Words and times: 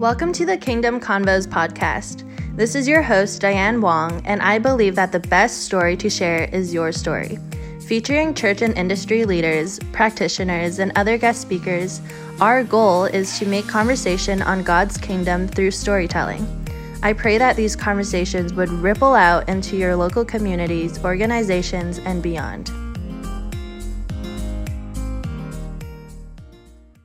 Welcome 0.00 0.32
to 0.32 0.46
the 0.46 0.56
Kingdom 0.56 0.98
Convos 0.98 1.46
podcast. 1.46 2.24
This 2.56 2.74
is 2.74 2.88
your 2.88 3.02
host, 3.02 3.42
Diane 3.42 3.82
Wong, 3.82 4.22
and 4.24 4.40
I 4.40 4.58
believe 4.58 4.94
that 4.94 5.12
the 5.12 5.20
best 5.20 5.64
story 5.64 5.94
to 5.98 6.08
share 6.08 6.44
is 6.44 6.72
your 6.72 6.90
story. 6.90 7.38
Featuring 7.86 8.32
church 8.32 8.62
and 8.62 8.74
industry 8.78 9.26
leaders, 9.26 9.78
practitioners, 9.92 10.78
and 10.78 10.90
other 10.96 11.18
guest 11.18 11.42
speakers, 11.42 12.00
our 12.40 12.64
goal 12.64 13.04
is 13.04 13.38
to 13.40 13.44
make 13.44 13.68
conversation 13.68 14.40
on 14.40 14.62
God's 14.62 14.96
kingdom 14.96 15.46
through 15.46 15.72
storytelling. 15.72 16.46
I 17.02 17.12
pray 17.12 17.36
that 17.36 17.56
these 17.56 17.76
conversations 17.76 18.54
would 18.54 18.70
ripple 18.70 19.12
out 19.12 19.50
into 19.50 19.76
your 19.76 19.96
local 19.96 20.24
communities, 20.24 20.98
organizations, 21.04 21.98
and 21.98 22.22
beyond. 22.22 22.72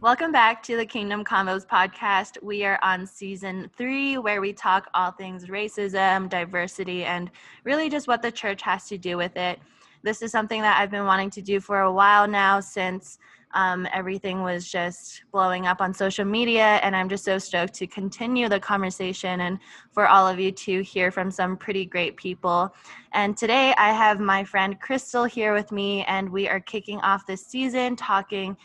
Welcome 0.06 0.32
back 0.32 0.62
to 0.66 0.78
the 0.78 0.86
Kingdom 0.86 1.24
Convos 1.24 1.66
podcast. 1.66 2.38
We 2.44 2.64
are 2.64 2.78
on 2.84 3.08
season 3.08 3.72
three, 3.76 4.20
where 4.20 4.40
we 4.40 4.54
talk 4.54 4.88
all 4.94 5.10
things 5.10 5.48
racism, 5.48 6.30
diversity, 6.30 7.06
and 7.06 7.32
really 7.64 7.90
just 7.90 8.08
what 8.08 8.22
the 8.22 8.32
church 8.32 8.62
has 8.62 8.88
to 8.90 9.00
do 9.00 9.18
with 9.18 9.36
it. 9.36 9.58
This 10.04 10.22
is 10.22 10.32
something 10.32 10.62
that 10.62 10.80
I've 10.80 10.92
been 10.92 11.06
wanting 11.06 11.32
to 11.32 11.42
do 11.42 11.60
for 11.60 11.82
a 11.82 11.92
while 11.92 12.28
now 12.28 12.60
since 12.60 13.18
um, 13.56 13.88
everything 13.92 14.44
was 14.44 14.70
just 14.72 15.24
blowing 15.32 15.66
up 15.66 15.82
on 15.82 15.92
social 15.92 16.24
media. 16.24 16.80
And 16.84 16.96
I'm 16.96 17.10
just 17.10 17.26
so 17.26 17.40
stoked 17.40 17.74
to 17.74 17.88
continue 17.88 18.48
the 18.48 18.60
conversation 18.60 19.42
and 19.42 19.58
for 19.92 20.08
all 20.08 20.28
of 20.28 20.40
you 20.40 20.52
to 20.52 20.84
hear 20.84 21.10
from 21.10 21.32
some 21.32 21.58
pretty 21.58 21.84
great 21.84 22.16
people. 22.16 22.76
And 23.14 23.36
today 23.36 23.74
I 23.80 23.92
have 23.92 24.20
my 24.20 24.44
friend 24.44 24.80
Crystal 24.80 25.24
here 25.24 25.56
with 25.56 25.72
me, 25.72 26.04
and 26.04 26.30
we 26.30 26.48
are 26.48 26.60
kicking 26.60 27.00
off 27.00 27.26
this 27.26 27.44
season 27.44 27.96
talking 27.96 28.56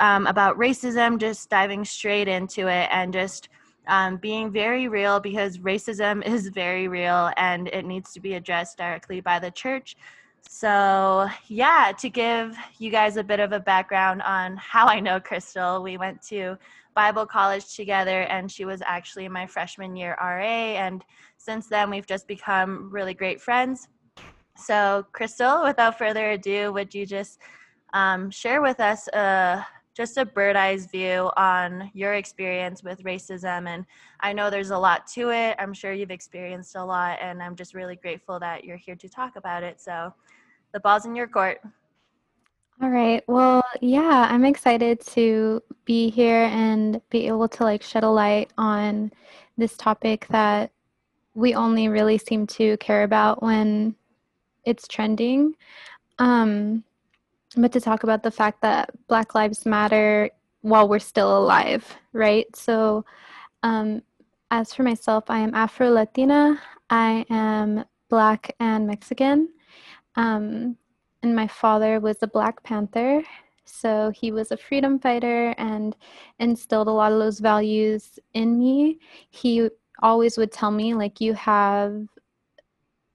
um, 0.00 0.26
about 0.26 0.56
racism, 0.58 1.18
just 1.18 1.48
diving 1.50 1.84
straight 1.84 2.28
into 2.28 2.68
it 2.68 2.88
and 2.90 3.12
just 3.12 3.48
um, 3.88 4.18
being 4.18 4.52
very 4.52 4.86
real 4.88 5.18
because 5.18 5.58
racism 5.58 6.24
is 6.26 6.48
very 6.48 6.88
real 6.88 7.30
and 7.36 7.68
it 7.68 7.84
needs 7.84 8.12
to 8.12 8.20
be 8.20 8.34
addressed 8.34 8.78
directly 8.78 9.20
by 9.20 9.38
the 9.38 9.50
church. 9.50 9.96
So, 10.48 11.28
yeah, 11.48 11.92
to 11.98 12.08
give 12.08 12.56
you 12.78 12.90
guys 12.90 13.16
a 13.16 13.24
bit 13.24 13.40
of 13.40 13.52
a 13.52 13.60
background 13.60 14.22
on 14.22 14.56
how 14.56 14.86
I 14.86 15.00
know 15.00 15.20
Crystal, 15.20 15.82
we 15.82 15.98
went 15.98 16.22
to 16.28 16.56
Bible 16.94 17.26
college 17.26 17.76
together 17.76 18.22
and 18.22 18.50
she 18.50 18.64
was 18.64 18.82
actually 18.84 19.28
my 19.28 19.46
freshman 19.46 19.94
year 19.96 20.16
RA. 20.20 20.42
And 20.42 21.04
since 21.36 21.68
then, 21.68 21.90
we've 21.90 22.06
just 22.06 22.26
become 22.26 22.88
really 22.90 23.14
great 23.14 23.40
friends. 23.40 23.88
So, 24.56 25.06
Crystal, 25.12 25.62
without 25.62 25.98
further 25.98 26.30
ado, 26.30 26.72
would 26.72 26.94
you 26.94 27.06
just 27.06 27.40
um, 27.92 28.30
share 28.30 28.62
with 28.62 28.80
us 28.80 29.08
uh, 29.08 29.62
just 29.94 30.16
a 30.16 30.24
bird 30.24 30.54
eyes 30.54 30.86
view 30.86 31.30
on 31.36 31.90
your 31.92 32.14
experience 32.14 32.84
with 32.84 33.02
racism. 33.02 33.66
And 33.66 33.84
I 34.20 34.32
know 34.32 34.48
there's 34.48 34.70
a 34.70 34.78
lot 34.78 35.06
to 35.08 35.30
it. 35.30 35.56
I'm 35.58 35.74
sure 35.74 35.92
you've 35.92 36.12
experienced 36.12 36.76
a 36.76 36.84
lot, 36.84 37.18
and 37.20 37.42
I'm 37.42 37.56
just 37.56 37.74
really 37.74 37.96
grateful 37.96 38.38
that 38.38 38.64
you're 38.64 38.76
here 38.76 38.96
to 38.96 39.08
talk 39.08 39.36
about 39.36 39.62
it. 39.62 39.80
So 39.80 40.14
the 40.72 40.80
ball's 40.80 41.04
in 41.04 41.16
your 41.16 41.26
court. 41.26 41.60
All 42.80 42.90
right. 42.90 43.24
Well, 43.26 43.60
yeah, 43.80 44.28
I'm 44.30 44.44
excited 44.44 45.00
to 45.06 45.60
be 45.84 46.10
here 46.10 46.44
and 46.44 47.00
be 47.10 47.26
able 47.26 47.48
to 47.48 47.64
like 47.64 47.82
shed 47.82 48.04
a 48.04 48.08
light 48.08 48.52
on 48.56 49.10
this 49.56 49.76
topic 49.76 50.28
that 50.30 50.70
we 51.34 51.54
only 51.54 51.88
really 51.88 52.18
seem 52.18 52.46
to 52.46 52.76
care 52.76 53.02
about 53.02 53.42
when 53.42 53.96
it's 54.64 54.86
trending. 54.86 55.56
Um, 56.20 56.84
but 57.56 57.72
to 57.72 57.80
talk 57.80 58.02
about 58.02 58.22
the 58.22 58.30
fact 58.30 58.62
that 58.62 58.90
Black 59.08 59.34
Lives 59.34 59.64
Matter 59.64 60.30
while 60.62 60.88
we're 60.88 60.98
still 60.98 61.38
alive, 61.38 61.86
right? 62.12 62.46
So, 62.54 63.04
um, 63.62 64.02
as 64.50 64.72
for 64.74 64.82
myself, 64.82 65.24
I 65.28 65.38
am 65.38 65.54
Afro 65.54 65.90
Latina, 65.90 66.60
I 66.90 67.24
am 67.30 67.84
Black 68.08 68.54
and 68.60 68.86
Mexican. 68.86 69.48
Um, 70.16 70.76
and 71.22 71.34
my 71.34 71.46
father 71.46 72.00
was 72.00 72.16
a 72.22 72.26
Black 72.26 72.62
Panther. 72.62 73.22
So 73.64 74.10
he 74.10 74.32
was 74.32 74.50
a 74.50 74.56
freedom 74.56 74.98
fighter 74.98 75.54
and 75.58 75.94
instilled 76.38 76.88
a 76.88 76.92
lot 76.92 77.12
of 77.12 77.18
those 77.18 77.38
values 77.38 78.18
in 78.34 78.58
me. 78.58 78.98
He 79.30 79.68
always 80.02 80.38
would 80.38 80.52
tell 80.52 80.70
me, 80.70 80.94
like, 80.94 81.20
you 81.20 81.34
have 81.34 82.06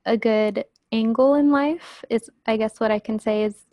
a 0.06 0.16
good 0.18 0.66
angle 0.92 1.36
in 1.36 1.50
life, 1.50 2.04
is 2.10 2.30
I 2.46 2.58
guess 2.58 2.80
what 2.80 2.92
I 2.92 3.00
can 3.00 3.18
say 3.20 3.44
is 3.44 3.66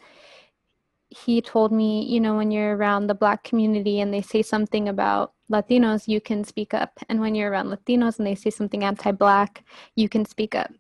he 1.10 1.42
told 1.42 1.72
me, 1.72 2.04
you 2.04 2.20
know, 2.20 2.36
when 2.36 2.50
you're 2.50 2.76
around 2.76 3.06
the 3.06 3.14
black 3.14 3.42
community 3.42 4.00
and 4.00 4.14
they 4.14 4.22
say 4.22 4.42
something 4.42 4.88
about 4.88 5.32
Latinos, 5.50 6.06
you 6.06 6.20
can 6.20 6.44
speak 6.44 6.72
up. 6.72 6.98
And 7.08 7.20
when 7.20 7.34
you're 7.34 7.50
around 7.50 7.66
Latinos 7.66 8.18
and 8.18 8.26
they 8.26 8.36
say 8.36 8.50
something 8.50 8.84
anti 8.84 9.10
black, 9.10 9.64
you 9.96 10.08
can 10.08 10.24
speak 10.24 10.54
up. 10.54 10.70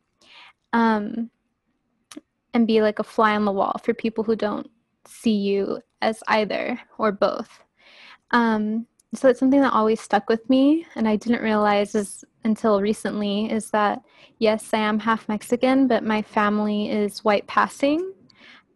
Um, 0.72 1.30
and 2.54 2.66
be 2.66 2.80
like 2.80 3.00
a 3.00 3.04
fly 3.04 3.34
on 3.34 3.44
the 3.44 3.52
wall 3.52 3.74
for 3.82 3.92
people 3.92 4.24
who 4.24 4.36
don't 4.36 4.70
see 5.06 5.34
you 5.34 5.80
as 6.00 6.22
either 6.28 6.80
or 6.98 7.12
both. 7.12 7.60
Um, 8.30 8.86
so 9.14 9.28
it's 9.28 9.40
something 9.40 9.60
that 9.60 9.72
always 9.72 10.00
stuck 10.00 10.28
with 10.28 10.48
me, 10.48 10.86
and 10.94 11.08
I 11.08 11.16
didn't 11.16 11.42
realize 11.42 11.96
is 11.96 12.24
until 12.44 12.80
recently 12.80 13.50
is 13.50 13.70
that 13.70 14.02
yes, 14.38 14.72
I 14.72 14.78
am 14.78 15.00
half 15.00 15.28
Mexican, 15.28 15.88
but 15.88 16.04
my 16.04 16.22
family 16.22 16.90
is 16.90 17.24
white 17.24 17.46
passing, 17.48 18.12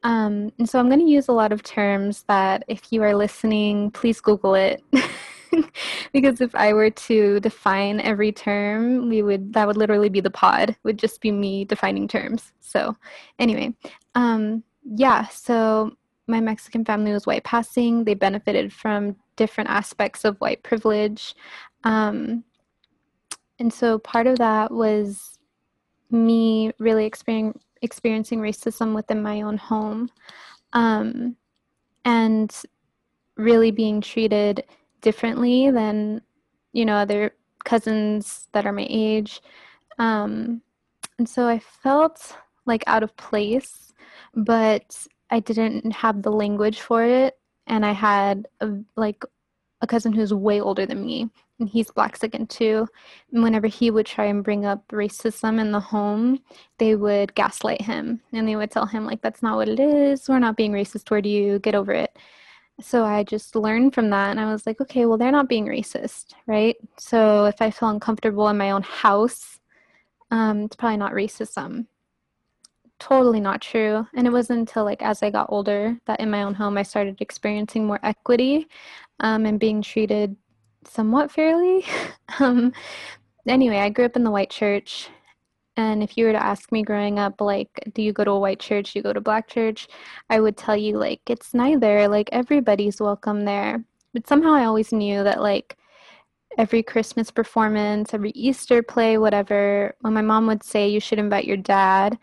um, 0.05 0.53
and 0.59 0.69
so 0.69 0.79
I'm 0.79 0.89
going 0.89 1.01
to 1.01 1.11
use 1.11 1.29
a 1.29 1.33
lot 1.33 1.51
of 1.51 1.63
terms 1.63 2.25
that 2.29 2.63
if 2.69 2.93
you 2.93 3.03
are 3.03 3.15
listening, 3.15 3.91
please 3.91 4.21
Google 4.21 4.55
it. 4.55 4.83
because 6.13 6.43
if 6.43 6.55
I 6.55 6.75
were 6.75 6.91
to 6.91 7.41
define 7.41 8.01
every 8.01 8.31
term, 8.31 9.09
we 9.09 9.23
would 9.23 9.55
that 9.55 9.67
would 9.67 9.79
literally 9.79 10.11
be 10.11 10.21
the 10.21 10.31
pod. 10.31 10.77
Would 10.83 10.99
just 10.99 11.23
be 11.23 11.33
me 11.33 11.65
defining 11.65 12.07
terms. 12.07 12.53
So, 12.61 12.97
anyway, 13.39 13.75
um, 14.15 14.63
yeah. 14.85 15.27
So 15.29 15.97
my 16.27 16.41
Mexican 16.41 16.85
family 16.85 17.13
was 17.13 17.27
white 17.27 17.45
passing. 17.45 18.05
They 18.05 18.15
benefited 18.15 18.75
from 18.75 19.17
different 19.37 19.71
aspects 19.71 20.25
of 20.25 20.37
white 20.39 20.63
privilege, 20.63 21.35
um, 21.85 22.45
and 23.59 23.73
so 23.73 23.99
part 23.99 24.27
of 24.27 24.37
that 24.37 24.71
was 24.71 25.39
me 26.11 26.73
really 26.79 27.07
experiencing 27.07 27.59
experiencing 27.83 28.41
racism 28.41 28.95
within 28.95 29.23
my 29.23 29.43
own 29.43 29.57
home 29.57 30.11
um, 30.73 31.37
and 32.05 32.63
really 33.37 33.71
being 33.71 34.01
treated 34.01 34.65
differently 35.01 35.71
than 35.71 36.21
you 36.73 36.85
know 36.85 36.97
other 36.97 37.33
cousins 37.65 38.49
that 38.53 38.67
are 38.67 38.73
my 38.73 38.87
age. 38.89 39.41
Um, 39.99 40.63
and 41.19 41.29
so 41.29 41.47
i 41.47 41.59
felt 41.59 42.37
like 42.67 42.85
out 42.87 43.03
of 43.03 43.17
place 43.17 43.93
but 44.35 45.07
i 45.31 45.41
didn't 45.41 45.91
have 45.93 46.23
the 46.23 46.33
language 46.33 46.81
for 46.81 47.03
it 47.03 47.39
and 47.67 47.85
i 47.85 47.93
had 47.93 48.47
a, 48.61 48.71
like 48.97 49.25
a 49.85 49.87
cousin 49.87 50.13
who's 50.13 50.35
way 50.35 50.61
older 50.61 50.87
than 50.87 51.05
me 51.05 51.31
and 51.61 51.69
he's 51.69 51.91
blaxican 51.91 52.47
too. 52.47 52.89
And 53.33 53.43
whenever 53.43 53.69
he 53.69 53.91
would 53.91 54.07
try 54.07 54.25
and 54.25 54.43
bring 54.43 54.65
up 54.65 54.87
racism 54.89 55.61
in 55.61 55.71
the 55.71 55.81
home 55.81 56.41
they 56.79 56.97
would 56.97 57.35
gaslight 57.35 57.83
him 57.83 58.21
and 58.33 58.49
they 58.49 58.57
would 58.57 58.71
tell 58.71 58.87
him 58.87 59.07
like 59.07 59.23
that's 59.23 59.43
not 59.43 59.57
what 59.57 59.69
it 59.69 59.79
is. 59.79 60.29
We're 60.29 60.41
not 60.41 60.57
being 60.57 60.73
racist 60.73 61.05
toward 61.05 61.27
you. 61.27 61.61
Get 61.61 61.77
over 61.77 61.93
it. 61.93 62.17
So 62.81 63.05
i 63.05 63.23
just 63.23 63.55
learned 63.55 63.95
from 63.95 64.11
that 64.11 64.31
and 64.31 64.41
i 64.41 64.51
was 64.51 64.67
like 64.67 64.81
okay 64.81 65.07
well 65.07 65.17
they're 65.19 65.31
not 65.31 65.49
being 65.49 65.67
racist 65.67 66.33
right? 66.47 66.77
So 66.99 67.45
if 67.45 67.63
i 67.63 67.71
feel 67.71 67.91
uncomfortable 67.91 68.49
in 68.49 68.59
my 68.59 68.71
own 68.73 68.83
house 68.83 69.61
um, 70.31 70.63
it's 70.63 70.75
probably 70.75 70.97
not 70.97 71.13
racism 71.13 71.87
totally 73.01 73.41
not 73.41 73.61
true 73.61 74.07
and 74.15 74.27
it 74.27 74.31
wasn't 74.31 74.59
until 74.59 74.85
like 74.85 75.03
as 75.03 75.23
i 75.23 75.29
got 75.29 75.47
older 75.51 75.99
that 76.07 76.21
in 76.21 76.31
my 76.31 76.43
own 76.43 76.55
home 76.55 76.79
i 76.79 76.83
started 76.83 77.21
experiencing 77.21 77.85
more 77.87 78.01
equity 78.03 78.67
um, 79.21 79.47
and 79.47 79.61
being 79.61 79.83
treated 79.83 80.37
somewhat 80.89 81.31
fairly. 81.31 81.85
um, 82.41 82.73
anyway, 83.47 83.79
I 83.79 83.91
grew 83.91 84.05
up 84.05 84.17
in 84.17 84.25
the 84.25 84.31
white 84.31 84.51
church. 84.51 85.09
And 85.77 86.05
if 86.05 86.17
you 86.17 86.27
were 86.27 86.33
to 86.33 86.43
ask 86.43 86.71
me 86.71 86.83
growing 86.83 87.19
up, 87.19 87.41
like, 87.41 87.69
do 87.95 88.03
you 88.03 88.13
go 88.13 88.23
to 88.23 88.31
a 88.31 88.39
white 88.39 88.61
church? 88.61 88.93
Do 88.93 88.99
you 88.99 89.03
go 89.03 89.13
to 89.13 89.21
black 89.21 89.49
church? 89.49 89.89
I 90.31 90.39
would 90.39 90.57
tell 90.57 90.77
you, 90.77 90.99
like, 90.99 91.21
it's 91.27 91.53
neither. 91.53 92.07
Like, 92.07 92.29
everybody's 92.31 93.01
welcome 93.01 93.45
there. 93.45 93.85
But 94.13 94.29
somehow 94.29 94.53
I 94.55 94.67
always 94.67 94.93
knew 94.93 95.25
that, 95.25 95.43
like, 95.43 95.77
every 96.59 96.85
Christmas 96.85 97.33
performance, 97.33 98.15
every 98.15 98.31
Easter 98.37 98.85
play, 98.85 99.19
whatever, 99.19 99.97
when 100.03 100.13
my 100.15 100.23
mom 100.23 100.47
would 100.47 100.63
say 100.63 100.87
you 100.87 101.01
should 101.01 101.19
invite 101.19 101.45
your 101.45 101.57
dad, 101.57 102.17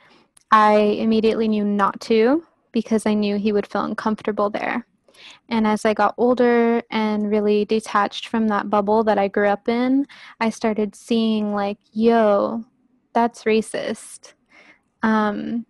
I 0.51 0.75
immediately 0.75 1.48
knew 1.48 1.63
not 1.63 2.00
to 2.01 2.44
because 2.71 3.06
I 3.06 3.13
knew 3.13 3.38
he 3.38 3.51
would 3.51 3.68
feel 3.68 3.83
uncomfortable 3.83 4.50
there. 4.50 4.86
And 5.50 5.68
as 5.68 5.86
I 5.86 5.94
got 5.94 6.15
older 6.18 6.81
and 6.89 7.30
really 7.30 7.65
detached 7.65 8.27
from 8.27 8.48
that 8.48 8.69
bubble 8.69 9.03
that 9.03 9.18
I 9.18 9.27
grew 9.27 9.48
up 9.48 9.69
in, 9.69 10.07
I 10.39 10.50
started 10.50 10.95
seeing, 10.95 11.53
like, 11.53 11.77
yo, 11.92 12.65
that's 13.13 13.44
racist. 13.44 14.33
Um, 15.03 15.65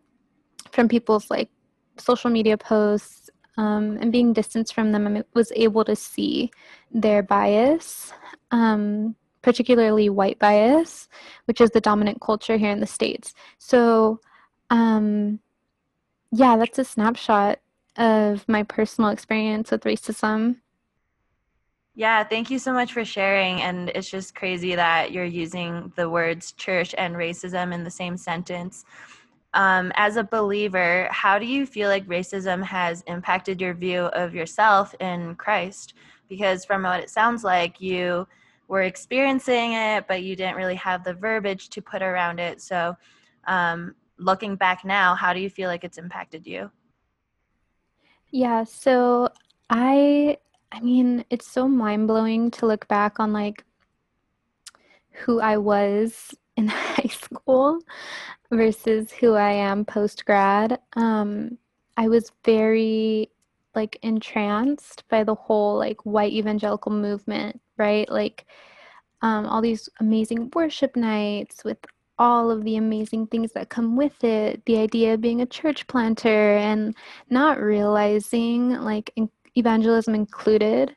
from 0.72 0.88
people's 0.88 1.30
like 1.30 1.50
social 1.98 2.30
media 2.30 2.58
posts 2.58 3.30
um, 3.58 3.98
and 4.00 4.12
being 4.12 4.34
distanced 4.34 4.74
from 4.74 4.92
them, 4.92 5.18
I 5.18 5.24
was 5.34 5.52
able 5.56 5.84
to 5.86 5.96
see 5.96 6.52
their 6.92 7.22
bias. 7.22 8.14
um, 8.52 9.16
particularly 9.42 10.10
white 10.10 10.38
bias, 10.40 11.08
which 11.46 11.62
is 11.62 11.72
the 11.72 11.82
dominant 11.82 12.22
culture 12.22 12.58
here 12.58 12.72
in 12.72 12.80
the 12.80 12.88
States. 12.88 13.34
So, 13.58 14.20
um, 14.72 15.40
yeah, 16.32 16.58
that's 16.58 16.80
a 16.80 16.84
snapshot 16.84 17.60
of 17.98 18.48
my 18.48 18.64
personal 18.64 19.10
experience 19.10 19.70
with 19.70 19.84
racism. 19.84 20.56
Yeah, 21.94 22.24
thank 22.24 22.50
you 22.50 22.58
so 22.58 22.72
much 22.72 22.94
for 22.94 23.04
sharing. 23.04 23.62
And 23.62 23.90
it's 23.90 24.10
just 24.10 24.34
crazy 24.34 24.76
that 24.76 25.12
you're 25.12 25.26
using 25.26 25.92
the 25.98 26.10
words 26.10 26.54
church 26.54 26.96
and 26.98 27.16
racism 27.16 27.74
in 27.74 27.84
the 27.84 27.92
same 27.92 28.16
sentence. 28.16 28.86
Um, 29.54 29.92
as 29.96 30.16
a 30.16 30.24
believer, 30.24 31.10
how 31.12 31.38
do 31.38 31.46
you 31.46 31.66
feel 31.66 31.90
like 31.90 32.08
racism 32.08 32.64
has 32.64 33.04
impacted 33.08 33.60
your 33.60 33.74
view 33.74 34.04
of 34.04 34.34
yourself 34.34 34.96
in 35.02 35.36
Christ? 35.36 35.96
Because 36.30 36.64
from 36.64 36.84
what 36.84 37.02
it 37.02 37.10
sounds 37.10 37.44
like, 37.44 37.82
you 37.82 38.26
were 38.70 38.84
experiencing 38.84 39.74
it, 39.74 40.08
but 40.08 40.24
you 40.24 40.38
didn't 40.38 40.56
really 40.56 40.76
have 40.76 41.04
the 41.04 41.14
verbiage 41.14 41.68
to 41.72 41.82
put 41.82 42.02
around 42.02 42.40
it. 42.40 42.62
So, 42.62 42.96
um, 43.48 43.96
looking 44.22 44.56
back 44.56 44.86
now, 44.86 45.16
how 45.16 45.34
do 45.34 45.40
you 45.40 45.50
feel 45.50 45.70
like 45.70 45.84
it's 45.84 45.98
impacted 45.98 46.46
you? 46.46 46.72
Yeah, 48.32 48.64
so 48.64 49.30
I 49.70 50.38
I 50.72 50.80
mean, 50.80 51.26
it's 51.30 51.48
so 51.48 51.68
mind-blowing 51.68 52.52
to 52.52 52.66
look 52.66 52.88
back 52.88 53.20
on 53.20 53.34
like 53.34 53.66
who 55.12 55.42
I 55.42 55.58
was 55.58 56.34
in 56.58 56.68
high 56.68 57.10
school 57.10 57.80
versus 58.52 59.12
who 59.12 59.34
I 59.34 59.52
am 59.52 59.86
post 59.86 60.26
grad. 60.26 60.80
Um, 60.96 61.58
I 61.98 62.08
was 62.08 62.32
very 62.46 63.30
like 63.74 63.98
entranced 64.02 65.08
by 65.10 65.24
the 65.24 65.36
whole 65.36 65.78
like 65.78 66.06
white 66.06 66.34
evangelical 66.34 66.92
movement, 66.92 67.60
right? 67.78 68.10
Like 68.10 68.46
um, 69.22 69.46
all 69.46 69.62
these 69.62 69.88
amazing 70.00 70.52
worship 70.54 70.96
nights 70.96 71.64
with 71.64 71.78
all 72.22 72.52
of 72.52 72.64
the 72.64 72.76
amazing 72.76 73.26
things 73.26 73.52
that 73.54 73.70
come 73.70 73.96
with 73.96 74.24
it. 74.24 74.64
The 74.68 74.78
idea 74.78 75.16
of 75.16 75.22
being 75.22 75.42
a 75.42 75.46
church 75.48 75.88
planter 75.88 76.56
and 76.56 76.96
not 77.32 77.60
realizing 77.60 78.70
like 78.70 79.12
in- 79.16 79.32
evangelism 79.56 80.14
included 80.14 80.96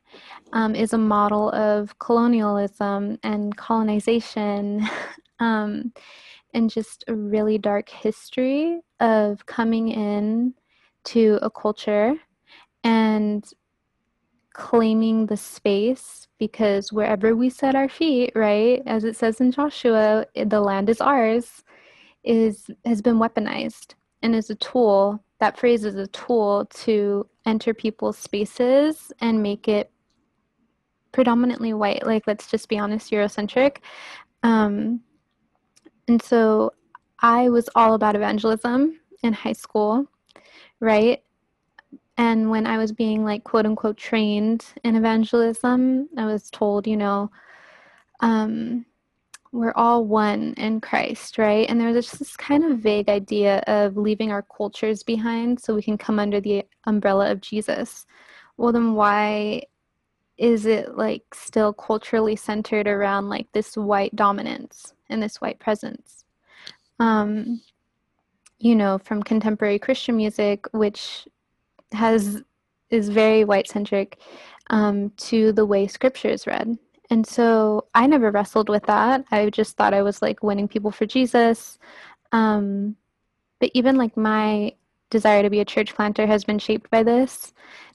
um, 0.52 0.74
is 0.74 0.92
a 0.92 0.98
model 0.98 1.50
of 1.52 1.98
colonialism 1.98 3.18
and 3.22 3.56
colonization 3.56 4.86
um, 5.40 5.94
and 6.52 6.68
just 6.68 7.04
a 7.08 7.14
really 7.14 7.56
dark 7.56 7.88
history 7.88 8.80
of 9.00 9.46
coming 9.46 9.88
in 9.88 10.52
to 11.04 11.38
a 11.40 11.48
culture 11.48 12.16
and 12.84 13.50
claiming 14.54 15.26
the 15.26 15.36
space 15.36 16.26
because 16.38 16.92
wherever 16.92 17.36
we 17.36 17.50
set 17.50 17.74
our 17.74 17.88
feet 17.88 18.32
right 18.34 18.82
as 18.86 19.04
it 19.04 19.16
says 19.16 19.40
in 19.40 19.52
joshua 19.52 20.26
the 20.46 20.60
land 20.60 20.88
is 20.88 21.00
ours 21.00 21.62
is 22.22 22.70
has 22.84 23.02
been 23.02 23.18
weaponized 23.18 23.94
and 24.22 24.34
is 24.34 24.48
a 24.50 24.54
tool 24.56 25.22
that 25.40 25.58
phrase 25.58 25.84
is 25.84 25.96
a 25.96 26.06
tool 26.08 26.66
to 26.66 27.28
enter 27.44 27.74
people's 27.74 28.16
spaces 28.16 29.12
and 29.20 29.42
make 29.42 29.68
it 29.68 29.90
predominantly 31.12 31.74
white 31.74 32.06
like 32.06 32.26
let's 32.26 32.46
just 32.46 32.68
be 32.68 32.78
honest 32.78 33.10
eurocentric 33.10 33.78
um, 34.42 35.00
and 36.08 36.20
so 36.22 36.72
I 37.18 37.48
was 37.48 37.68
all 37.74 37.94
about 37.94 38.16
evangelism 38.16 39.00
in 39.22 39.32
high 39.32 39.54
school, 39.54 40.06
right? 40.80 41.22
And 42.16 42.50
when 42.50 42.66
I 42.66 42.78
was 42.78 42.92
being 42.92 43.24
like 43.24 43.44
quote 43.44 43.66
unquote 43.66 43.96
trained 43.96 44.64
in 44.84 44.96
evangelism, 44.96 46.08
I 46.16 46.26
was 46.26 46.50
told, 46.50 46.86
you 46.86 46.96
know, 46.96 47.30
um, 48.20 48.86
we're 49.52 49.72
all 49.76 50.04
one 50.04 50.54
in 50.56 50.80
Christ, 50.80 51.38
right? 51.38 51.68
And 51.68 51.80
there 51.80 51.92
was 51.92 52.10
this 52.12 52.36
kind 52.36 52.64
of 52.64 52.78
vague 52.78 53.08
idea 53.08 53.62
of 53.66 53.96
leaving 53.96 54.32
our 54.32 54.42
cultures 54.42 55.02
behind 55.02 55.60
so 55.60 55.74
we 55.74 55.82
can 55.82 55.98
come 55.98 56.18
under 56.18 56.40
the 56.40 56.64
umbrella 56.86 57.30
of 57.30 57.40
Jesus. 57.40 58.06
Well, 58.56 58.72
then 58.72 58.94
why 58.94 59.64
is 60.36 60.66
it 60.66 60.96
like 60.96 61.22
still 61.34 61.72
culturally 61.72 62.34
centered 62.34 62.88
around 62.88 63.28
like 63.28 63.46
this 63.52 63.76
white 63.76 64.14
dominance? 64.16 64.94
and 65.08 65.22
this 65.22 65.40
white 65.40 65.58
presence. 65.58 66.24
Um, 66.98 67.60
you 68.58 68.74
know, 68.74 68.98
from 68.98 69.22
contemporary 69.22 69.78
Christian 69.78 70.16
music, 70.16 70.66
which 70.72 71.26
has 71.94 72.42
is 72.90 73.08
very 73.08 73.44
white 73.44 73.68
centric, 73.68 74.18
um, 74.70 75.10
to 75.16 75.52
the 75.52 75.66
way 75.66 75.86
scripture 75.86 76.28
is 76.28 76.46
read. 76.46 76.78
And 77.10 77.26
so 77.26 77.86
I 77.94 78.06
never 78.06 78.30
wrestled 78.30 78.68
with 78.68 78.84
that. 78.84 79.24
I 79.30 79.50
just 79.50 79.76
thought 79.76 79.94
I 79.94 80.02
was 80.02 80.22
like 80.22 80.42
winning 80.42 80.68
people 80.68 80.90
for 80.90 81.06
Jesus. 81.06 81.78
Um, 82.32 82.96
but 83.60 83.70
even 83.74 83.96
like 83.96 84.16
my 84.16 84.74
desire 85.10 85.42
to 85.42 85.50
be 85.50 85.60
a 85.60 85.64
church 85.64 85.94
planter 85.94 86.26
has 86.26 86.44
been 86.44 86.58
shaped 86.58 86.90
by 86.90 87.02
this 87.02 87.52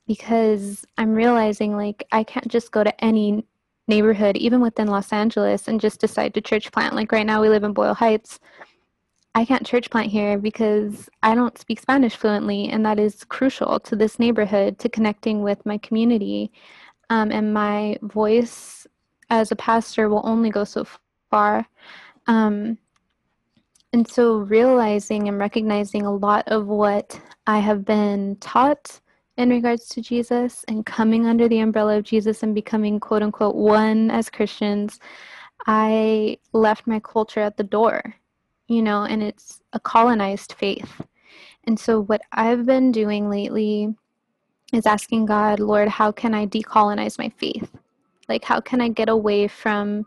because 0.08 0.86
I'm 0.98 1.14
realizing 1.14 1.76
like 1.76 2.04
I 2.12 2.24
can't 2.24 2.48
just 2.48 2.72
go 2.72 2.84
to 2.84 3.04
any 3.04 3.46
neighborhood, 3.88 4.38
even 4.38 4.62
within 4.62 4.88
Los 4.88 5.12
Angeles, 5.12 5.68
and 5.68 5.82
just 5.82 6.00
decide 6.00 6.34
to 6.34 6.42
church 6.42 6.72
plant. 6.72 6.96
Like 6.96 7.12
right 7.12 7.26
now, 7.26 7.42
we 7.42 7.50
live 7.50 7.64
in 7.64 7.74
Boyle 7.74 7.94
Heights. 7.94 8.40
I 9.36 9.46
can't 9.46 9.66
church 9.66 9.90
plant 9.90 10.12
here 10.12 10.38
because 10.38 11.10
I 11.22 11.36
don't 11.36 11.58
speak 11.58 11.80
Spanish 11.80 12.16
fluently, 12.16 12.70
and 12.70 12.86
that 12.86 13.00
is 13.00 13.24
crucial 13.24 13.80
to 13.82 13.96
this 13.96 14.20
neighborhood, 14.20 14.80
to 14.80 14.90
connecting 14.90 15.44
with 15.44 15.66
my 15.66 15.78
community. 15.78 16.52
Um, 17.10 17.32
and 17.32 17.54
my 17.54 17.98
voice 18.02 18.88
as 19.30 19.52
a 19.52 19.56
pastor 19.56 20.10
will 20.10 20.22
only 20.24 20.50
go 20.50 20.64
so 20.64 20.86
far. 21.30 21.68
Um, 22.28 22.78
and 23.94 24.08
so, 24.08 24.38
realizing 24.38 25.28
and 25.28 25.40
recognizing 25.40 26.06
a 26.06 26.14
lot 26.14 26.48
of 26.48 26.68
what 26.68 27.20
I 27.48 27.60
have 27.60 27.86
been 27.86 28.36
taught 28.40 29.00
in 29.38 29.50
regards 29.50 29.88
to 29.90 30.02
Jesus 30.02 30.66
and 30.68 30.86
coming 30.86 31.26
under 31.26 31.48
the 31.48 31.60
umbrella 31.60 31.98
of 31.98 32.04
Jesus 32.04 32.44
and 32.44 32.54
becoming 32.54 33.00
quote 33.00 33.24
unquote 33.24 33.56
one 33.56 34.12
as 34.12 34.30
Christians, 34.30 35.00
I 35.66 36.38
left 36.54 36.88
my 36.88 37.00
culture 37.00 37.40
at 37.40 37.58
the 37.58 37.64
door, 37.64 38.16
you 38.70 38.82
know, 38.82 39.04
and 39.04 39.22
it's 39.22 39.62
a 39.74 39.80
colonized 39.80 40.54
faith. 40.54 41.02
And 41.66 41.80
so, 41.80 42.02
what 42.02 42.22
I've 42.32 42.66
been 42.66 42.92
doing 42.92 43.30
lately 43.30 43.94
is 44.72 44.86
asking 44.86 45.26
God, 45.26 45.60
Lord, 45.60 45.88
how 45.88 46.12
can 46.12 46.34
I 46.34 46.46
decolonize 46.46 47.18
my 47.18 47.30
faith? 47.38 47.70
Like, 48.30 48.44
how 48.46 48.62
can 48.62 48.80
I 48.80 48.90
get 48.90 49.10
away 49.10 49.48
from 49.48 50.06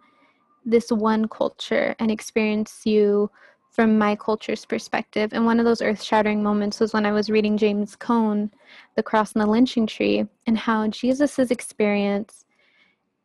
this 0.65 0.91
one 0.91 1.29
culture 1.29 1.95
and 1.99 2.11
experience 2.11 2.83
you 2.85 3.31
from 3.73 3.99
my 3.99 4.15
culture's 4.15 4.65
perspective. 4.67 5.31
And 5.33 5.47
one 5.47 5.59
of 5.59 5.65
those 5.65 5.83
earth 5.83 6.03
shattering 6.03 6.43
moments 6.43 6.79
was 6.79 6.93
when 6.93 7.07
I 7.07 7.13
was 7.13 7.31
reading 7.31 7.57
James 7.57 7.97
Cone, 7.97 8.51
The 8.97 9.03
Cross 9.03 9.33
and 9.33 9.43
the 9.43 9.47
Lynching 9.47 9.87
Tree, 9.87 10.27
and 10.47 10.59
how 10.59 10.87
Jesus' 10.89 11.51
experience 11.51 12.45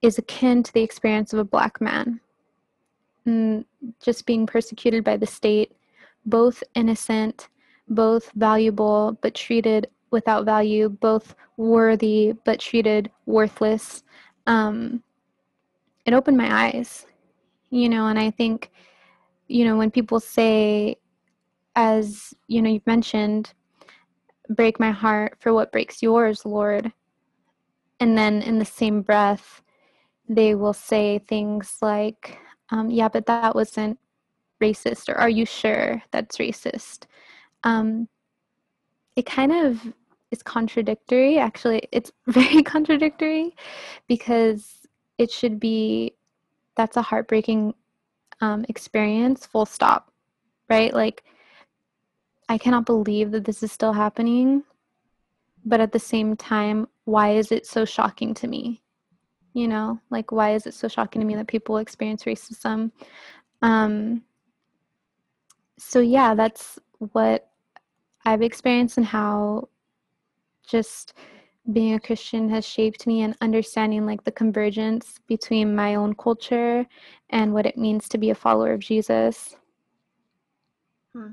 is 0.01 0.17
akin 0.17 0.63
to 0.63 0.74
the 0.74 0.82
experience 0.82 1.34
of 1.34 1.39
a 1.39 1.44
black 1.44 1.82
man. 1.82 2.22
And 3.27 3.65
just 4.01 4.25
being 4.25 4.48
persecuted 4.48 5.03
by 5.03 5.17
the 5.17 5.27
state, 5.27 5.74
both 6.25 6.63
innocent, 6.74 7.50
both 7.89 8.31
valuable, 8.31 9.17
but 9.22 9.36
treated 9.36 9.88
without 10.12 10.46
value, 10.46 10.89
both 10.89 11.36
worthy, 11.57 12.34
but 12.46 12.60
treated 12.60 13.12
worthless. 13.25 14.03
Um, 14.48 15.03
it 16.05 16.13
opened 16.13 16.38
my 16.38 16.67
eyes, 16.67 17.05
you 17.69 17.89
know, 17.89 18.07
and 18.07 18.17
I 18.17 18.31
think 18.31 18.72
you 19.48 19.65
know, 19.65 19.77
when 19.77 19.91
people 19.91 20.19
say, 20.19 20.98
as 21.75 22.34
you 22.48 22.62
know, 22.62 22.69
you've 22.69 22.88
mentioned, 22.88 23.53
break 24.50 24.79
my 24.79 24.91
heart 24.91 25.38
for 25.39 25.53
what 25.53 25.72
breaks 25.72 26.01
yours, 26.01 26.46
Lord. 26.46 26.91
And 28.00 28.17
then 28.17 28.41
in 28.41 28.60
the 28.60 28.65
same 28.65 29.01
breath, 29.01 29.62
they 30.29 30.55
will 30.55 30.74
say 30.74 31.19
things 31.19 31.77
like, 31.81 32.38
um, 32.69 32.89
yeah, 32.89 33.07
but 33.07 33.25
that 33.27 33.55
wasn't 33.55 34.00
racist, 34.62 35.09
or 35.09 35.15
are 35.15 35.29
you 35.29 35.45
sure 35.45 36.01
that's 36.12 36.38
racist? 36.38 37.05
Um, 37.63 38.07
it 39.15 39.25
kind 39.25 39.51
of 39.51 39.93
is 40.31 40.43
contradictory. 40.43 41.39
Actually, 41.39 41.88
it's 41.91 42.12
very 42.27 42.63
contradictory 42.63 43.55
because 44.07 44.88
it 45.17 45.31
should 45.31 45.59
be 45.59 46.13
that's 46.75 46.97
a 46.97 47.01
heartbreaking 47.01 47.74
um, 48.41 48.65
experience, 48.69 49.45
full 49.45 49.65
stop, 49.65 50.12
right? 50.69 50.93
Like, 50.93 51.24
I 52.50 52.57
cannot 52.57 52.86
believe 52.86 53.31
that 53.31 53.45
this 53.45 53.63
is 53.63 53.71
still 53.71 53.93
happening. 53.93 54.63
But 55.65 55.81
at 55.81 55.91
the 55.91 56.00
same 56.00 56.38
time, 56.38 56.88
why 57.05 57.31
is 57.31 57.51
it 57.51 57.65
so 57.65 57.83
shocking 57.83 58.33
to 58.36 58.47
me? 58.47 58.81
You 59.58 59.68
know, 59.68 60.00
like, 60.12 60.32
why 60.32 60.54
is 60.54 60.68
it 60.68 60.76
so 60.76 60.88
shocking 60.88 61.20
to 61.20 61.26
me 61.26 61.34
that 61.34 61.48
people 61.48 61.78
experience 61.78 62.26
racism? 62.26 62.92
Um, 63.64 64.22
so, 65.80 66.00
yeah, 66.00 66.36
that's 66.36 66.78
what 67.00 67.50
I've 68.24 68.44
experienced 68.44 68.98
and 68.98 69.06
how 69.08 69.70
just 70.64 71.16
being 71.74 71.96
a 71.96 72.00
Christian 72.00 72.48
has 72.52 72.68
shaped 72.68 73.08
me 73.08 73.24
and 73.24 73.36
understanding 73.42 74.06
like 74.06 74.24
the 74.24 74.32
convergence 74.32 75.16
between 75.28 75.76
my 75.76 75.96
own 75.96 76.14
culture 76.14 76.86
and 77.32 77.52
what 77.52 77.66
it 77.66 77.80
means 77.80 78.08
to 78.10 78.20
be 78.20 78.30
a 78.30 78.36
follower 78.36 78.74
of 78.74 78.80
Jesus. 78.80 79.56
Hmm. 81.14 81.32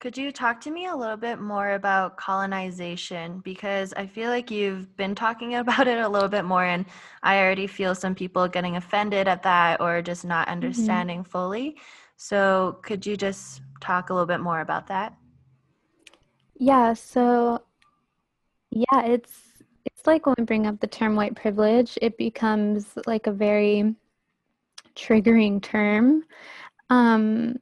Could 0.00 0.16
you 0.16 0.32
talk 0.32 0.62
to 0.62 0.70
me 0.70 0.86
a 0.86 0.96
little 0.96 1.18
bit 1.18 1.40
more 1.40 1.72
about 1.72 2.16
colonization? 2.16 3.40
Because 3.40 3.92
I 3.92 4.06
feel 4.06 4.30
like 4.30 4.50
you've 4.50 4.96
been 4.96 5.14
talking 5.14 5.54
about 5.56 5.86
it 5.86 5.98
a 5.98 6.08
little 6.08 6.28
bit 6.28 6.46
more, 6.46 6.64
and 6.64 6.86
I 7.22 7.38
already 7.38 7.66
feel 7.66 7.94
some 7.94 8.14
people 8.14 8.48
getting 8.48 8.76
offended 8.76 9.28
at 9.28 9.42
that 9.42 9.80
or 9.80 10.00
just 10.00 10.24
not 10.24 10.46
mm-hmm. 10.46 10.52
understanding 10.52 11.20
mm-hmm. 11.20 11.30
fully. 11.30 11.76
So, 12.16 12.78
could 12.82 13.04
you 13.04 13.16
just 13.16 13.60
talk 13.80 14.08
a 14.08 14.14
little 14.14 14.26
bit 14.26 14.40
more 14.40 14.60
about 14.60 14.86
that? 14.86 15.14
Yeah, 16.58 16.94
so 16.94 17.62
yeah, 18.70 19.04
it's 19.04 19.32
it's 19.84 20.06
like 20.06 20.24
when 20.24 20.34
we 20.38 20.44
bring 20.44 20.66
up 20.66 20.80
the 20.80 20.86
term 20.86 21.14
white 21.14 21.36
privilege, 21.36 21.98
it 22.00 22.16
becomes 22.16 22.86
like 23.06 23.26
a 23.26 23.32
very 23.32 23.94
triggering 24.94 25.62
term. 25.62 26.24
Um, 26.88 27.56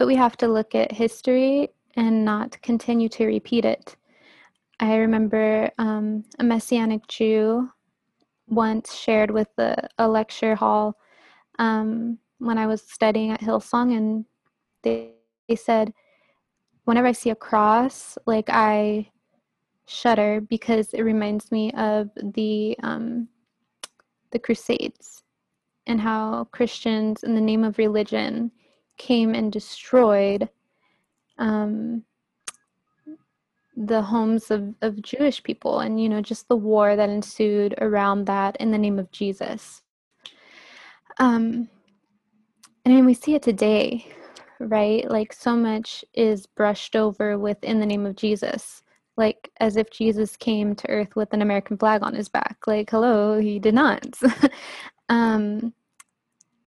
but 0.00 0.06
we 0.06 0.16
have 0.16 0.34
to 0.34 0.48
look 0.48 0.74
at 0.74 0.90
history 0.90 1.68
and 1.94 2.24
not 2.24 2.60
continue 2.62 3.06
to 3.06 3.26
repeat 3.26 3.66
it. 3.66 3.96
I 4.80 4.96
remember 4.96 5.70
um, 5.76 6.24
a 6.38 6.42
Messianic 6.42 7.06
Jew 7.06 7.68
once 8.48 8.94
shared 8.94 9.30
with 9.30 9.48
a, 9.58 9.88
a 9.98 10.08
lecture 10.08 10.54
hall 10.54 10.96
um, 11.58 12.16
when 12.38 12.56
I 12.56 12.66
was 12.66 12.80
studying 12.80 13.30
at 13.30 13.42
Hillsong, 13.42 13.94
and 13.94 14.24
they, 14.82 15.10
they 15.50 15.56
said, 15.56 15.92
whenever 16.84 17.08
I 17.08 17.12
see 17.12 17.28
a 17.28 17.34
cross, 17.34 18.16
like 18.24 18.48
I 18.48 19.10
shudder 19.86 20.40
because 20.40 20.94
it 20.94 21.02
reminds 21.02 21.52
me 21.52 21.72
of 21.72 22.08
the 22.16 22.74
um, 22.82 23.28
the 24.30 24.38
Crusades 24.38 25.24
and 25.86 26.00
how 26.00 26.44
Christians, 26.52 27.22
in 27.22 27.34
the 27.34 27.40
name 27.42 27.64
of 27.64 27.76
religion, 27.76 28.50
came 29.00 29.34
and 29.34 29.50
destroyed 29.50 30.48
um, 31.38 32.04
the 33.76 34.02
homes 34.02 34.50
of, 34.50 34.74
of 34.82 35.02
Jewish 35.02 35.42
people, 35.42 35.80
and 35.80 36.00
you 36.00 36.08
know 36.08 36.20
just 36.20 36.48
the 36.48 36.56
war 36.56 36.96
that 36.96 37.08
ensued 37.08 37.74
around 37.80 38.26
that 38.26 38.56
in 38.56 38.70
the 38.70 38.78
name 38.78 38.98
of 38.98 39.10
Jesus. 39.10 39.82
Um, 41.18 41.68
and 42.84 42.92
I 42.92 42.96
mean, 42.96 43.06
we 43.06 43.14
see 43.14 43.34
it 43.34 43.42
today, 43.42 44.06
right? 44.58 45.10
Like 45.10 45.32
so 45.32 45.56
much 45.56 46.04
is 46.14 46.46
brushed 46.46 46.94
over 46.94 47.38
with 47.38 47.62
in 47.64 47.80
the 47.80 47.86
name 47.86 48.06
of 48.06 48.16
Jesus 48.16 48.82
like 49.20 49.50
as 49.60 49.76
if 49.76 49.90
Jesus 49.90 50.36
came 50.36 50.74
to 50.74 50.88
earth 50.88 51.14
with 51.14 51.32
an 51.34 51.42
American 51.42 51.76
flag 51.76 52.02
on 52.02 52.14
his 52.14 52.28
back. 52.28 52.56
Like, 52.66 52.88
hello, 52.88 53.38
he 53.38 53.58
did 53.58 53.74
not. 53.74 54.06
um, 55.10 55.74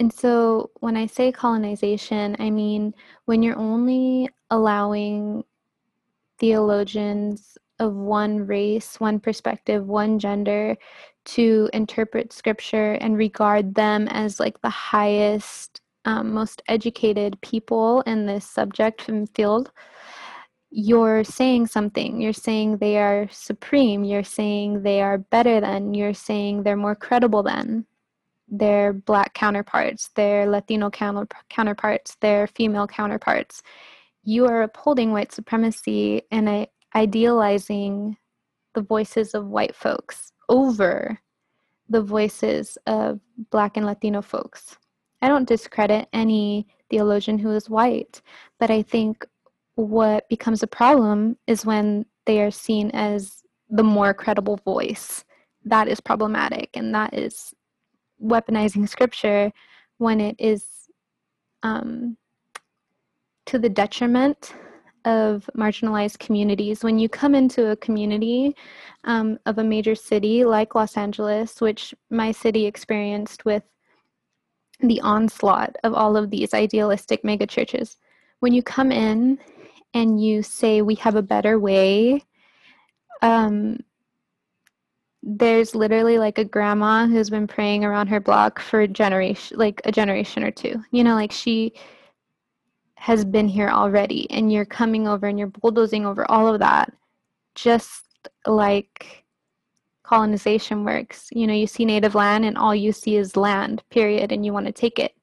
and 0.04 0.12
so 0.12 0.70
when 0.82 0.98
I 0.98 1.06
say 1.06 1.32
colonization, 1.32 2.36
I 2.38 2.50
mean 2.50 2.94
when 3.24 3.42
you're 3.42 3.58
only 3.58 4.28
allowing 4.50 5.46
theologians 6.40 7.58
of 7.80 7.96
one 7.96 8.46
race, 8.46 9.00
one 9.00 9.22
perspective, 9.22 9.88
one 9.88 10.20
gender 10.20 10.76
to 11.24 11.70
interpret 11.72 12.34
scripture 12.34 12.96
and 12.96 13.18
regard 13.18 13.76
them 13.76 14.10
as 14.10 14.42
like 14.42 14.62
the 14.62 14.70
highest, 14.70 15.80
um, 16.04 16.34
most 16.34 16.62
educated 16.68 17.40
people 17.40 18.02
in 18.02 18.26
this 18.26 18.44
subject 18.44 19.08
and 19.08 19.30
field 19.30 19.72
you're 20.76 21.24
saying 21.24 21.68
something. 21.68 22.20
You're 22.20 22.34
saying 22.34 22.78
they 22.78 22.98
are 22.98 23.30
supreme. 23.32 24.04
You're 24.04 24.24
saying 24.24 24.82
they 24.82 25.04
are 25.04 25.20
better 25.20 25.62
than. 25.62 25.94
You're 25.94 26.16
saying 26.16 26.64
they're 26.64 26.76
more 26.76 26.96
credible 26.96 27.44
than 27.44 27.86
their 28.54 28.94
black 28.94 29.34
counterparts, 29.34 30.10
their 30.10 30.46
Latino 30.46 30.90
counter- 30.92 31.28
counterparts, 31.50 32.16
their 32.22 32.46
female 32.46 32.86
counterparts. 32.86 33.64
You 34.24 34.46
are 34.46 34.62
upholding 34.62 35.12
white 35.12 35.32
supremacy 35.32 36.22
and 36.32 36.68
idealizing 36.96 38.16
the 38.76 38.82
voices 38.82 39.34
of 39.34 39.48
white 39.48 39.76
folks 39.76 40.32
over 40.50 41.20
the 41.90 42.02
voices 42.02 42.78
of 42.86 43.20
black 43.50 43.76
and 43.76 43.86
Latino 43.88 44.22
folks. 44.22 44.78
I 45.22 45.28
don't 45.28 45.48
discredit 45.48 46.08
any 46.14 46.68
theologian 46.90 47.40
who 47.40 47.52
is 47.52 47.70
white, 47.70 48.22
but 48.60 48.70
I 48.70 48.84
think 48.84 49.26
what 49.76 50.30
becomes 50.30 50.62
a 50.62 50.68
problem 50.68 51.38
is 51.48 51.66
when 51.66 52.06
they 52.26 52.40
are 52.42 52.52
seen 52.52 52.92
as 52.92 53.42
the 53.70 53.84
more 53.84 54.14
credible 54.14 54.58
voice. 54.58 55.26
That 55.66 55.88
is 55.88 56.00
problematic, 56.00 56.70
and 56.76 56.94
that 56.94 57.14
is 57.14 57.54
weaponizing 58.24 58.88
scripture 58.88 59.52
when 59.98 60.20
it 60.22 60.36
is 60.40 60.66
um, 61.64 62.18
to 63.46 63.60
the 63.60 63.70
detriment 63.70 64.54
of 65.06 65.50
marginalized 65.58 66.20
communities. 66.20 66.84
When 66.84 66.98
you 66.98 67.10
come 67.10 67.36
into 67.36 67.72
a 67.72 67.76
community 67.76 68.56
um, 69.04 69.38
of 69.46 69.58
a 69.58 69.64
major 69.64 69.96
city 69.96 70.46
like 70.46 70.76
Los 70.76 70.96
Angeles, 70.96 71.60
which 71.60 71.94
my 72.10 72.32
city 72.32 72.66
experienced 72.66 73.44
with 73.44 73.64
the 74.80 75.02
onslaught 75.02 75.76
of 75.84 75.94
all 75.94 76.16
of 76.16 76.30
these 76.30 76.54
idealistic 76.54 77.24
megachurches, 77.24 77.98
when 78.40 78.54
you 78.54 78.64
come 78.64 78.92
in 78.92 79.40
and 79.94 80.24
you 80.24 80.42
say 80.42 80.82
we 80.82 80.96
have 80.96 81.16
a 81.16 81.22
better 81.22 81.60
way 81.60 82.24
um 83.22 83.78
there's 85.26 85.74
literally 85.74 86.18
like 86.18 86.38
a 86.38 86.44
grandma 86.44 87.08
who's 87.08 87.30
been 87.30 87.48
praying 87.48 87.86
around 87.86 88.08
her 88.08 88.20
block 88.20 88.60
for 88.60 88.82
a 88.82 88.88
generation 88.88 89.58
like 89.58 89.82
a 89.86 89.92
generation 89.92 90.44
or 90.44 90.52
two. 90.52 90.84
You 90.92 91.04
know 91.04 91.16
like 91.16 91.32
she 91.32 91.74
has 92.96 93.24
been 93.24 93.48
here 93.48 93.70
already 93.70 94.30
and 94.32 94.52
you're 94.52 94.66
coming 94.66 95.08
over 95.08 95.28
and 95.28 95.40
you're 95.40 95.48
bulldozing 95.48 96.06
over 96.06 96.30
all 96.30 96.54
of 96.54 96.60
that. 96.60 96.92
Just 97.56 98.04
like 98.46 99.24
colonization 100.04 100.84
works. 100.84 101.30
You 101.32 101.48
know 101.48 101.54
you 101.54 101.68
see 101.68 101.86
native 101.86 102.16
land 102.16 102.44
and 102.44 102.58
all 102.58 102.76
you 102.76 102.92
see 102.92 103.16
is 103.16 103.38
land 103.38 103.82
period 103.90 104.34
and 104.34 104.46
you 104.46 104.52
want 104.52 104.66
to 104.66 104.74
take 104.74 105.00
it. 105.00 105.14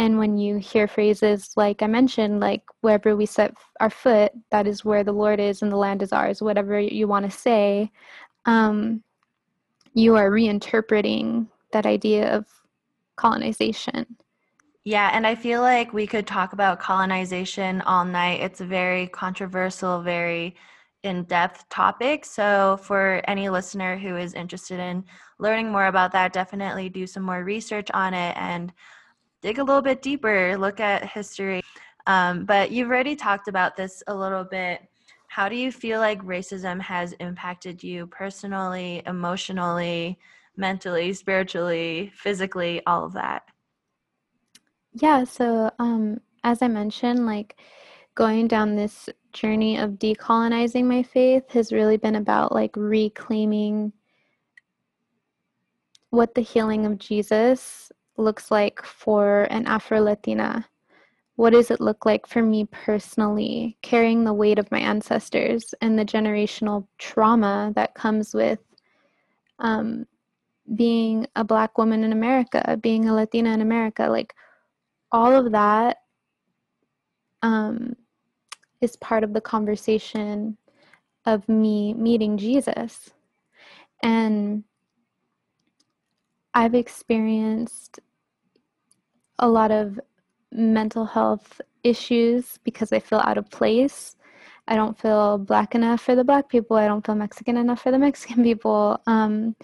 And 0.00 0.18
when 0.18 0.36
you 0.36 0.56
hear 0.56 0.88
phrases 0.88 1.52
like 1.56 1.80
I 1.80 1.86
mentioned, 1.86 2.40
like 2.40 2.62
wherever 2.80 3.14
we 3.14 3.26
set 3.26 3.54
our 3.78 3.90
foot, 3.90 4.32
that 4.50 4.66
is 4.66 4.84
where 4.84 5.04
the 5.04 5.12
Lord 5.12 5.38
is 5.38 5.62
and 5.62 5.70
the 5.70 5.76
land 5.76 6.02
is 6.02 6.12
ours, 6.12 6.42
whatever 6.42 6.80
you 6.80 7.06
want 7.06 7.24
to 7.24 7.30
say, 7.30 7.92
um, 8.46 9.02
you 9.94 10.16
are 10.16 10.30
reinterpreting 10.30 11.48
that 11.72 11.86
idea 11.86 12.34
of 12.34 12.46
colonization. 13.16 14.06
Yeah, 14.84 15.10
and 15.12 15.26
I 15.26 15.34
feel 15.34 15.62
like 15.62 15.94
we 15.94 16.06
could 16.06 16.26
talk 16.26 16.52
about 16.52 16.78
colonization 16.78 17.80
all 17.82 18.04
night. 18.04 18.40
It's 18.40 18.60
a 18.60 18.66
very 18.66 19.06
controversial, 19.06 20.02
very 20.02 20.56
in 21.04 21.24
depth 21.24 21.68
topic. 21.68 22.24
So, 22.24 22.78
for 22.82 23.22
any 23.26 23.48
listener 23.48 23.96
who 23.96 24.16
is 24.16 24.34
interested 24.34 24.80
in 24.80 25.04
learning 25.38 25.70
more 25.70 25.86
about 25.86 26.12
that, 26.12 26.32
definitely 26.32 26.88
do 26.88 27.06
some 27.06 27.22
more 27.22 27.44
research 27.44 27.90
on 27.92 28.12
it 28.12 28.36
and 28.36 28.72
dig 29.42 29.58
a 29.58 29.64
little 29.64 29.82
bit 29.82 30.02
deeper, 30.02 30.56
look 30.58 30.80
at 30.80 31.04
history. 31.04 31.62
Um, 32.06 32.44
but 32.44 32.70
you've 32.70 32.88
already 32.88 33.16
talked 33.16 33.48
about 33.48 33.76
this 33.76 34.02
a 34.06 34.14
little 34.14 34.44
bit. 34.44 34.82
How 35.34 35.48
do 35.48 35.56
you 35.56 35.72
feel 35.72 35.98
like 35.98 36.22
racism 36.22 36.80
has 36.80 37.12
impacted 37.14 37.82
you 37.82 38.06
personally, 38.06 39.02
emotionally, 39.04 40.16
mentally, 40.56 41.12
spiritually, 41.12 42.12
physically, 42.14 42.80
all 42.86 43.04
of 43.04 43.14
that? 43.14 43.42
Yeah, 44.92 45.24
so 45.24 45.72
um, 45.80 46.20
as 46.44 46.62
I 46.62 46.68
mentioned, 46.68 47.26
like 47.26 47.56
going 48.14 48.46
down 48.46 48.76
this 48.76 49.08
journey 49.32 49.76
of 49.76 49.98
decolonizing 49.98 50.84
my 50.84 51.02
faith 51.02 51.50
has 51.50 51.72
really 51.72 51.96
been 51.96 52.14
about 52.14 52.52
like 52.52 52.76
reclaiming 52.76 53.92
what 56.10 56.36
the 56.36 56.42
healing 56.42 56.86
of 56.86 57.00
Jesus 57.00 57.90
looks 58.16 58.52
like 58.52 58.80
for 58.84 59.48
an 59.50 59.66
Afro 59.66 60.00
Latina. 60.00 60.68
What 61.36 61.50
does 61.50 61.70
it 61.70 61.80
look 61.80 62.06
like 62.06 62.26
for 62.26 62.42
me 62.42 62.66
personally, 62.70 63.76
carrying 63.82 64.24
the 64.24 64.32
weight 64.32 64.58
of 64.58 64.70
my 64.70 64.78
ancestors 64.78 65.74
and 65.80 65.98
the 65.98 66.04
generational 66.04 66.86
trauma 66.98 67.72
that 67.74 67.94
comes 67.94 68.34
with 68.34 68.60
um, 69.58 70.06
being 70.76 71.26
a 71.34 71.42
Black 71.42 71.76
woman 71.76 72.04
in 72.04 72.12
America, 72.12 72.78
being 72.80 73.08
a 73.08 73.14
Latina 73.14 73.52
in 73.52 73.60
America? 73.60 74.06
Like, 74.08 74.32
all 75.10 75.34
of 75.34 75.52
that 75.52 75.98
um, 77.42 77.94
is 78.80 78.96
part 78.96 79.24
of 79.24 79.32
the 79.32 79.40
conversation 79.40 80.56
of 81.26 81.48
me 81.48 81.94
meeting 81.94 82.36
Jesus. 82.36 83.10
And 84.02 84.62
I've 86.52 86.74
experienced 86.74 87.98
a 89.38 89.48
lot 89.48 89.72
of 89.72 89.98
mental 90.54 91.04
health 91.04 91.60
issues 91.82 92.58
because 92.64 92.92
I 92.92 93.00
feel 93.00 93.20
out 93.20 93.38
of 93.38 93.50
place. 93.50 94.16
I 94.66 94.76
don't 94.76 94.98
feel 94.98 95.36
black 95.38 95.74
enough 95.74 96.00
for 96.00 96.14
the 96.14 96.24
black 96.24 96.48
people. 96.48 96.76
I 96.76 96.86
don't 96.86 97.04
feel 97.04 97.14
Mexican 97.14 97.56
enough 97.56 97.82
for 97.82 97.90
the 97.90 97.98
Mexican 98.08 98.42
people. 98.42 99.00
Um, 99.06 99.56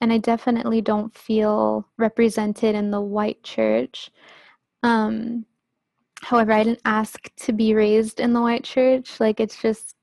and 0.00 0.12
I 0.12 0.18
definitely 0.18 0.80
don't 0.80 1.16
feel 1.16 1.86
represented 1.96 2.74
in 2.74 2.90
the 2.90 3.00
white 3.00 3.42
church. 3.42 4.10
Um, 4.82 5.44
however, 6.22 6.52
I 6.52 6.64
didn't 6.64 6.82
ask 6.84 7.30
to 7.36 7.52
be 7.52 7.74
raised 7.74 8.20
in 8.20 8.32
the 8.32 8.40
white 8.40 8.64
church. 8.64 9.20
Like, 9.20 9.40
it's 9.40 9.60
just 9.60 9.94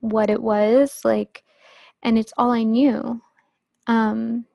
what 0.00 0.30
it 0.30 0.42
was. 0.42 1.00
Like, 1.04 1.42
and 2.02 2.18
it's 2.18 2.32
all 2.36 2.50
I 2.50 2.62
knew. 2.62 3.20
Um, 3.86 4.46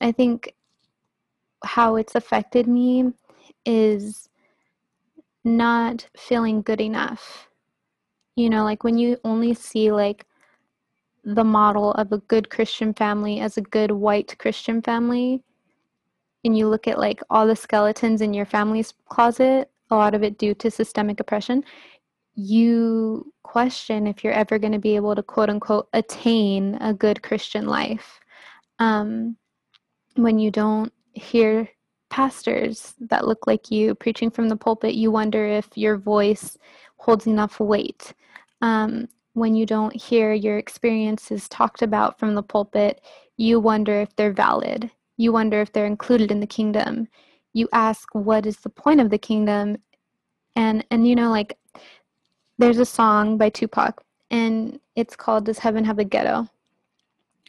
I 0.00 0.12
think 0.12 0.54
how 1.64 1.96
it's 1.96 2.14
affected 2.14 2.66
me 2.66 3.12
is 3.64 4.28
not 5.44 6.06
feeling 6.16 6.62
good 6.62 6.80
enough. 6.80 7.48
You 8.36 8.50
know, 8.50 8.64
like 8.64 8.82
when 8.82 8.98
you 8.98 9.18
only 9.24 9.54
see 9.54 9.92
like 9.92 10.26
the 11.24 11.44
model 11.44 11.92
of 11.92 12.12
a 12.12 12.18
good 12.18 12.50
Christian 12.50 12.92
family 12.92 13.40
as 13.40 13.56
a 13.56 13.62
good 13.62 13.90
white 13.90 14.36
Christian 14.38 14.82
family, 14.82 15.42
and 16.44 16.56
you 16.56 16.68
look 16.68 16.86
at 16.86 16.98
like 16.98 17.20
all 17.30 17.46
the 17.46 17.56
skeletons 17.56 18.20
in 18.20 18.34
your 18.34 18.44
family's 18.46 18.92
closet, 19.08 19.70
a 19.90 19.96
lot 19.96 20.14
of 20.14 20.22
it 20.22 20.38
due 20.38 20.54
to 20.54 20.70
systemic 20.70 21.20
oppression, 21.20 21.64
you 22.34 23.32
question 23.42 24.06
if 24.06 24.24
you're 24.24 24.32
ever 24.32 24.58
going 24.58 24.72
to 24.72 24.78
be 24.78 24.96
able 24.96 25.14
to 25.14 25.22
quote 25.22 25.48
unquote 25.48 25.88
attain 25.92 26.76
a 26.80 26.92
good 26.92 27.22
Christian 27.22 27.66
life. 27.66 28.18
Um, 28.78 29.36
when 30.16 30.38
you 30.38 30.50
don't 30.50 30.92
hear 31.12 31.68
pastors 32.14 32.94
that 33.00 33.26
look 33.26 33.44
like 33.44 33.72
you 33.72 33.92
preaching 33.92 34.30
from 34.30 34.48
the 34.48 34.54
pulpit, 34.54 34.94
you 34.94 35.10
wonder 35.10 35.48
if 35.48 35.66
your 35.74 35.96
voice 35.96 36.56
holds 36.98 37.26
enough 37.26 37.58
weight. 37.58 38.14
Um, 38.62 39.08
when 39.32 39.56
you 39.56 39.66
don't 39.66 39.96
hear 39.96 40.32
your 40.32 40.56
experiences 40.56 41.48
talked 41.48 41.82
about 41.82 42.16
from 42.20 42.36
the 42.36 42.42
pulpit, 42.44 43.00
you 43.36 43.58
wonder 43.58 44.00
if 44.00 44.14
they're 44.14 44.32
valid. 44.32 44.92
You 45.16 45.32
wonder 45.32 45.60
if 45.60 45.72
they're 45.72 45.86
included 45.86 46.30
in 46.30 46.38
the 46.38 46.46
kingdom. 46.46 47.08
You 47.52 47.68
ask, 47.72 48.06
what 48.14 48.46
is 48.46 48.58
the 48.58 48.70
point 48.70 49.00
of 49.00 49.10
the 49.10 49.18
kingdom? 49.18 49.78
And 50.54 50.86
and 50.92 51.08
you 51.08 51.16
know, 51.16 51.30
like 51.32 51.58
there's 52.58 52.78
a 52.78 52.86
song 52.86 53.38
by 53.38 53.48
Tupac, 53.48 54.04
and 54.30 54.78
it's 54.94 55.16
called 55.16 55.46
"Does 55.46 55.58
Heaven 55.58 55.84
Have 55.84 55.98
a 55.98 56.04
Ghetto?" 56.04 56.46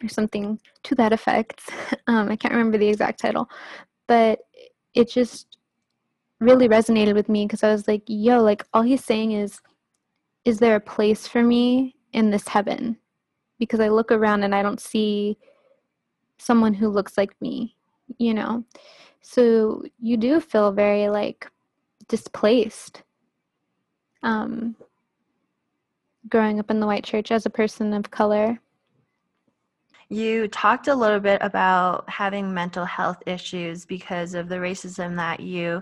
or 0.02 0.10
something 0.10 0.60
to 0.86 0.96
that 0.96 1.14
effect. 1.14 1.70
Um, 2.08 2.30
I 2.30 2.36
can't 2.36 2.54
remember 2.54 2.78
the 2.78 2.88
exact 2.88 3.20
title, 3.20 3.50
but 4.08 4.42
it 4.96 5.10
just 5.10 5.58
really 6.40 6.68
resonated 6.68 7.14
with 7.14 7.30
me 7.30 7.46
because 7.46 7.64
I 7.64 7.72
was 7.72 7.88
like, 7.88 8.04
"Yo, 8.08 8.42
like 8.42 8.66
all 8.74 8.82
he's 8.82 9.04
saying 9.04 9.34
is." 9.34 9.62
is 10.46 10.60
there 10.60 10.76
a 10.76 10.80
place 10.80 11.28
for 11.28 11.44
me 11.44 11.96
in 12.14 12.30
this 12.30 12.48
heaven? 12.48 12.98
Because 13.60 13.80
I 13.80 13.90
look 13.90 14.12
around 14.12 14.44
and 14.44 14.54
I 14.54 14.62
don't 14.62 14.80
see 14.80 15.38
someone 16.38 16.74
who 16.74 16.88
looks 16.88 17.18
like 17.18 17.36
me, 17.42 17.76
you 18.20 18.34
know? 18.34 18.64
So 19.22 19.84
you 20.00 20.18
do 20.18 20.40
feel 20.40 20.72
very 20.72 21.10
like 21.10 21.50
displaced. 22.08 23.02
Um, 24.22 24.76
growing 26.30 26.60
up 26.60 26.70
in 26.72 26.80
the 26.80 26.88
white 26.88 27.04
church 27.04 27.32
as 27.32 27.46
a 27.46 27.52
person 27.52 27.94
of 27.94 28.12
color. 28.12 28.60
You 30.10 30.48
talked 30.48 30.88
a 30.88 30.96
little 30.96 31.20
bit 31.20 31.40
about 31.42 32.08
having 32.10 32.54
mental 32.54 32.86
health 32.86 33.24
issues 33.26 33.86
because 33.86 34.36
of 34.36 34.50
the 34.50 34.58
racism 34.58 35.16
that 35.16 35.40
you 35.40 35.82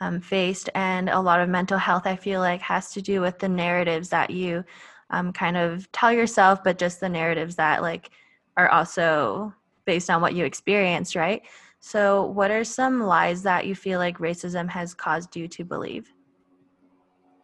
um, 0.00 0.20
faced. 0.20 0.70
And 0.74 1.08
a 1.08 1.20
lot 1.20 1.40
of 1.40 1.48
mental 1.48 1.78
health, 1.78 2.06
I 2.06 2.16
feel 2.16 2.40
like, 2.40 2.60
has 2.62 2.92
to 2.92 3.02
do 3.02 3.20
with 3.20 3.38
the 3.38 3.48
narratives 3.48 4.08
that 4.08 4.30
you 4.30 4.64
um, 5.10 5.32
kind 5.32 5.56
of 5.56 5.90
tell 5.92 6.12
yourself, 6.12 6.64
but 6.64 6.78
just 6.78 7.00
the 7.00 7.08
narratives 7.08 7.56
that 7.56 7.82
like 7.82 8.10
are 8.56 8.68
also 8.68 9.54
based 9.84 10.10
on 10.10 10.20
what 10.20 10.34
you 10.34 10.44
experienced, 10.44 11.14
right? 11.14 11.42
So, 11.80 12.26
what 12.26 12.50
are 12.50 12.64
some 12.64 13.00
lies 13.00 13.42
that 13.42 13.66
you 13.66 13.74
feel 13.74 13.98
like 13.98 14.18
racism 14.18 14.68
has 14.68 14.94
caused 14.94 15.34
you 15.34 15.48
to 15.48 15.64
believe? 15.64 16.12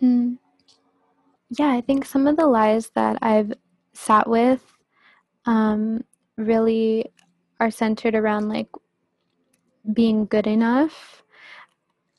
Mm. 0.02 0.38
Yeah, 1.50 1.72
I 1.72 1.80
think 1.80 2.04
some 2.04 2.26
of 2.26 2.36
the 2.36 2.46
lies 2.46 2.90
that 2.94 3.18
I've 3.22 3.52
sat 3.94 4.28
with 4.28 4.76
um, 5.46 6.04
really 6.36 7.06
are 7.60 7.70
centered 7.70 8.14
around 8.14 8.48
like 8.48 8.68
being 9.92 10.26
good 10.26 10.46
enough. 10.46 11.22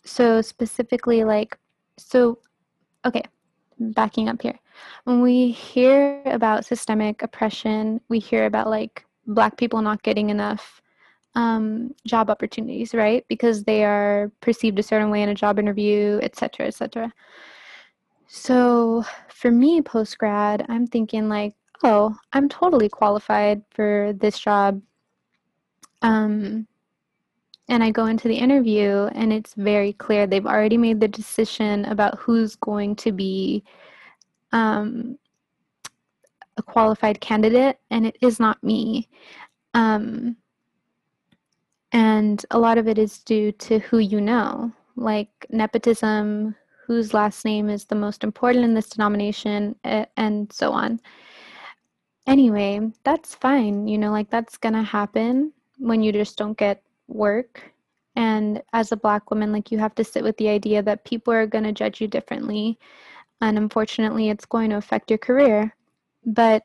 So 0.03 0.41
specifically 0.41 1.23
like 1.23 1.57
so 1.97 2.39
okay 3.05 3.23
backing 3.79 4.29
up 4.29 4.41
here. 4.41 4.59
When 5.03 5.21
we 5.21 5.51
hear 5.51 6.21
about 6.25 6.65
systemic 6.65 7.21
oppression 7.21 8.01
we 8.09 8.19
hear 8.19 8.45
about 8.45 8.69
like 8.69 9.05
black 9.27 9.57
people 9.57 9.81
not 9.81 10.03
getting 10.03 10.29
enough 10.29 10.81
um, 11.35 11.93
job 12.05 12.29
opportunities 12.29 12.93
right? 12.93 13.25
Because 13.27 13.63
they 13.63 13.83
are 13.83 14.31
perceived 14.41 14.79
a 14.79 14.83
certain 14.83 15.11
way 15.11 15.21
in 15.21 15.29
a 15.29 15.35
job 15.35 15.59
interview 15.59 16.19
etc 16.23 16.67
etc 16.67 17.13
so 18.27 19.03
for 19.29 19.49
me 19.49 19.81
post 19.81 20.17
grad 20.17 20.65
i'm 20.67 20.85
thinking 20.85 21.29
like 21.29 21.53
oh 21.83 22.15
i'm 22.33 22.49
totally 22.49 22.89
qualified 22.89 23.61
for 23.71 24.13
this 24.17 24.39
job 24.39 24.81
um 26.01 26.67
and 27.69 27.83
I 27.83 27.91
go 27.91 28.05
into 28.05 28.29
the 28.29 28.37
interview 28.37 29.09
and 29.13 29.33
it's 29.33 29.53
very 29.53 29.91
clear 29.91 30.25
they've 30.25 30.45
already 30.45 30.77
made 30.77 31.01
the 31.01 31.07
decision 31.07 31.83
about 31.85 32.17
who's 32.17 32.55
going 32.55 32.95
to 32.97 33.11
be 33.11 33.61
um, 34.53 35.17
a 36.57 36.63
qualified 36.63 37.21
candidate, 37.21 37.79
and 37.91 38.05
it 38.05 38.17
is 38.21 38.39
not 38.39 38.63
me. 38.63 39.07
Um, 39.73 40.35
and 41.91 42.43
a 42.51 42.59
lot 42.59 42.77
of 42.77 42.87
it 42.87 42.97
is 42.97 43.19
due 43.19 43.51
to 43.53 43.79
who 43.79 43.99
you 43.99 44.19
know, 44.19 44.71
like 44.95 45.29
nepotism, 45.49 46.55
whose 46.85 47.13
last 47.13 47.45
name 47.45 47.69
is 47.69 47.85
the 47.85 47.95
most 47.95 48.23
important 48.23 48.63
in 48.63 48.73
this 48.73 48.89
denomination, 48.89 49.75
and 49.83 50.51
so 50.51 50.71
on. 50.71 50.99
Anyway, 52.27 52.91
that's 53.03 53.33
fine. 53.35 53.87
You 53.87 53.97
know, 53.97 54.11
like 54.11 54.29
that's 54.29 54.57
gonna 54.57 54.83
happen 54.83 55.53
when 55.77 56.03
you 56.03 56.11
just 56.11 56.37
don't 56.37 56.57
get 56.57 56.83
work. 57.07 57.71
And 58.15 58.61
as 58.73 58.91
a 58.91 58.97
black 58.97 59.29
woman 59.29 59.51
like 59.51 59.71
you 59.71 59.77
have 59.77 59.95
to 59.95 60.03
sit 60.03 60.23
with 60.23 60.37
the 60.37 60.49
idea 60.49 60.81
that 60.83 61.05
people 61.05 61.31
are 61.33 61.45
going 61.45 61.63
to 61.65 61.71
judge 61.71 62.01
you 62.01 62.07
differently. 62.07 62.79
And 63.41 63.57
unfortunately 63.57 64.29
it's 64.29 64.45
going 64.45 64.71
to 64.71 64.77
affect 64.77 65.11
your 65.11 65.19
career. 65.19 65.75
But 66.25 66.63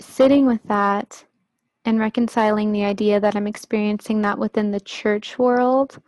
sitting 0.00 0.46
with 0.46 0.62
that 0.64 1.24
and 1.84 2.00
reconciling 2.00 2.72
the 2.72 2.84
idea 2.84 3.20
that 3.20 3.36
I'm 3.36 3.46
experiencing 3.46 4.22
that 4.22 4.38
within 4.38 4.70
the 4.70 4.80
church 4.80 5.38
world 5.38 6.00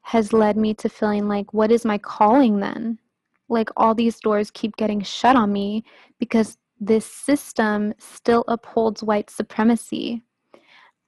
has 0.00 0.32
led 0.32 0.56
me 0.56 0.72
to 0.72 0.88
feeling 0.88 1.28
like 1.28 1.52
what 1.52 1.70
is 1.70 1.84
my 1.84 1.98
calling 1.98 2.60
then? 2.60 2.98
Like 3.50 3.68
all 3.76 3.94
these 3.94 4.18
doors 4.20 4.50
keep 4.50 4.74
getting 4.76 5.02
shut 5.02 5.36
on 5.36 5.52
me 5.52 5.84
because 6.18 6.56
this 6.80 7.06
system 7.06 7.94
still 7.98 8.44
upholds 8.48 9.02
white 9.02 9.30
supremacy 9.30 10.22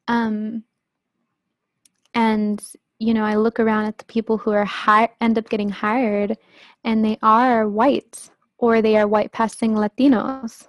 um, 0.09 0.64
and 2.14 2.62
you 2.98 3.14
know, 3.14 3.24
I 3.24 3.37
look 3.37 3.61
around 3.61 3.85
at 3.85 3.98
the 3.98 4.04
people 4.04 4.38
who 4.38 4.50
are 4.50 4.64
high, 4.64 5.11
end 5.20 5.38
up 5.38 5.48
getting 5.48 5.68
hired, 5.68 6.37
and 6.85 7.04
they 7.04 7.16
are 7.22 7.68
white 7.68 8.31
or 8.59 8.83
they 8.83 8.96
are 8.96 9.07
white 9.07 9.31
passing 9.31 9.74
Latinos. 9.74 10.66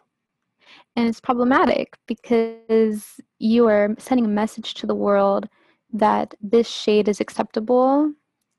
And 0.95 1.07
it's 1.07 1.19
problematic 1.19 1.97
because 2.05 3.19
you 3.39 3.67
are 3.67 3.95
sending 3.97 4.25
a 4.25 4.29
message 4.29 4.75
to 4.75 4.85
the 4.85 4.95
world 4.95 5.49
that 5.91 6.35
this 6.41 6.67
shade 6.67 7.07
is 7.07 7.19
acceptable 7.19 8.13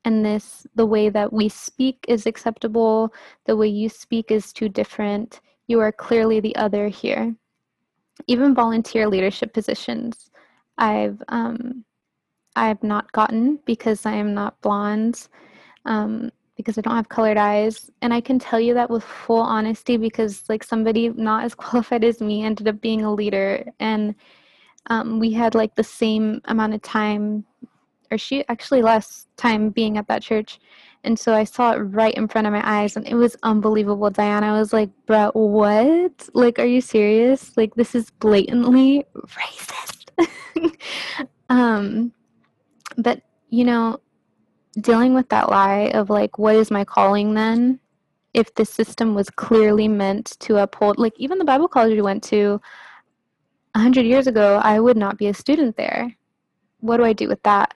and 0.04 0.24
this 0.24 0.66
the 0.74 0.86
way 0.86 1.10
that 1.10 1.32
we 1.32 1.48
speak 1.48 2.04
is 2.08 2.26
acceptable 2.26 3.12
the 3.44 3.54
way 3.54 3.68
you 3.68 3.88
speak 3.88 4.30
is 4.32 4.52
too 4.52 4.68
different 4.68 5.40
you 5.70 5.80
are 5.80 5.92
clearly 5.92 6.40
the 6.40 6.54
other 6.56 6.88
here 6.88 7.34
even 8.26 8.54
volunteer 8.54 9.08
leadership 9.08 9.52
positions 9.52 10.30
i've 10.78 11.22
um, 11.28 11.84
I've 12.56 12.82
not 12.82 13.10
gotten 13.12 13.58
because 13.64 14.06
I 14.06 14.12
am 14.12 14.34
not 14.34 14.60
blonde, 14.60 15.28
um, 15.84 16.30
because 16.56 16.76
I 16.76 16.80
don't 16.80 16.96
have 16.96 17.08
colored 17.08 17.38
eyes. 17.38 17.90
And 18.02 18.12
I 18.12 18.20
can 18.20 18.38
tell 18.38 18.60
you 18.60 18.74
that 18.74 18.90
with 18.90 19.04
full 19.04 19.40
honesty 19.40 19.96
because, 19.96 20.44
like, 20.48 20.64
somebody 20.64 21.08
not 21.10 21.44
as 21.44 21.54
qualified 21.64 22.04
as 22.04 22.20
me 22.20 22.44
ended 22.44 22.68
up 22.68 22.80
being 22.80 23.02
a 23.02 23.12
leader. 23.12 23.64
And 23.78 24.14
um, 24.88 25.18
we 25.20 25.32
had 25.32 25.54
like 25.54 25.74
the 25.74 25.84
same 25.84 26.40
amount 26.46 26.74
of 26.74 26.82
time, 26.82 27.44
or 28.10 28.18
she 28.18 28.44
actually 28.48 28.82
less 28.82 29.26
time 29.36 29.70
being 29.70 29.96
at 29.98 30.08
that 30.08 30.22
church. 30.22 30.58
And 31.04 31.18
so 31.18 31.34
I 31.34 31.44
saw 31.44 31.72
it 31.72 31.78
right 31.78 32.14
in 32.14 32.28
front 32.28 32.46
of 32.46 32.52
my 32.52 32.62
eyes 32.64 32.96
and 32.96 33.06
it 33.08 33.14
was 33.14 33.36
unbelievable. 33.42 34.10
Diana 34.10 34.52
was 34.52 34.72
like, 34.72 34.90
bro, 35.06 35.30
what? 35.32 36.28
Like, 36.34 36.58
are 36.58 36.66
you 36.66 36.80
serious? 36.80 37.56
Like, 37.56 37.74
this 37.74 37.94
is 37.94 38.10
blatantly 38.10 39.04
racist. 39.16 40.10
um, 41.48 42.12
but, 42.98 43.22
you 43.48 43.64
know, 43.64 43.98
dealing 44.78 45.14
with 45.14 45.30
that 45.30 45.48
lie 45.48 45.90
of 45.94 46.10
like, 46.10 46.38
what 46.38 46.56
is 46.56 46.70
my 46.70 46.84
calling 46.84 47.34
then? 47.34 47.80
if 48.34 48.54
the 48.54 48.64
system 48.64 49.14
was 49.14 49.30
clearly 49.30 49.88
meant 49.88 50.38
to 50.40 50.56
uphold 50.56 50.98
like 50.98 51.12
even 51.16 51.38
the 51.38 51.44
bible 51.44 51.68
college 51.68 51.94
we 51.94 52.02
went 52.02 52.22
to 52.22 52.60
100 53.74 54.04
years 54.04 54.26
ago 54.26 54.60
i 54.62 54.78
would 54.78 54.96
not 54.96 55.18
be 55.18 55.26
a 55.26 55.34
student 55.34 55.76
there 55.76 56.14
what 56.80 56.96
do 56.98 57.04
i 57.04 57.12
do 57.12 57.28
with 57.28 57.42
that 57.42 57.74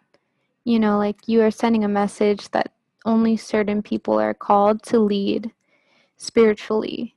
you 0.64 0.78
know 0.78 0.98
like 0.98 1.16
you 1.26 1.42
are 1.42 1.50
sending 1.50 1.84
a 1.84 1.88
message 1.88 2.48
that 2.50 2.72
only 3.04 3.36
certain 3.36 3.82
people 3.82 4.18
are 4.18 4.34
called 4.34 4.82
to 4.82 4.98
lead 4.98 5.50
spiritually 6.16 7.14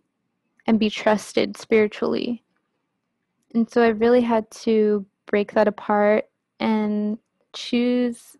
and 0.65 0.79
be 0.79 0.89
trusted 0.89 1.55
spiritually 1.57 2.43
and 3.53 3.69
so 3.69 3.81
i 3.81 3.87
really 3.87 4.21
had 4.21 4.49
to 4.51 5.05
break 5.25 5.53
that 5.53 5.67
apart 5.67 6.25
and 6.59 7.17
choose 7.53 8.37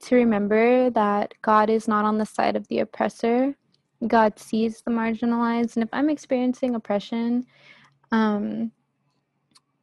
to 0.00 0.16
remember 0.16 0.90
that 0.90 1.34
God 1.42 1.70
is 1.70 1.86
not 1.86 2.04
on 2.04 2.18
the 2.18 2.26
side 2.26 2.56
of 2.56 2.66
the 2.68 2.80
oppressor. 2.80 3.54
God 4.06 4.38
sees 4.38 4.82
the 4.82 4.90
marginalized. 4.90 5.76
And 5.76 5.82
if 5.82 5.90
I'm 5.92 6.08
experiencing 6.08 6.74
oppression 6.74 7.44
um, 8.10 8.72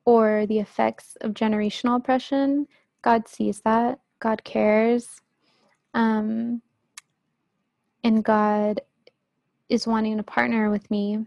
or 0.05 0.45
the 0.47 0.59
effects 0.59 1.17
of 1.21 1.33
generational 1.33 1.97
oppression, 1.97 2.67
God 3.03 3.27
sees 3.27 3.61
that. 3.61 3.99
God 4.19 4.43
cares. 4.43 5.21
Um, 5.93 6.61
and 8.03 8.23
God 8.23 8.81
is 9.69 9.87
wanting 9.87 10.17
to 10.17 10.23
partner 10.23 10.69
with 10.69 10.89
me 10.89 11.25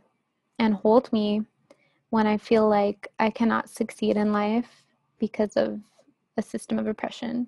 and 0.59 0.75
hold 0.75 1.13
me 1.13 1.43
when 2.11 2.27
I 2.27 2.37
feel 2.37 2.69
like 2.69 3.09
I 3.19 3.31
cannot 3.31 3.71
succeed 3.71 4.17
in 4.17 4.33
life 4.33 4.85
because 5.19 5.57
of 5.57 5.81
a 6.37 6.43
system 6.43 6.79
of 6.79 6.87
oppression. 6.87 7.47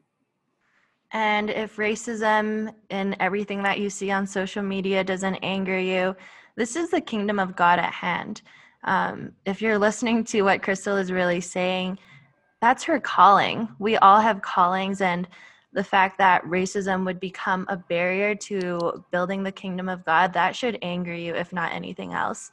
And 1.12 1.50
if 1.50 1.76
racism 1.76 2.72
and 2.90 3.16
everything 3.20 3.62
that 3.64 3.80
you 3.80 3.90
see 3.90 4.10
on 4.10 4.26
social 4.26 4.62
media 4.62 5.04
doesn't 5.04 5.36
anger 5.36 5.78
you, 5.78 6.16
this 6.56 6.76
is 6.76 6.90
the 6.90 7.00
kingdom 7.00 7.38
of 7.38 7.56
God 7.56 7.78
at 7.78 7.92
hand. 7.92 8.42
Um, 8.84 9.32
if 9.44 9.60
you're 9.60 9.78
listening 9.78 10.24
to 10.24 10.42
what 10.42 10.62
Crystal 10.62 10.96
is 10.96 11.12
really 11.12 11.40
saying, 11.40 11.98
that's 12.60 12.84
her 12.84 13.00
calling. 13.00 13.68
We 13.78 13.96
all 13.98 14.20
have 14.20 14.42
callings, 14.42 15.00
and 15.00 15.28
the 15.72 15.84
fact 15.84 16.18
that 16.18 16.44
racism 16.44 17.04
would 17.06 17.18
become 17.18 17.66
a 17.68 17.76
barrier 17.76 18.34
to 18.34 19.04
building 19.10 19.42
the 19.42 19.52
kingdom 19.52 19.88
of 19.88 20.04
God, 20.04 20.32
that 20.34 20.54
should 20.54 20.78
anger 20.82 21.14
you, 21.14 21.34
if 21.34 21.52
not 21.52 21.72
anything 21.72 22.12
else. 22.12 22.52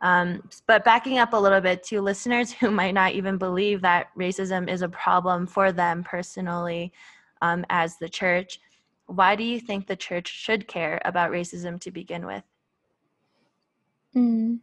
Um, 0.00 0.42
but 0.66 0.84
backing 0.84 1.18
up 1.18 1.32
a 1.32 1.36
little 1.36 1.60
bit 1.60 1.82
to 1.84 2.00
listeners 2.00 2.52
who 2.60 2.70
might 2.70 2.94
not 2.94 3.12
even 3.12 3.38
believe 3.38 3.82
that 3.82 4.08
racism 4.18 4.68
is 4.68 4.82
a 4.82 4.88
problem 4.88 5.46
for 5.46 5.72
them 5.72 6.02
personally, 6.02 6.92
um, 7.40 7.64
as 7.70 7.96
the 7.98 8.08
church. 8.08 8.60
Why 9.06 9.36
do 9.36 9.44
you 9.44 9.60
think 9.60 9.86
the 9.86 9.96
church 9.96 10.28
should 10.28 10.66
care 10.66 11.00
about 11.04 11.30
racism 11.30 11.80
to 11.80 11.90
begin 11.92 12.26
with? 12.26 12.42
Mm. 14.14 14.58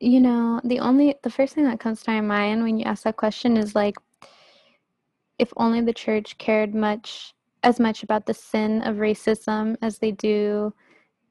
You 0.00 0.20
know, 0.20 0.60
the 0.64 0.80
only, 0.80 1.14
the 1.22 1.30
first 1.30 1.54
thing 1.54 1.64
that 1.64 1.80
comes 1.80 2.02
to 2.02 2.10
my 2.10 2.20
mind 2.20 2.62
when 2.62 2.78
you 2.78 2.84
ask 2.84 3.04
that 3.04 3.16
question 3.16 3.56
is 3.56 3.74
like, 3.74 3.96
if 5.38 5.52
only 5.56 5.80
the 5.80 5.92
church 5.92 6.38
cared 6.38 6.74
much, 6.74 7.34
as 7.62 7.80
much 7.80 8.02
about 8.02 8.26
the 8.26 8.34
sin 8.34 8.82
of 8.82 8.96
racism 8.96 9.76
as 9.82 9.98
they 9.98 10.12
do 10.12 10.72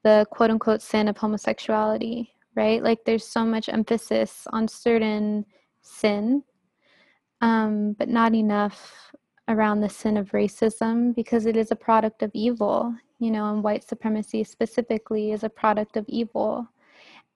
the 0.02 0.26
quote 0.30 0.50
unquote 0.50 0.82
sin 0.82 1.08
of 1.08 1.16
homosexuality, 1.16 2.28
right? 2.54 2.82
Like 2.82 3.04
there's 3.04 3.26
so 3.26 3.44
much 3.44 3.68
emphasis 3.68 4.46
on 4.52 4.68
certain 4.68 5.46
sin 5.82 6.42
um, 7.40 7.92
but 7.98 8.08
not 8.08 8.34
enough 8.34 9.12
around 9.48 9.80
the 9.80 9.88
sin 9.88 10.16
of 10.16 10.30
racism 10.30 11.14
because 11.14 11.44
it 11.44 11.56
is 11.56 11.70
a 11.70 11.76
product 11.76 12.22
of 12.22 12.30
evil, 12.32 12.94
you 13.18 13.30
know, 13.30 13.52
and 13.52 13.62
white 13.62 13.84
supremacy 13.86 14.42
specifically 14.44 15.32
is 15.32 15.44
a 15.44 15.48
product 15.48 15.98
of 15.98 16.06
evil. 16.08 16.66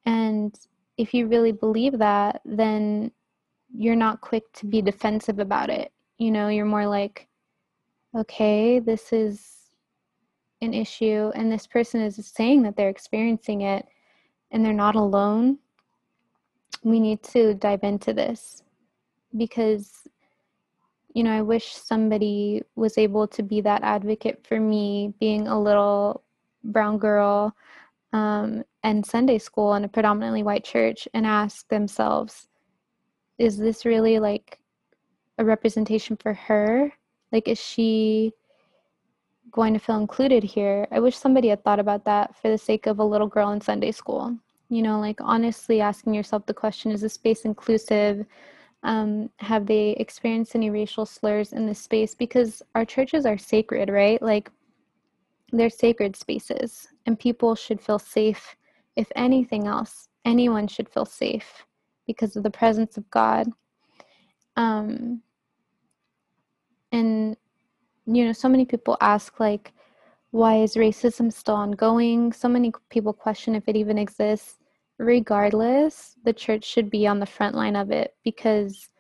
And 0.07 0.59
if 0.96 1.12
you 1.12 1.26
really 1.26 1.52
believe 1.52 1.98
that, 1.98 2.40
then 2.46 3.12
you're 3.74 3.96
not 3.96 4.22
quick 4.22 4.50
to 4.54 4.66
be 4.66 4.81
defensive 4.81 5.38
about 5.38 5.68
it. 5.68 5.92
You 6.18 6.31
know, 6.31 6.48
you're 6.48 6.64
more 6.64 6.87
like, 6.87 7.28
okay, 8.14 8.78
this 8.81 9.12
is 9.12 9.70
an 10.61 10.74
issue, 10.74 11.31
and 11.35 11.50
this 11.50 11.66
person 11.66 12.00
is 12.00 12.16
saying 12.35 12.62
that 12.62 12.76
they're 12.76 12.88
experiencing 12.88 13.62
it 13.62 13.87
and 14.50 14.64
they're 14.64 14.72
not 14.72 14.96
alone. 14.96 15.59
We 16.83 17.00
need 17.00 17.22
to 17.24 17.54
dive 17.54 17.85
into 17.85 18.12
this 18.12 18.62
because 19.37 20.09
you 21.14 21.24
know, 21.24 21.33
I 21.33 21.42
wish 21.42 21.72
somebody 21.72 22.62
was 22.76 22.98
able 22.98 23.26
to 23.28 23.42
be 23.42 23.61
that 23.62 23.83
advocate 23.83 24.46
for 24.46 24.61
me, 24.61 25.14
being 25.18 25.48
a 25.48 25.61
little 25.61 26.22
brown 26.62 26.98
girl 26.98 27.57
um, 28.12 28.62
and 28.83 29.04
Sunday 29.04 29.38
school 29.38 29.74
in 29.74 29.85
a 29.85 29.88
predominantly 29.88 30.42
white 30.42 30.64
church, 30.64 31.09
and 31.14 31.26
ask 31.26 31.68
themselves, 31.68 32.48
is 33.38 33.59
this 33.59 33.85
really 33.85 34.18
like 34.18 34.61
a 35.38 35.44
representation 35.44 36.16
for 36.16 36.35
her? 36.35 36.92
Like, 37.33 37.48
is 37.48 37.61
she 37.61 38.33
going 39.51 39.72
to 39.74 39.81
feel 39.81 39.98
included 39.98 40.42
here? 40.44 40.87
I 40.90 41.01
wish 41.01 41.16
somebody 41.16 41.48
had 41.48 41.64
thought 41.64 41.81
about 41.81 42.05
that 42.05 42.37
for 42.37 42.51
the 42.51 42.59
sake 42.59 42.87
of 42.87 42.98
a 42.98 43.05
little 43.05 43.29
girl 43.29 43.51
in 43.51 43.61
Sunday 43.61 43.92
school. 43.92 44.37
You 44.68 44.83
know, 44.83 45.01
like 45.01 45.20
honestly 45.20 45.81
asking 45.81 46.14
yourself 46.14 46.44
the 46.46 46.55
question 46.55 46.92
is 46.92 47.01
this 47.01 47.14
space 47.14 47.44
inclusive? 47.44 48.27
um, 48.83 49.29
have 49.38 49.66
they 49.66 49.90
experienced 49.92 50.55
any 50.55 50.70
racial 50.70 51.05
slurs 51.05 51.53
in 51.53 51.66
this 51.66 51.81
space 51.81 52.14
because 52.14 52.62
our 52.74 52.85
churches 52.85 53.27
are 53.27 53.38
sacred 53.38 53.88
right 53.88 54.20
like 54.22 54.51
they're 55.53 55.70
sacred 55.70 56.14
spaces 56.14 56.88
and 57.07 57.18
people 57.18 57.55
should 57.55 57.81
feel 57.81 57.98
safe 57.98 58.57
if 58.96 59.11
anything 59.16 59.66
else 59.66 60.09
anyone 60.24 60.68
should 60.68 60.88
feel 60.88 61.05
safe 61.05 61.64
because 62.07 62.37
of 62.37 62.42
the 62.42 62.51
presence 62.51 62.96
of 62.96 63.11
god 63.11 63.48
um, 64.57 65.22
and 66.92 67.37
you 68.07 68.24
know 68.24 68.33
so 68.33 68.48
many 68.48 68.64
people 68.64 68.96
ask 69.01 69.38
like 69.40 69.72
why 70.31 70.57
is 70.57 70.74
racism 70.74 71.33
still 71.33 71.55
ongoing 71.55 72.33
so 72.33 72.48
many 72.48 72.72
people 72.90 73.12
question 73.12 73.55
if 73.55 73.68
it 73.68 73.77
even 73.77 73.98
exists 73.98 74.59
regardless, 74.98 76.16
the 76.24 76.33
church 76.33 76.64
should 76.64 76.90
be 76.90 77.07
on 77.07 77.20
the 77.20 77.27
front 77.27 77.55
line 77.55 77.77
of 77.77 77.90
it 77.90 78.14
because 78.24 78.90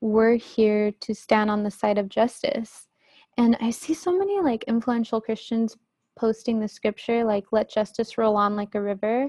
we're 0.00 0.36
here 0.36 0.92
to 1.00 1.14
stand 1.14 1.50
on 1.50 1.64
the 1.64 1.70
side 1.70 1.98
of 1.98 2.08
justice. 2.08 2.86
And 3.36 3.56
I 3.60 3.70
see 3.70 3.94
so 3.94 4.16
many 4.16 4.40
like 4.40 4.64
influential 4.64 5.20
Christians 5.20 5.76
posting 6.16 6.58
the 6.58 6.68
scripture 6.68 7.24
like 7.24 7.46
let 7.52 7.70
justice 7.70 8.18
roll 8.18 8.36
on 8.36 8.56
like 8.56 8.74
a 8.74 8.82
river 8.82 9.28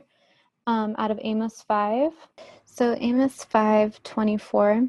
um, 0.67 0.95
out 0.97 1.11
of 1.11 1.19
Amos 1.21 1.63
5. 1.63 2.11
So 2.65 2.95
Amos 2.99 3.43
5 3.43 4.01
24. 4.03 4.87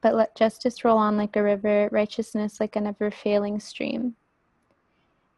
But 0.00 0.14
let 0.14 0.36
justice 0.36 0.84
roll 0.84 0.98
on 0.98 1.16
like 1.16 1.36
a 1.36 1.42
river, 1.42 1.88
righteousness 1.90 2.60
like 2.60 2.76
a 2.76 2.80
never 2.80 3.10
failing 3.10 3.58
stream. 3.60 4.16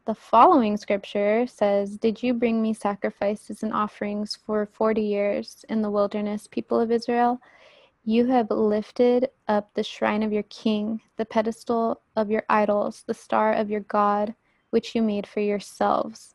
The 0.07 0.14
following 0.14 0.77
scripture 0.77 1.46
says, 1.46 1.96
Did 1.96 2.23
you 2.23 2.35
bring 2.35 2.61
me 2.61 2.75
sacrifices 2.75 3.62
and 3.62 3.73
offerings 3.73 4.37
for 4.44 4.66
40 4.66 5.01
years 5.01 5.64
in 5.68 5.83
the 5.83 5.90
wilderness, 5.90 6.46
people 6.46 6.81
of 6.81 6.90
Israel? 6.90 7.40
You 8.05 8.27
have 8.27 8.51
lifted 8.51 9.29
up 9.46 9.73
the 9.75 9.83
shrine 9.83 10.23
of 10.23 10.33
your 10.33 10.42
king, 10.44 11.03
the 11.16 11.27
pedestal 11.27 12.01
of 12.16 12.31
your 12.31 12.44
idols, 12.49 13.05
the 13.07 13.14
star 13.14 13.53
of 13.53 13.70
your 13.70 13.81
God, 13.81 14.35
which 14.70 14.94
you 14.94 15.03
made 15.03 15.27
for 15.27 15.40
yourselves. 15.40 16.35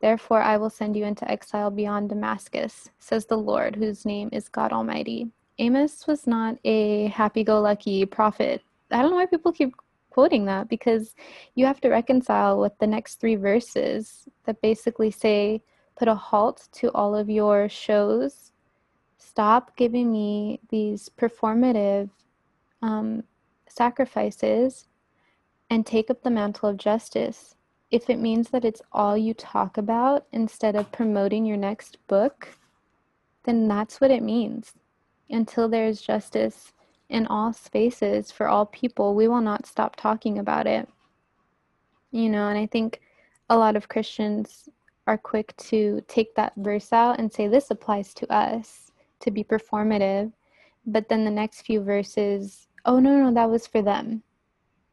Therefore, 0.00 0.42
I 0.42 0.58
will 0.58 0.70
send 0.70 0.94
you 0.94 1.04
into 1.04 1.28
exile 1.30 1.70
beyond 1.70 2.10
Damascus, 2.10 2.90
says 2.98 3.26
the 3.26 3.38
Lord, 3.38 3.76
whose 3.76 4.04
name 4.04 4.28
is 4.30 4.48
God 4.48 4.72
Almighty. 4.72 5.30
Amos 5.58 6.06
was 6.06 6.26
not 6.26 6.58
a 6.64 7.06
happy 7.06 7.42
go 7.42 7.60
lucky 7.60 8.04
prophet. 8.04 8.62
I 8.90 9.00
don't 9.00 9.10
know 9.10 9.16
why 9.16 9.26
people 9.26 9.52
keep 9.52 9.74
quoting 10.10 10.44
that 10.46 10.68
because 10.68 11.14
you 11.54 11.66
have 11.66 11.80
to 11.80 11.88
reconcile 11.88 12.60
with 12.60 12.72
the 12.78 12.86
next 12.86 13.16
three 13.20 13.36
verses 13.36 14.28
that 14.44 14.60
basically 14.62 15.10
say, 15.10 15.62
put 15.96 16.08
a 16.08 16.14
halt 16.14 16.68
to 16.72 16.90
all 16.92 17.14
of 17.14 17.30
your 17.30 17.68
shows. 17.68 18.52
Stop 19.18 19.76
giving 19.76 20.12
me 20.12 20.60
these 20.70 21.08
performative 21.08 22.10
um, 22.82 23.24
sacrifices 23.68 24.86
and 25.70 25.84
take 25.84 26.10
up 26.10 26.22
the 26.22 26.30
mantle 26.30 26.68
of 26.68 26.76
justice. 26.76 27.56
If 27.90 28.10
it 28.10 28.18
means 28.18 28.50
that 28.50 28.64
it's 28.64 28.82
all 28.92 29.16
you 29.16 29.34
talk 29.34 29.78
about 29.78 30.26
instead 30.32 30.76
of 30.76 30.92
promoting 30.92 31.44
your 31.46 31.56
next 31.56 31.98
book, 32.08 32.48
then 33.44 33.68
that's 33.68 34.00
what 34.00 34.10
it 34.10 34.22
means. 34.22 34.74
Until 35.30 35.68
there's 35.68 36.00
justice 36.00 36.72
in 37.08 37.26
all 37.26 37.52
spaces 37.52 38.30
for 38.30 38.48
all 38.48 38.66
people, 38.66 39.14
we 39.14 39.28
will 39.28 39.40
not 39.40 39.66
stop 39.66 39.96
talking 39.96 40.38
about 40.38 40.66
it. 40.66 40.88
You 42.10 42.28
know, 42.30 42.48
and 42.48 42.58
I 42.58 42.66
think 42.66 43.00
a 43.48 43.56
lot 43.56 43.76
of 43.76 43.88
Christians 43.88 44.68
are 45.06 45.18
quick 45.18 45.56
to 45.56 46.02
take 46.08 46.34
that 46.34 46.52
verse 46.56 46.92
out 46.92 47.18
and 47.18 47.32
say, 47.32 47.46
this 47.48 47.70
applies 47.70 48.12
to 48.14 48.32
us, 48.32 48.90
to 49.20 49.30
be 49.30 49.44
performative. 49.44 50.32
But 50.86 51.08
then 51.08 51.24
the 51.24 51.30
next 51.30 51.62
few 51.62 51.80
verses, 51.80 52.68
oh, 52.84 52.98
no, 52.98 53.16
no, 53.16 53.34
that 53.34 53.50
was 53.50 53.66
for 53.66 53.82
them. 53.82 54.22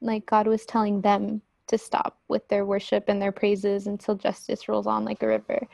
Like 0.02 0.26
God 0.26 0.48
was 0.48 0.66
telling 0.66 1.02
them 1.02 1.42
to 1.68 1.78
stop 1.78 2.20
with 2.28 2.48
their 2.48 2.66
worship 2.66 3.06
and 3.08 3.22
their 3.22 3.32
praises 3.32 3.88
until 3.88 4.16
justice 4.16 4.68
rolls 4.68 4.88
on 4.88 5.06
like 5.06 5.24
a 5.24 5.28
river. 5.28 5.68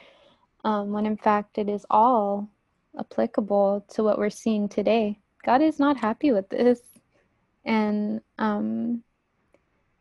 Um, 0.64 0.92
when 0.92 1.06
in 1.06 1.18
fact 1.18 1.58
it 1.58 1.70
is 1.70 1.86
all 1.90 2.50
applicable 2.98 3.86
to 3.90 4.04
what 4.04 4.18
we're 4.18 4.30
seeing 4.30 4.70
today. 4.70 5.20
God 5.46 5.62
is 5.62 5.80
not 5.80 5.98
happy 5.98 6.32
with 6.32 6.50
this. 6.50 6.82
And 7.66 8.22
um, 8.38 9.04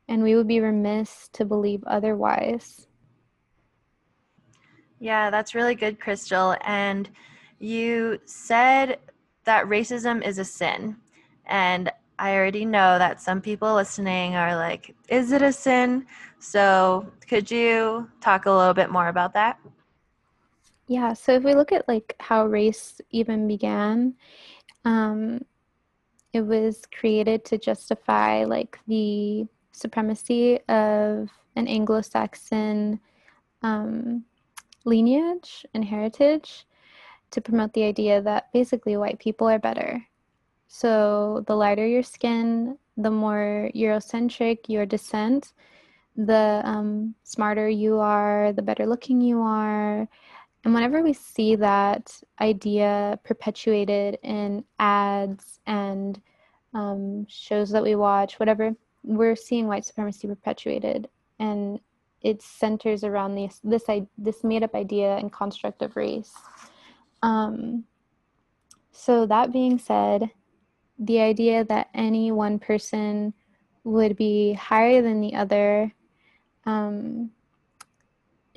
and 0.09 0.22
we 0.22 0.35
would 0.35 0.48
be 0.48 0.61
remiss 0.61 1.29
to 1.35 1.44
believe 1.44 1.85
otherwise. 1.87 2.87
Yeah, 5.01 5.31
that's 5.31 5.55
really 5.55 5.74
good, 5.74 6.01
Crystal. 6.01 6.57
And 6.62 7.09
you 7.59 8.18
said 8.24 8.98
that 9.44 9.66
racism 9.66 10.27
is 10.27 10.38
a 10.38 10.44
sin. 10.44 10.96
And 11.46 11.92
I 12.18 12.35
already 12.35 12.64
know 12.64 12.98
that 12.98 13.20
some 13.20 13.40
people 13.40 13.74
listening 13.74 14.35
are 14.35 14.57
like, 14.57 14.94
is 15.09 15.31
it 15.31 15.42
a 15.42 15.53
sin? 15.53 16.07
So 16.40 17.07
could 17.29 17.51
you 17.51 18.11
talk 18.20 18.46
a 18.46 18.51
little 18.51 18.74
bit 18.74 18.90
more 18.90 19.09
about 19.09 19.35
that? 19.35 19.59
Yeah, 20.88 21.12
so 21.12 21.33
if 21.33 21.42
we 21.42 21.55
look 21.55 21.70
at 21.70 21.87
like 21.87 22.16
how 22.18 22.46
race 22.46 23.01
even 23.11 23.46
began, 23.46 24.14
um, 24.87 25.44
it 26.33 26.40
was 26.40 26.83
created 26.98 27.44
to 27.46 27.59
justify 27.59 28.44
like 28.44 28.79
the 28.87 29.46
supremacy 29.72 30.59
of 30.68 31.29
an 31.57 31.68
Anglo-Saxon 31.68 33.01
um, 33.62 34.24
lineage 34.87 35.66
and 35.74 35.85
heritage 35.85 36.66
to 37.33 37.40
promote 37.42 37.74
the 37.74 37.85
idea 37.85 38.22
that 38.22 38.51
basically 38.55 38.96
white 38.96 39.18
people 39.18 39.46
are 39.46 39.59
better. 39.59 40.03
So 40.68 41.44
the 41.46 41.55
lighter 41.55 41.87
your 41.87 42.03
skin, 42.03 42.79
the 42.96 43.11
more 43.11 43.70
Eurocentric 43.74 44.68
your 44.68 44.87
descent, 44.87 45.53
the 46.16 46.62
um, 46.64 47.14
smarter 47.24 47.68
you 47.68 47.98
are, 47.98 48.53
the 48.53 48.62
better 48.62 48.87
looking 48.87 49.20
you 49.20 49.42
are. 49.42 50.09
And 50.64 50.75
whenever 50.75 51.03
we 51.03 51.12
see 51.12 51.57
that 51.57 52.21
idea 52.40 53.18
perpetuated 53.25 54.18
in 54.23 54.64
ads 54.79 55.61
and 55.66 56.21
um, 56.75 57.27
shows 57.29 57.71
that 57.71 57.83
we 57.83 57.94
watch, 57.94 58.38
whatever, 58.38 58.75
we're 59.03 59.37
seeing 59.37 59.66
white 59.66 59.85
supremacy 59.85 60.27
perpetuated. 60.27 61.09
And 61.38 61.81
it 62.21 62.42
centers 62.42 63.05
around 63.05 63.37
this 63.37 63.61
this 63.62 63.85
this 64.16 64.42
made 64.42 64.64
up 64.64 64.75
idea 64.75 65.16
and 65.16 65.33
construct 65.33 65.83
of 65.83 65.97
race. 65.97 66.35
Um, 67.23 67.85
so 68.90 69.27
that 69.27 69.53
being 69.53 69.79
said, 69.79 70.31
the 70.99 71.21
idea 71.21 71.64
that 71.64 71.88
any 71.94 72.33
one 72.33 72.59
person 72.59 73.33
would 73.85 74.16
be 74.16 74.55
higher 74.55 75.01
than 75.01 75.21
the 75.21 75.35
other 75.35 75.94
um, 76.66 77.31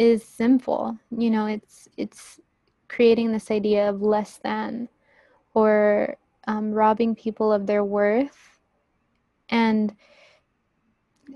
is 0.02 0.24
sinful. 0.24 0.98
You 1.16 1.30
know, 1.30 1.46
it's 1.46 1.88
it's 1.96 2.40
creating 2.88 3.32
this 3.32 3.52
idea 3.52 3.88
of 3.88 4.02
less 4.02 4.38
than 4.44 4.90
or 5.54 6.18
um, 6.48 6.72
robbing 6.72 7.14
people 7.16 7.54
of 7.54 7.68
their 7.68 7.84
worth 7.84 8.60
and 9.50 9.96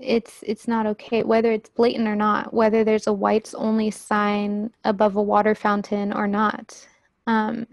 it's 0.00 0.42
it's 0.42 0.68
not 0.68 0.84
okay 0.84 1.22
whether 1.22 1.52
it's 1.52 1.70
blatant 1.70 2.06
or 2.06 2.16
not 2.16 2.52
whether 2.52 2.84
there's 2.84 3.06
a 3.06 3.12
whites 3.12 3.54
only 3.54 3.90
sign 3.90 4.70
above 4.84 5.16
a 5.16 5.22
water 5.22 5.54
fountain 5.54 6.12
or 6.12 6.26
not 6.26 6.86
um, 7.26 7.66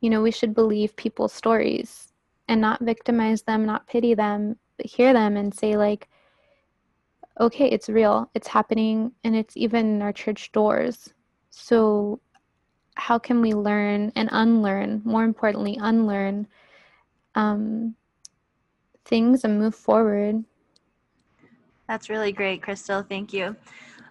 you 0.00 0.10
know 0.10 0.22
we 0.22 0.30
should 0.30 0.54
believe 0.54 0.94
people's 0.94 1.32
stories 1.32 2.12
and 2.46 2.60
not 2.60 2.80
victimize 2.80 3.42
them 3.42 3.64
not 3.64 3.88
pity 3.88 4.14
them 4.14 4.56
but 4.76 4.86
hear 4.86 5.12
them 5.12 5.36
and 5.36 5.52
say 5.52 5.76
like 5.76 6.08
okay 7.40 7.66
it's 7.66 7.88
real 7.88 8.30
it's 8.34 8.48
happening 8.48 9.12
and 9.24 9.36
it's 9.36 9.56
even 9.56 9.86
in 9.86 10.02
our 10.02 10.12
church 10.12 10.52
doors 10.52 11.12
so 11.50 12.20
how 12.96 13.18
can 13.18 13.40
we 13.40 13.52
learn 13.52 14.12
and 14.16 14.28
unlearn 14.32 15.00
more 15.04 15.24
importantly 15.24 15.78
unlearn 15.80 16.46
um, 17.34 17.94
things 19.04 19.44
and 19.44 19.58
move 19.58 19.74
forward 19.74 20.44
that's 21.88 22.10
really 22.10 22.32
great, 22.32 22.62
Crystal. 22.62 23.02
Thank 23.02 23.32
you. 23.32 23.56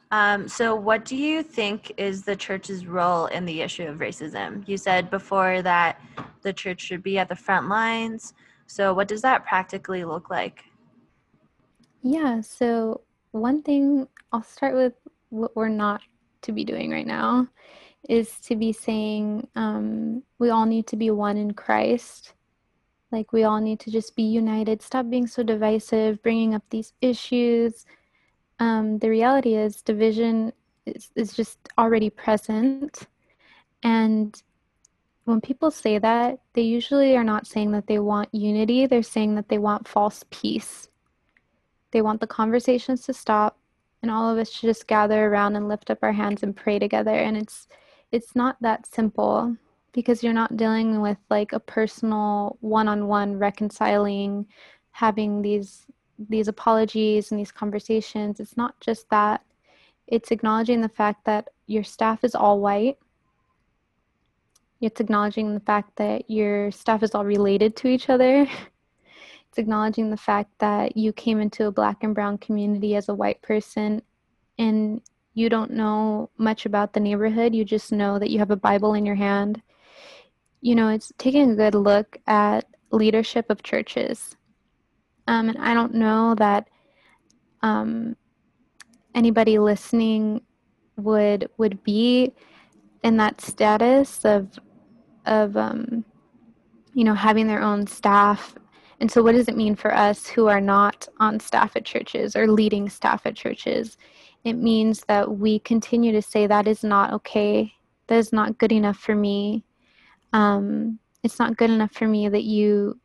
Um, 0.10 0.48
so, 0.48 0.76
what 0.76 1.06
do 1.06 1.16
you 1.16 1.44
think 1.44 1.92
is 1.98 2.24
the 2.24 2.36
church's 2.36 2.88
role 2.88 3.28
in 3.28 3.46
the 3.46 3.62
issue 3.62 3.84
of 3.84 4.00
racism? 4.00 4.68
You 4.68 4.78
said 4.78 5.12
before 5.12 5.62
that 5.62 6.02
the 6.42 6.54
church 6.54 6.82
should 6.82 7.04
be 7.04 7.20
at 7.20 7.30
the 7.30 7.36
front 7.36 7.70
lines. 7.70 8.34
So, 8.66 8.94
what 8.94 9.08
does 9.08 9.22
that 9.22 9.46
practically 9.46 10.06
look 10.06 10.30
like? 10.30 10.64
Yeah, 12.02 12.42
so 12.42 13.02
one 13.38 13.62
thing 13.64 14.08
I'll 14.32 14.44
start 14.44 14.76
with 14.76 14.94
what 15.30 15.56
we're 15.56 15.70
not 15.70 16.02
to 16.44 16.52
be 16.52 16.64
doing 16.64 16.92
right 16.92 17.08
now 17.08 17.48
is 18.08 18.40
to 18.42 18.56
be 18.56 18.72
saying 18.72 19.48
um, 19.56 20.24
we 20.40 20.50
all 20.50 20.66
need 20.66 20.88
to 20.88 20.96
be 20.96 21.12
one 21.12 21.38
in 21.38 21.54
Christ 21.54 22.34
like 23.12 23.32
we 23.32 23.44
all 23.44 23.62
need 23.62 23.80
to 23.82 23.92
just 23.92 24.16
be 24.16 24.24
united, 24.24 24.82
stop 24.82 25.10
being 25.10 25.28
so 25.28 25.44
divisive, 25.44 26.22
bringing 26.22 26.54
up 26.54 26.64
these 26.70 26.94
issues. 27.02 27.86
Um, 28.60 29.00
the 29.00 29.10
reality 29.10 29.56
is, 29.56 29.82
division 29.82 30.52
is, 30.86 31.10
is 31.16 31.34
just 31.34 31.58
already 31.78 32.10
present. 32.10 33.08
And 33.84 34.42
when 35.24 35.40
people 35.40 35.72
say 35.72 36.00
that, 36.00 36.40
they 36.54 36.64
usually 36.64 37.16
are 37.16 37.24
not 37.24 37.48
saying 37.48 37.72
that 37.72 37.88
they 37.88 38.00
want 38.00 38.34
unity, 38.34 38.88
they're 38.88 39.04
saying 39.04 39.36
that 39.36 39.48
they 39.48 39.58
want 39.58 39.88
false 39.88 40.26
peace. 40.30 40.90
They 41.92 42.02
want 42.02 42.22
the 42.22 42.28
conversations 42.28 43.02
to 43.06 43.14
stop 43.14 43.58
and 44.02 44.12
all 44.12 44.30
of 44.30 44.38
us 44.38 44.52
to 44.52 44.62
just 44.62 44.88
gather 44.88 45.28
around 45.28 45.56
and 45.56 45.68
lift 45.68 45.90
up 45.90 46.00
our 46.02 46.12
hands 46.12 46.44
and 46.44 46.56
pray 46.56 46.80
together. 46.80 47.16
And 47.16 47.38
it's 47.38 47.68
it's 48.12 48.36
not 48.36 48.58
that 48.62 48.86
simple 48.86 49.58
because 49.92 50.24
you're 50.24 50.34
not 50.34 50.58
dealing 50.58 51.02
with 51.02 51.18
like 51.30 51.54
a 51.54 51.60
personal 51.60 52.58
one-on-one 52.62 53.38
reconciling 53.38 54.46
having 54.92 55.42
these 55.42 55.86
these 56.30 56.48
apologies 56.48 57.32
and 57.32 57.40
these 57.40 57.52
conversations. 57.52 58.40
It's 58.40 58.58
not 58.58 58.80
just 58.80 59.10
that. 59.10 59.44
It's 60.08 60.32
acknowledging 60.32 60.82
the 60.82 60.90
fact 60.90 61.26
that 61.26 61.50
your 61.68 61.84
staff 61.84 62.24
is 62.24 62.34
all 62.34 62.60
white. 62.60 62.98
It's 64.82 65.00
acknowledging 65.00 65.54
the 65.54 65.60
fact 65.60 65.96
that 65.98 66.30
your 66.30 66.72
staff 66.72 67.04
is 67.04 67.14
all 67.14 67.26
related 67.26 67.76
to 67.78 67.88
each 67.88 68.10
other 68.10 68.48
it's 69.50 69.58
acknowledging 69.58 70.10
the 70.10 70.18
fact 70.18 70.52
that 70.60 70.98
you 70.98 71.14
came 71.14 71.40
into 71.40 71.68
a 71.68 71.72
black 71.72 72.04
and 72.04 72.14
brown 72.16 72.38
community 72.38 72.96
as 72.96 73.10
a 73.10 73.16
white 73.16 73.42
person 73.42 74.02
and 74.58 75.02
you 75.34 75.50
don't 75.50 75.72
know 75.72 76.30
much 76.38 76.66
about 76.66 76.94
the 76.94 77.00
neighborhood 77.00 77.54
you 77.54 77.64
just 77.64 77.92
know 77.92 78.20
that 78.20 78.30
you 78.30 78.40
have 78.40 78.52
a 78.52 78.56
bible 78.56 78.94
in 78.94 79.06
your 79.06 79.16
hand 79.16 79.62
you 80.62 80.76
know, 80.76 80.90
it's 80.90 81.12
taking 81.18 81.52
a 81.52 81.56
good 81.56 81.76
look 81.76 82.18
at 82.28 82.66
leadership 82.92 83.50
of 83.50 83.64
churches. 83.64 84.36
Um, 85.28 85.50
and 85.50 85.58
I 85.58 85.74
don't 85.74 85.94
know 85.94 86.36
that 86.36 86.68
um, 87.62 88.16
anybody 89.14 89.60
listening 89.60 90.42
would 90.96 91.50
would 91.58 91.84
be 91.84 92.34
in 93.04 93.18
that 93.18 93.42
status 93.42 94.26
of 94.26 94.60
of 95.26 95.56
um, 95.58 96.04
you 96.94 97.04
know 97.04 97.14
having 97.14 97.48
their 97.48 97.62
own 97.62 97.86
staff. 97.86 98.56
And 99.00 99.12
so, 99.12 99.22
what 99.22 99.36
does 99.36 99.48
it 99.48 99.56
mean 99.58 99.76
for 99.76 99.94
us 99.94 100.28
who 100.28 100.48
are 100.48 100.62
not 100.62 101.08
on 101.20 101.40
staff 101.40 101.76
at 101.76 101.86
churches 101.86 102.36
or 102.36 102.48
leading 102.48 102.90
staff 102.90 103.26
at 103.26 103.36
churches? 103.36 103.98
It 104.44 104.54
means 104.54 105.02
that 105.08 105.38
we 105.38 105.60
continue 105.60 106.12
to 106.14 106.22
say 106.22 106.48
that 106.48 106.68
is 106.68 106.84
not 106.84 107.14
okay. 107.14 107.74
That 108.08 108.18
is 108.18 108.34
not 108.34 108.58
good 108.58 108.72
enough 108.72 108.98
for 108.98 109.16
me 109.16 109.64
um, 110.34 111.00
it's 111.24 111.40
not 111.40 111.58
good 111.58 111.70
enough 111.70 111.92
for 111.92 112.08
me 112.08 112.30
that 112.30 112.44
you 112.44 113.00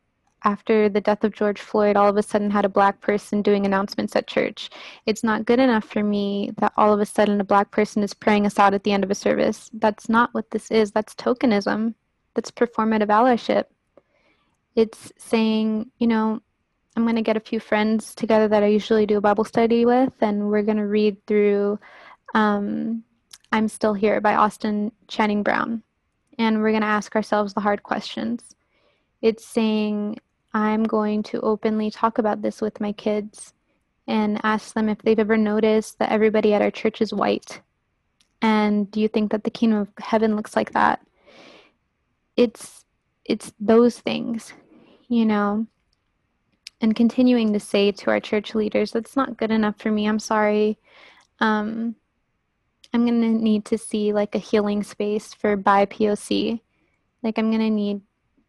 after 0.44 0.88
the 0.88 1.00
death 1.00 1.22
of 1.22 1.32
George 1.32 1.60
Floyd, 1.60 1.96
all 1.96 2.08
of 2.08 2.16
a 2.16 2.22
sudden 2.22 2.50
had 2.50 2.64
a 2.64 2.68
black 2.68 3.00
person 3.00 3.42
doing 3.42 3.64
announcements 3.64 4.16
at 4.16 4.26
church. 4.26 4.70
It's 5.06 5.22
not 5.22 5.44
good 5.44 5.60
enough 5.60 5.84
for 5.84 6.02
me 6.02 6.50
that 6.58 6.72
all 6.76 6.92
of 6.92 6.98
a 6.98 7.06
sudden 7.06 7.40
a 7.40 7.44
black 7.44 7.70
person 7.70 8.02
is 8.02 8.12
praying 8.12 8.44
us 8.44 8.58
out 8.58 8.74
at 8.74 8.82
the 8.82 8.90
end 8.90 9.04
of 9.04 9.10
a 9.12 9.14
service. 9.14 9.70
That's 9.72 10.08
not 10.08 10.34
what 10.34 10.50
this 10.50 10.68
is. 10.72 10.90
That's 10.90 11.14
tokenism. 11.14 11.94
That's 12.34 12.50
performative 12.50 13.06
allyship. 13.06 13.66
It's 14.74 15.12
saying, 15.18 15.90
you 15.98 16.06
know, 16.06 16.40
I'm 16.96 17.04
going 17.04 17.16
to 17.16 17.22
get 17.22 17.36
a 17.36 17.40
few 17.40 17.60
friends 17.60 18.14
together 18.14 18.48
that 18.48 18.62
I 18.62 18.66
usually 18.66 19.06
do 19.06 19.18
a 19.18 19.20
Bible 19.22 19.44
study 19.44 19.86
with, 19.86 20.12
and 20.20 20.48
we're 20.48 20.62
going 20.62 20.78
to 20.78 20.86
read 20.86 21.16
through 21.26 21.78
um, 22.34 23.02
I'm 23.50 23.68
Still 23.68 23.94
Here 23.94 24.20
by 24.20 24.34
Austin 24.34 24.92
Channing 25.08 25.42
Brown 25.42 25.82
and 26.38 26.60
we're 26.60 26.70
going 26.70 26.82
to 26.82 26.86
ask 26.86 27.14
ourselves 27.14 27.54
the 27.54 27.60
hard 27.60 27.82
questions. 27.82 28.54
It's 29.20 29.44
saying, 29.44 30.18
I'm 30.54 30.84
going 30.84 31.22
to 31.24 31.40
openly 31.40 31.90
talk 31.90 32.18
about 32.18 32.42
this 32.42 32.60
with 32.60 32.80
my 32.80 32.92
kids 32.92 33.54
and 34.06 34.40
ask 34.42 34.74
them 34.74 34.88
if 34.88 34.98
they've 34.98 35.18
ever 35.18 35.36
noticed 35.36 35.98
that 35.98 36.10
everybody 36.10 36.52
at 36.52 36.62
our 36.62 36.70
church 36.70 37.00
is 37.00 37.14
white. 37.14 37.60
And 38.40 38.90
do 38.90 39.00
you 39.00 39.08
think 39.08 39.30
that 39.30 39.44
the 39.44 39.50
kingdom 39.50 39.80
of 39.80 39.88
heaven 39.98 40.34
looks 40.34 40.56
like 40.56 40.72
that? 40.72 41.00
It's 42.36 42.84
it's 43.24 43.52
those 43.60 44.00
things, 44.00 44.52
you 45.12 45.26
know. 45.26 45.66
and 46.82 46.96
continuing 46.96 47.52
to 47.52 47.60
say 47.60 47.92
to 47.92 48.10
our 48.10 48.18
church 48.20 48.54
leaders, 48.56 48.90
that's 48.90 49.14
not 49.16 49.36
good 49.36 49.52
enough 49.52 49.76
for 49.78 49.90
me. 49.90 50.06
I'm 50.08 50.18
sorry. 50.18 50.78
Um, 51.38 51.94
I'm 52.92 53.06
going 53.06 53.20
to 53.22 53.28
need 53.28 53.64
to 53.66 53.78
see 53.78 54.12
like 54.12 54.34
a 54.34 54.38
healing 54.38 54.82
space 54.82 55.32
for 55.32 55.56
BIPOC. 55.56 56.60
Like, 57.22 57.38
I'm 57.38 57.50
going 57.50 57.62
to 57.62 57.70
need 57.70 58.00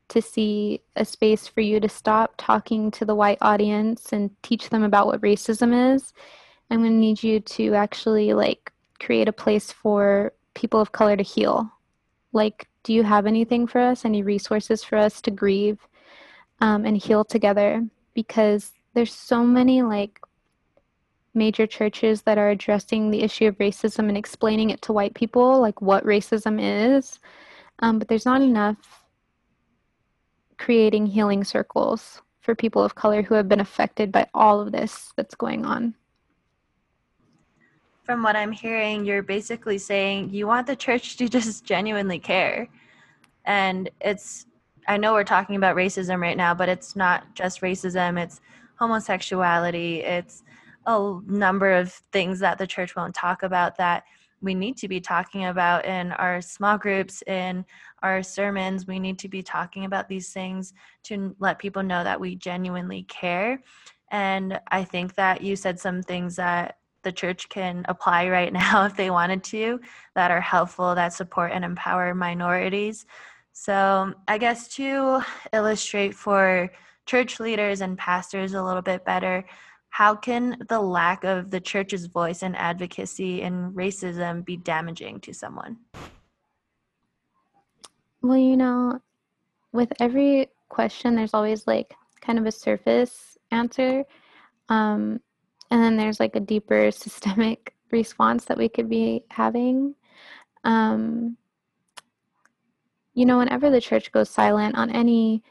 to 0.10 0.22
see 0.22 0.82
a 0.96 1.06
space 1.06 1.48
for 1.48 1.62
you 1.62 1.80
to 1.80 1.88
stop 1.88 2.34
talking 2.38 2.90
to 2.92 3.06
the 3.06 3.16
white 3.16 3.38
audience 3.42 4.12
and 4.12 4.32
teach 4.42 4.70
them 4.70 4.84
about 4.84 5.08
what 5.08 5.22
racism 5.22 5.96
is. 5.96 6.12
I'm 6.72 6.80
going 6.80 6.92
to 6.92 6.98
need 6.98 7.22
you 7.24 7.40
to 7.40 7.76
actually 7.76 8.34
like 8.34 8.72
create 9.00 9.28
a 9.28 9.34
place 9.34 9.72
for 9.72 10.34
people 10.56 10.80
of 10.80 10.92
color 10.92 11.16
to 11.16 11.24
heal. 11.24 11.72
Like, 12.32 12.68
do 12.84 12.94
you 12.94 13.04
have 13.04 13.28
anything 13.28 13.68
for 13.68 13.80
us? 13.80 14.06
Any 14.06 14.24
resources 14.24 14.84
for 14.84 14.98
us 14.98 15.22
to 15.22 15.32
grieve 15.32 15.88
um, 16.62 16.86
and 16.86 16.98
heal 16.98 17.24
together? 17.24 17.86
Because 18.14 18.72
there's 18.94 19.14
so 19.14 19.44
many 19.44 19.82
like 19.82 20.20
major 21.34 21.66
churches 21.66 22.22
that 22.24 22.38
are 22.38 22.50
addressing 22.50 23.10
the 23.10 23.24
issue 23.24 23.48
of 23.48 23.58
racism 23.58 24.08
and 24.08 24.18
explaining 24.18 24.70
it 24.70 24.82
to 24.84 24.94
white 24.94 25.16
people, 25.16 25.60
like 25.60 25.82
what 25.82 26.06
racism 26.06 26.60
is. 26.62 27.20
Um, 27.80 28.00
but 28.00 28.08
there's 28.08 28.26
not 28.26 28.42
enough 28.42 29.04
creating 30.58 31.08
healing 31.08 31.44
circles 31.44 32.22
for 32.40 32.56
people 32.56 32.84
of 32.84 32.96
color 32.96 33.22
who 33.22 33.36
have 33.36 33.50
been 33.50 33.60
affected 33.60 34.12
by 34.12 34.28
all 34.34 34.62
of 34.62 34.72
this 34.72 35.12
that's 35.16 35.36
going 35.36 35.66
on. 35.66 35.96
From 38.04 38.22
what 38.22 38.36
I'm 38.36 38.52
hearing, 38.52 39.06
you're 39.06 39.24
basically 39.24 39.78
saying 39.78 40.30
you 40.30 40.46
want 40.46 40.68
the 40.68 40.76
church 40.76 41.18
to 41.18 41.30
just 41.30 41.64
genuinely 41.64 42.20
care. 42.20 42.68
And 43.46 43.90
it's, 44.02 44.46
I 44.88 44.98
know 44.98 45.14
we're 45.14 45.24
talking 45.24 45.56
about 45.56 45.76
racism 45.76 46.20
right 46.20 46.38
now, 46.38 46.54
but 46.54 46.70
it's 46.70 46.96
not 46.96 47.34
just 47.36 47.62
racism, 47.62 48.22
it's 48.22 48.42
homosexuality, 48.76 50.02
it's 50.02 50.44
a 50.86 51.20
number 51.26 51.72
of 51.72 51.92
things 52.12 52.40
that 52.40 52.58
the 52.58 52.68
church 52.68 52.96
won't 52.96 53.16
talk 53.16 53.44
about 53.44 53.78
that 53.78 54.04
we 54.44 54.54
need 54.54 54.76
to 54.78 54.90
be 54.90 55.00
talking 55.00 55.46
about 55.46 55.86
in 55.86 56.12
our 56.12 56.42
small 56.42 56.78
groups, 56.78 57.24
in 57.26 57.66
our 58.04 58.22
sermons. 58.22 58.86
We 58.86 59.00
need 59.00 59.18
to 59.20 59.30
be 59.30 59.42
talking 59.42 59.86
about 59.86 60.10
these 60.10 60.32
things 60.34 60.74
to 61.04 61.34
let 61.40 61.60
people 61.60 61.82
know 61.82 62.04
that 62.04 62.20
we 62.20 62.36
genuinely 62.36 63.04
care. 63.04 63.64
And 64.12 64.60
I 64.68 64.84
think 64.84 65.16
that 65.16 65.42
you 65.42 65.56
said 65.56 65.80
some 65.80 66.04
things 66.04 66.36
that 66.36 66.78
the 67.04 67.12
church 67.12 67.48
can 67.50 67.86
apply 67.88 68.30
right 68.30 68.52
now 68.54 68.86
if 68.86 68.98
they 68.98 69.10
wanted 69.10 69.44
to 69.46 69.80
that 70.14 70.30
are 70.30 70.42
helpful, 70.42 70.94
that 70.94 71.14
support 71.14 71.52
and 71.54 71.64
empower 71.64 72.14
minorities. 72.14 73.06
So, 73.54 74.14
I 74.28 74.40
guess 74.40 74.68
to 74.76 75.22
illustrate 75.54 76.16
for 76.16 76.72
church 77.06 77.40
leaders 77.40 77.82
and 77.82 77.98
pastors 77.98 78.54
a 78.54 78.64
little 78.64 78.82
bit 78.82 79.06
better, 79.06 79.46
how 79.90 80.16
can 80.16 80.58
the 80.70 80.82
lack 80.82 81.24
of 81.24 81.52
the 81.52 81.60
church's 81.60 82.08
voice 82.08 82.42
and 82.42 82.56
advocacy 82.58 83.44
in 83.44 83.72
racism 83.74 84.44
be 84.44 84.58
damaging 84.58 85.20
to 85.22 85.34
someone? 85.34 85.78
Well, 88.24 88.38
you 88.40 88.58
know, 88.58 89.00
with 89.72 89.94
every 90.00 90.48
question, 90.70 91.14
there's 91.14 91.36
always 91.36 91.68
like 91.68 91.94
kind 92.22 92.40
of 92.40 92.48
a 92.48 92.52
surface 92.52 93.38
answer. 93.52 94.04
Um, 94.70 95.20
and 95.70 95.84
then 95.84 95.96
there's 95.96 96.20
like 96.20 96.36
a 96.36 96.40
deeper 96.40 96.90
systemic 96.92 97.76
response 97.92 98.46
that 98.46 98.58
we 98.58 98.68
could 98.68 98.90
be 98.90 99.26
having. 99.30 99.94
Um, 100.64 101.38
you 103.14 103.26
know, 103.26 103.38
whenever 103.38 103.70
the 103.70 103.82
church 103.82 104.12
goes 104.12 104.30
silent 104.30 104.76
on 104.76 104.90
any 104.90 105.44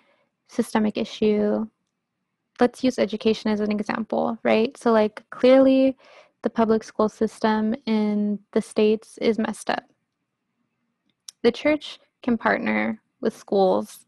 systemic 0.48 0.96
issue, 0.96 1.66
let's 2.60 2.84
use 2.84 2.98
education 2.98 3.50
as 3.50 3.60
an 3.60 3.72
example, 3.72 4.38
right? 4.42 4.76
So, 4.76 4.92
like, 4.92 5.24
clearly 5.30 5.96
the 6.42 6.50
public 6.50 6.82
school 6.82 7.08
system 7.08 7.74
in 7.86 8.38
the 8.52 8.60
States 8.60 9.18
is 9.18 9.38
messed 9.38 9.70
up. 9.70 9.84
The 11.42 11.52
church 11.52 11.98
can 12.22 12.36
partner 12.36 13.00
with 13.20 13.36
schools 13.36 14.06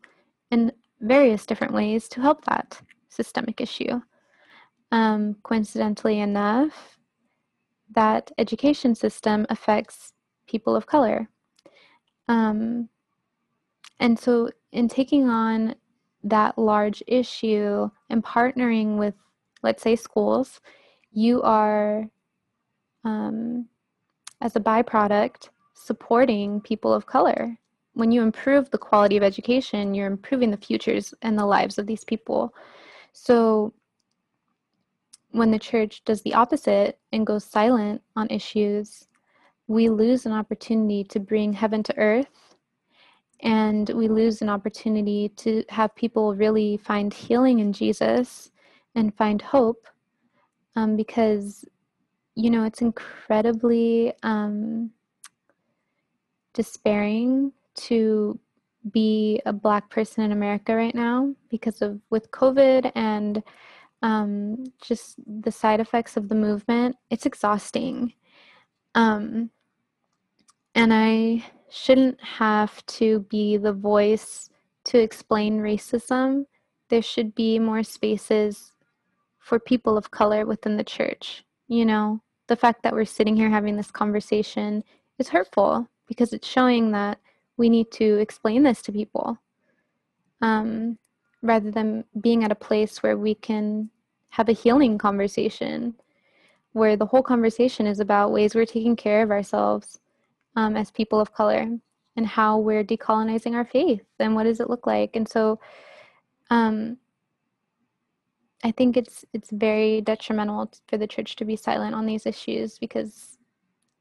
in 0.51 0.73
various 1.01 1.47
different 1.47 1.73
ways 1.73 2.09
to 2.09 2.21
help 2.21 2.45
that 2.45 2.81
systemic 3.09 3.61
issue. 3.61 4.01
Um, 4.91 5.37
coincidentally 5.43 6.21
enough, 6.21 6.99
that 7.95 8.31
education 8.39 8.95
system 8.95 9.47
affects 9.49 10.13
people 10.47 10.77
of 10.77 10.87
color. 10.87 11.29
Um, 12.29 12.89
and 14.01 14.19
so, 14.19 14.51
in 14.73 14.89
taking 14.89 15.29
on 15.29 15.75
that 16.25 16.59
large 16.59 17.03
issue 17.07 17.89
and 18.11 18.25
partnering 18.25 18.97
with, 18.99 19.15
let's 19.63 19.83
say, 19.83 19.95
schools, 19.95 20.61
you 21.13 21.43
are, 21.43 22.09
um, 23.05 23.69
as 24.41 24.57
a 24.57 24.61
byproduct, 24.61 25.49
supporting 25.75 26.61
people 26.61 26.93
of 26.93 27.07
color. 27.07 27.57
When 27.93 28.11
you 28.11 28.23
improve 28.23 28.71
the 28.71 28.79
quality 28.79 29.17
of 29.17 29.23
education, 29.23 29.95
you're 29.95 30.09
improving 30.09 30.51
the 30.51 30.57
futures 30.57 31.15
and 31.23 31.39
the 31.39 31.47
lives 31.47 31.79
of 31.79 31.87
these 31.87 32.05
people. 32.05 32.53
So, 33.13 33.73
when 35.31 35.51
the 35.51 35.59
church 35.59 36.05
does 36.05 36.23
the 36.23 36.35
opposite 36.35 36.99
and 37.13 37.27
goes 37.27 37.45
silent 37.45 38.03
on 38.17 38.29
issues, 38.31 39.07
we 39.67 39.89
lose 39.89 40.27
an 40.27 40.33
opportunity 40.33 41.05
to 41.05 41.21
bring 41.21 41.53
heaven 41.53 41.83
to 41.85 41.99
earth 41.99 42.44
and 43.41 43.89
we 43.91 44.09
lose 44.09 44.43
an 44.43 44.49
opportunity 44.49 45.29
to 45.37 45.65
have 45.69 45.95
people 45.95 46.35
really 46.35 46.77
find 46.77 47.13
healing 47.13 47.59
in 47.59 47.73
Jesus 47.73 48.51
and 48.95 49.15
find 49.17 49.43
hope 49.43 49.87
um, 50.77 50.97
because 50.97 51.65
you 52.35 52.51
know 52.51 52.65
it's 52.65 52.81
incredibly 52.81 54.13
um, 54.23 54.91
despairing 56.53 57.53
to 57.75 58.39
be 58.93 59.41
a 59.47 59.53
black 59.53 59.89
person 59.91 60.25
in 60.25 60.33
America 60.33 60.75
right 60.75 60.95
now 60.95 61.35
because 61.51 61.81
of 61.83 62.01
with 62.11 62.31
COVID 62.31 62.93
and 62.95 63.43
um, 64.03 64.65
just 64.83 65.17
the 65.27 65.51
side 65.51 65.81
effects 65.81 66.17
of 66.17 66.29
the 66.29 66.35
movement. 66.35 66.97
It's 67.11 67.25
exhausting. 67.25 68.13
Um, 68.95 69.51
and 70.75 70.93
I 70.93 71.45
shouldn't 71.75 72.21
have 72.23 72.87
to 72.87 73.21
be 73.29 73.57
the 73.57 73.73
voice 73.73 74.49
to 74.85 74.97
explain 74.97 75.59
racism. 75.59 76.45
There 76.89 77.03
should 77.03 77.35
be 77.35 77.59
more 77.59 77.83
spaces 77.83 78.73
for 79.41 79.59
people 79.59 79.97
of 79.97 80.13
color 80.13 80.47
within 80.47 80.77
the 80.77 80.85
church. 80.85 81.45
You 81.67 81.85
know, 81.85 82.21
the 82.47 82.55
fact 82.55 82.85
that 82.85 82.95
we're 82.95 83.05
sitting 83.05 83.35
here 83.35 83.51
having 83.51 83.77
this 83.77 83.91
conversation 83.91 84.85
is 85.19 85.29
hurtful 85.29 85.89
because 86.07 86.33
it's 86.33 86.47
showing 86.47 86.93
that 86.93 87.19
we 87.57 87.69
need 87.69 87.91
to 87.93 88.19
explain 88.19 88.63
this 88.63 88.81
to 88.83 88.93
people 88.93 89.37
um, 90.43 90.97
rather 91.43 91.73
than 91.73 92.05
being 92.21 92.45
at 92.45 92.53
a 92.53 92.57
place 92.57 93.03
where 93.03 93.17
we 93.17 93.35
can 93.35 93.91
have 94.29 94.49
a 94.49 94.53
healing 94.53 94.97
conversation 94.97 95.95
where 96.73 96.97
the 96.97 97.07
whole 97.07 97.23
conversation 97.23 97.87
is 97.87 97.99
about 97.99 98.33
ways 98.33 98.55
we're 98.55 98.65
taking 98.65 98.95
care 98.95 99.23
of 99.23 99.33
ourselves 99.33 99.99
um, 100.57 100.77
as 100.77 100.91
people 100.91 101.21
of 101.21 101.33
color 101.33 101.69
and 102.17 102.27
how 102.27 102.59
we're 102.59 102.85
decolonizing 102.85 103.55
our 103.55 103.65
faith 103.65 104.05
and 104.19 104.35
what 104.35 104.45
does 104.45 104.61
it 104.61 104.71
look 104.71 104.87
like. 104.87 105.17
And 105.17 105.29
so 105.29 105.59
um, 106.51 106.99
i 108.65 108.71
think 108.71 108.97
it's 108.97 109.25
it's 109.33 109.51
very 109.51 110.01
detrimental 110.01 110.71
for 110.89 110.97
the 110.97 111.07
church 111.07 111.37
to 111.37 111.45
be 111.45 111.55
silent 111.55 111.95
on 111.95 112.07
these 112.07 112.27
issues 112.27 112.79
because 112.79 113.39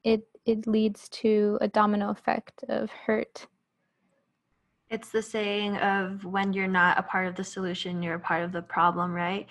it 0.04 0.26
it 0.46 0.66
leads 0.68 1.08
to 1.10 1.58
a 1.62 1.68
domino 1.70 2.10
effect 2.10 2.66
of 2.68 2.92
hurt. 2.92 3.48
It's 4.90 5.10
the 5.10 5.22
saying 5.22 5.78
of 5.78 6.26
when 6.26 6.52
you're 6.52 6.68
not 6.68 7.00
a 7.00 7.04
part 7.04 7.28
of 7.28 7.36
the 7.36 7.44
solution 7.44 8.04
you're 8.04 8.16
a 8.16 8.20
part 8.20 8.44
of 8.44 8.52
the 8.52 8.62
problem 8.62 9.14
right? 9.14 9.48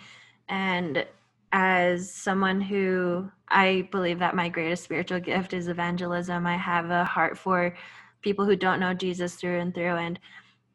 And 0.49 1.07
as 1.53 2.11
someone 2.11 2.61
who 2.61 3.31
I 3.49 3.89
believe 3.93 4.19
that 4.21 4.35
my 4.35 4.49
greatest 4.49 4.85
spiritual 4.85 5.21
gift 5.21 5.53
is 5.53 5.69
evangelism. 5.69 6.47
I 6.47 6.57
have 6.57 6.91
a 6.91 7.05
heart 7.05 7.37
for 7.37 7.77
people 8.23 8.47
who 8.47 8.57
don't 8.57 8.81
know 8.81 8.95
Jesus 8.95 9.35
through 9.35 9.61
and 9.61 9.75
through. 9.75 9.97
And 9.97 10.19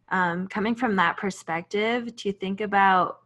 um, 0.10 0.48
coming 0.48 0.76
from 0.76 0.96
that 0.98 1.18
perspective, 1.18 2.16
to 2.18 2.32
think 2.32 2.62
about 2.62 3.20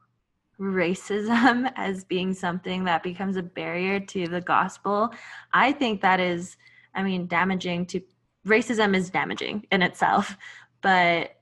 racism 0.60 1.72
as 1.76 2.06
being 2.06 2.34
something 2.34 2.86
that 2.86 3.04
becomes 3.04 3.36
a 3.36 3.43
barrier 3.43 3.99
to 3.99 4.28
the 4.28 4.41
gospel, 4.41 5.10
I 5.52 5.74
think 5.74 6.02
that 6.02 6.22
is, 6.22 6.56
I 6.95 7.04
mean, 7.04 7.28
damaging 7.28 7.86
to 7.88 8.02
racism 8.47 8.95
is 8.95 9.10
damaging 9.10 9.68
in 9.72 9.82
itself, 9.82 10.38
but 10.82 11.41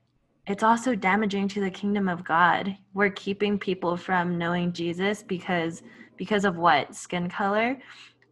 it's 0.50 0.62
also 0.62 0.94
damaging 0.94 1.48
to 1.48 1.60
the 1.60 1.70
kingdom 1.70 2.08
of 2.08 2.24
God. 2.24 2.76
We're 2.92 3.10
keeping 3.10 3.58
people 3.58 3.96
from 3.96 4.38
knowing 4.38 4.72
Jesus 4.72 5.22
because 5.22 5.82
because 6.16 6.44
of 6.44 6.56
what 6.56 6.94
skin 6.94 7.28
color. 7.28 7.78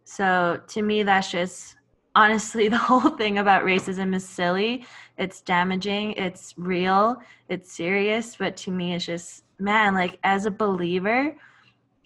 So 0.03 0.61
to 0.67 0.81
me, 0.81 1.03
that's 1.03 1.31
just 1.31 1.75
honestly 2.15 2.67
the 2.69 2.77
whole 2.77 3.11
thing 3.11 3.37
about 3.37 3.63
racism 3.63 4.13
is 4.15 4.27
silly. 4.27 4.85
It's 5.17 5.41
damaging. 5.41 6.13
It's 6.13 6.53
real. 6.57 7.17
It's 7.47 7.71
serious. 7.71 8.35
But 8.35 8.57
to 8.57 8.71
me, 8.71 8.93
it's 8.93 9.05
just 9.05 9.43
man, 9.59 9.93
like 9.93 10.19
as 10.23 10.45
a 10.45 10.51
believer, 10.51 11.35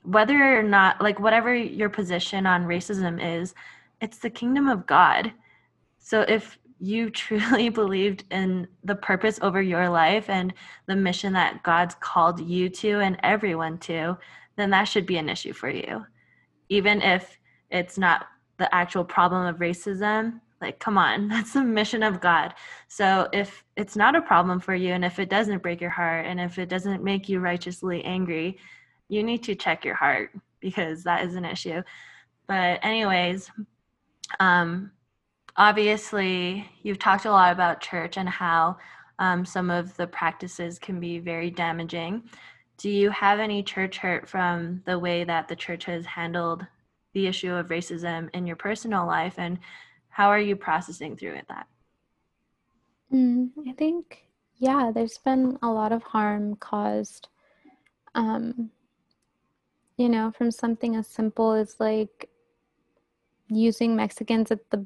whether 0.03 0.59
or 0.59 0.63
not, 0.63 1.01
like, 1.01 1.19
whatever 1.19 1.55
your 1.55 1.89
position 1.89 2.45
on 2.45 2.65
racism 2.65 3.41
is, 3.41 3.55
it's 4.01 4.19
the 4.19 4.29
kingdom 4.29 4.67
of 4.67 4.85
God. 4.85 5.31
So 5.99 6.21
if 6.21 6.59
you 6.79 7.09
truly 7.11 7.69
believed 7.69 8.25
in 8.31 8.67
the 8.83 8.95
purpose 8.95 9.39
over 9.41 9.61
your 9.61 9.89
life 9.89 10.29
and 10.29 10.53
the 10.87 10.95
mission 10.95 11.33
that 11.33 11.63
God's 11.63 11.95
called 11.95 12.39
you 12.39 12.69
to 12.69 12.99
and 12.99 13.17
everyone 13.23 13.77
to, 13.79 14.17
then 14.55 14.69
that 14.71 14.85
should 14.85 15.05
be 15.05 15.17
an 15.17 15.29
issue 15.29 15.53
for 15.53 15.69
you. 15.69 16.05
Even 16.69 17.01
if 17.01 17.37
it's 17.69 17.97
not 17.97 18.27
the 18.57 18.73
actual 18.73 19.03
problem 19.03 19.45
of 19.45 19.57
racism, 19.57 20.39
like, 20.61 20.79
come 20.79 20.97
on, 20.97 21.27
that's 21.29 21.53
the 21.53 21.63
mission 21.63 22.03
of 22.03 22.21
God. 22.21 22.53
So 22.87 23.27
if 23.33 23.63
it's 23.75 23.95
not 23.95 24.15
a 24.15 24.21
problem 24.21 24.59
for 24.59 24.75
you 24.75 24.93
and 24.93 25.03
if 25.03 25.19
it 25.19 25.29
doesn't 25.29 25.61
break 25.61 25.81
your 25.81 25.89
heart 25.89 26.25
and 26.25 26.39
if 26.39 26.57
it 26.57 26.69
doesn't 26.69 27.03
make 27.03 27.27
you 27.27 27.39
righteously 27.39 28.03
angry, 28.03 28.57
you 29.09 29.23
need 29.23 29.43
to 29.43 29.55
check 29.55 29.83
your 29.83 29.95
heart 29.95 30.31
because 30.59 31.03
that 31.03 31.25
is 31.25 31.35
an 31.35 31.45
issue. 31.45 31.83
But, 32.47 32.79
anyways, 32.83 33.51
um, 34.39 34.91
obviously, 35.57 36.69
you've 36.81 36.99
talked 36.99 37.25
a 37.25 37.31
lot 37.31 37.51
about 37.51 37.81
church 37.81 38.17
and 38.17 38.29
how 38.29 38.77
um, 39.19 39.45
some 39.45 39.69
of 39.69 39.95
the 39.97 40.07
practices 40.07 40.79
can 40.79 40.99
be 40.99 41.19
very 41.19 41.49
damaging. 41.49 42.23
Do 42.77 42.89
you 42.89 43.09
have 43.11 43.39
any 43.39 43.63
church 43.63 43.97
hurt 43.97 44.27
from 44.27 44.81
the 44.85 44.97
way 44.97 45.23
that 45.23 45.47
the 45.47 45.55
church 45.55 45.85
has 45.85 46.05
handled 46.05 46.65
the 47.13 47.27
issue 47.27 47.53
of 47.53 47.67
racism 47.67 48.29
in 48.33 48.47
your 48.47 48.55
personal 48.55 49.05
life, 49.05 49.35
and 49.37 49.59
how 50.09 50.29
are 50.29 50.39
you 50.39 50.55
processing 50.55 51.15
through 51.15 51.39
that? 51.47 51.67
Mm, 53.13 53.51
I 53.67 53.73
think, 53.73 54.25
yeah, 54.57 54.91
there's 54.93 55.19
been 55.19 55.59
a 55.61 55.69
lot 55.69 55.91
of 55.91 56.01
harm 56.01 56.55
caused, 56.55 57.27
um, 58.15 58.71
you 59.97 60.09
know, 60.09 60.31
from 60.35 60.49
something 60.49 60.95
as 60.95 61.07
simple 61.07 61.53
as 61.53 61.75
like 61.79 62.29
using 63.47 63.95
Mexicans 63.95 64.49
at 64.49 64.67
the 64.71 64.85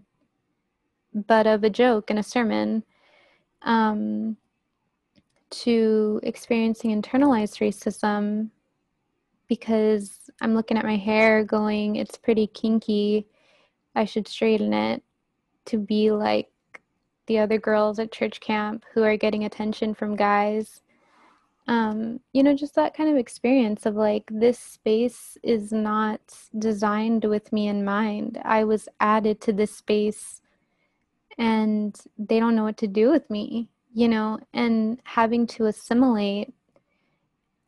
butt 1.13 1.47
of 1.47 1.63
a 1.63 1.69
joke 1.69 2.09
and 2.09 2.19
a 2.19 2.23
sermon 2.23 2.83
um, 3.63 4.37
to 5.49 6.19
experiencing 6.23 6.99
internalized 6.99 7.59
racism 7.59 8.49
because 9.47 10.29
I'm 10.41 10.53
looking 10.53 10.77
at 10.77 10.85
my 10.85 10.97
hair 10.97 11.43
going, 11.43 11.95
it's 11.95 12.17
pretty 12.17 12.47
kinky. 12.47 13.27
I 13.95 14.05
should 14.05 14.27
straighten 14.27 14.73
it 14.73 15.03
to 15.65 15.77
be 15.77 16.11
like 16.11 16.49
the 17.27 17.39
other 17.39 17.57
girls 17.57 17.99
at 17.99 18.11
church 18.11 18.39
camp 18.39 18.83
who 18.93 19.03
are 19.03 19.17
getting 19.17 19.45
attention 19.45 19.93
from 19.93 20.15
guys. 20.15 20.81
Um, 21.67 22.21
you 22.31 22.43
know, 22.43 22.55
just 22.55 22.75
that 22.75 22.95
kind 22.95 23.09
of 23.09 23.17
experience 23.17 23.85
of 23.85 23.95
like, 23.95 24.23
this 24.29 24.59
space 24.59 25.37
is 25.43 25.71
not 25.71 26.21
designed 26.57 27.25
with 27.25 27.51
me 27.51 27.67
in 27.67 27.83
mind. 27.83 28.39
I 28.45 28.63
was 28.63 28.87
added 28.99 29.41
to 29.41 29.53
this 29.53 29.75
space 29.75 30.41
and 31.37 31.99
they 32.17 32.39
don't 32.39 32.55
know 32.55 32.63
what 32.63 32.77
to 32.77 32.87
do 32.87 33.09
with 33.09 33.29
me, 33.29 33.69
you 33.93 34.07
know, 34.07 34.39
and 34.53 34.99
having 35.03 35.47
to 35.47 35.65
assimilate. 35.65 36.53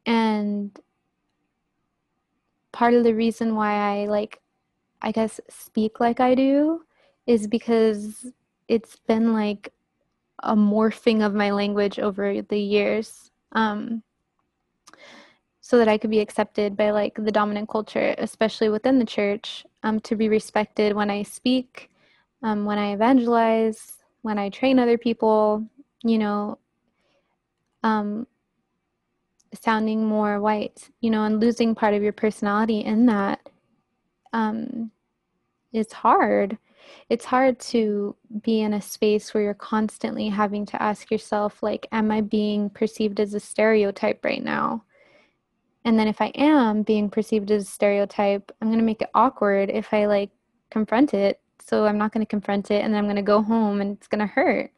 And 0.06 0.78
part 2.72 2.94
of 2.94 3.04
the 3.04 3.14
reason 3.14 3.56
why 3.56 3.74
I 3.74 4.06
like, 4.06 4.42
I 5.02 5.12
guess, 5.12 5.40
speak 5.50 6.00
like 6.00 6.20
I 6.20 6.36
do 6.36 6.82
is 7.28 7.48
because 7.48 8.32
it's 8.68 8.96
been 9.08 9.34
like 9.34 9.72
a 10.42 10.56
morphing 10.56 11.26
of 11.26 11.34
my 11.34 11.52
language 11.52 12.00
over 12.00 12.42
the 12.42 12.60
years. 12.60 13.32
Um, 13.52 14.04
so 15.62 15.78
that 15.78 15.88
I 15.88 16.00
could 16.00 16.10
be 16.10 16.20
accepted 16.20 16.76
by 16.76 16.90
like 16.90 17.14
the 17.14 17.32
dominant 17.32 17.70
culture, 17.70 18.16
especially 18.18 18.70
within 18.70 18.98
the 18.98 19.06
church, 19.06 19.64
um, 19.84 20.00
to 20.00 20.16
be 20.16 20.28
respected 20.28 20.96
when 20.96 21.12
I 21.12 21.22
speak 21.22 21.92
um, 22.44 22.66
when 22.66 22.78
I 22.78 22.94
evangelize, 22.94 23.98
when 24.22 24.38
I 24.38 24.50
train 24.50 24.80
other 24.80 24.98
people, 24.98 25.66
you 26.04 26.18
know, 26.18 26.58
um, 27.84 28.28
sounding 29.54 30.06
more 30.06 30.40
white, 30.40 30.90
you 31.02 31.10
know, 31.10 31.24
and 31.24 31.40
losing 31.40 31.76
part 31.76 31.94
of 31.94 32.04
your 32.04 32.14
personality 32.14 32.80
in 32.82 33.06
that 33.08 33.50
um, 34.34 34.92
is 35.74 35.92
hard. 35.92 36.58
It's 37.10 37.26
hard 37.26 37.60
to 37.60 38.16
be 38.42 38.62
in 38.62 38.74
a 38.74 38.82
space 38.82 39.34
where 39.34 39.44
you're 39.44 39.54
constantly 39.54 40.30
having 40.30 40.66
to 40.68 40.82
ask 40.82 41.12
yourself, 41.12 41.62
like, 41.62 41.88
am 41.92 42.12
I 42.12 42.22
being 42.22 42.70
perceived 42.70 43.20
as 43.20 43.34
a 43.34 43.40
stereotype 43.40 44.24
right 44.24 44.44
now? 44.44 44.84
And 45.86 45.98
then 45.98 46.08
if 46.08 46.22
I 46.22 46.28
am 46.36 46.84
being 46.84 47.10
perceived 47.10 47.52
as 47.52 47.64
a 47.64 47.70
stereotype, 47.72 48.52
I'm 48.62 48.68
going 48.68 48.80
to 48.80 48.86
make 48.86 49.02
it 49.02 49.10
awkward 49.14 49.70
if 49.70 49.94
I 49.94 50.06
like 50.06 50.30
confront 50.70 51.14
it 51.14 51.40
so 51.62 51.86
I'm 51.86 51.98
not 51.98 52.12
going 52.12 52.26
to 52.26 52.30
confront 52.30 52.72
it 52.72 52.84
and 52.84 52.94
then 52.94 53.00
I'm 53.00 53.06
going 53.06 53.16
to 53.16 53.22
go 53.22 53.42
home 53.42 53.82
and 53.82 53.98
it's 53.98 54.08
going 54.08 54.20
to 54.20 54.28
hurt. 54.28 54.72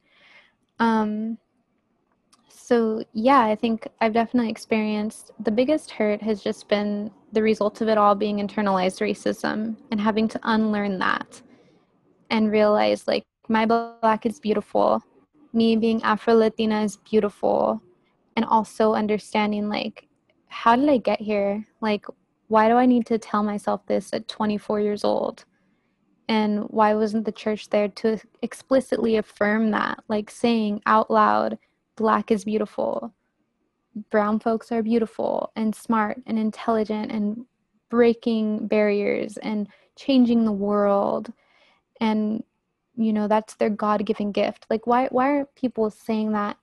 Um, 0.79 1.37
so, 2.49 3.03
yeah, 3.13 3.41
I 3.41 3.55
think 3.55 3.87
I've 3.99 4.13
definitely 4.13 4.49
experienced 4.49 5.31
the 5.39 5.51
biggest 5.51 5.91
hurt 5.91 6.21
has 6.21 6.41
just 6.41 6.67
been 6.67 7.11
the 7.33 7.41
result 7.41 7.81
of 7.81 7.87
it 7.87 7.97
all 7.97 8.15
being 8.15 8.37
internalized 8.37 9.01
racism 9.01 9.75
and 9.91 9.99
having 9.99 10.27
to 10.29 10.39
unlearn 10.43 10.97
that 10.99 11.41
and 12.29 12.51
realize 12.51 13.07
like 13.07 13.23
my 13.49 13.65
black 13.65 14.25
is 14.25 14.39
beautiful, 14.39 15.03
me 15.53 15.75
being 15.75 16.01
Afro 16.03 16.33
Latina 16.33 16.81
is 16.81 16.97
beautiful, 16.97 17.81
and 18.35 18.45
also 18.45 18.93
understanding 18.93 19.67
like, 19.67 20.07
how 20.47 20.75
did 20.75 20.89
I 20.89 20.97
get 20.97 21.19
here? 21.19 21.65
Like, 21.81 22.05
why 22.47 22.69
do 22.69 22.75
I 22.75 22.85
need 22.85 23.05
to 23.07 23.17
tell 23.17 23.43
myself 23.43 23.85
this 23.85 24.13
at 24.13 24.27
24 24.27 24.79
years 24.79 25.03
old? 25.03 25.45
And 26.27 26.61
why 26.69 26.93
wasn't 26.93 27.25
the 27.25 27.31
church 27.31 27.69
there 27.69 27.87
to 27.89 28.19
explicitly 28.41 29.17
affirm 29.17 29.71
that? 29.71 30.03
Like 30.07 30.29
saying 30.29 30.81
out 30.85 31.11
loud 31.11 31.57
black 31.95 32.31
is 32.31 32.45
beautiful. 32.45 33.13
Brown 34.09 34.39
folks 34.39 34.71
are 34.71 34.81
beautiful 34.81 35.51
and 35.55 35.75
smart 35.75 36.21
and 36.25 36.39
intelligent 36.39 37.11
and 37.11 37.45
breaking 37.89 38.67
barriers 38.67 39.37
and 39.37 39.67
changing 39.97 40.45
the 40.45 40.51
world. 40.51 41.31
And 41.99 42.43
you 42.95 43.13
know 43.13 43.27
that's 43.27 43.55
their 43.55 43.69
god-given 43.69 44.31
gift. 44.31 44.65
Like 44.69 44.87
why 44.87 45.07
why 45.11 45.29
are 45.29 45.45
people 45.55 45.89
saying 45.89 46.31
that 46.33 46.57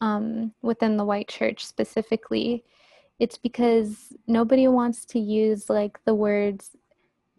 um, 0.00 0.52
within 0.62 0.96
the 0.96 1.04
white 1.04 1.28
church 1.28 1.64
specifically? 1.64 2.64
It's 3.18 3.38
because 3.38 4.12
nobody 4.26 4.66
wants 4.66 5.04
to 5.06 5.20
use 5.20 5.70
like 5.70 6.02
the 6.04 6.14
words 6.14 6.76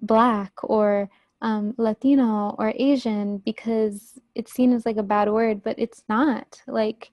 black 0.01 0.53
or 0.63 1.09
um, 1.43 1.75
Latino 1.77 2.55
or 2.57 2.73
Asian 2.75 3.37
because 3.39 4.17
it's 4.33 4.53
seen 4.53 4.71
as 4.71 4.85
like 4.85 4.97
a 4.97 5.03
bad 5.03 5.29
word, 5.29 5.61
but 5.61 5.77
it's 5.77 6.03
not. 6.07 6.61
Like 6.67 7.11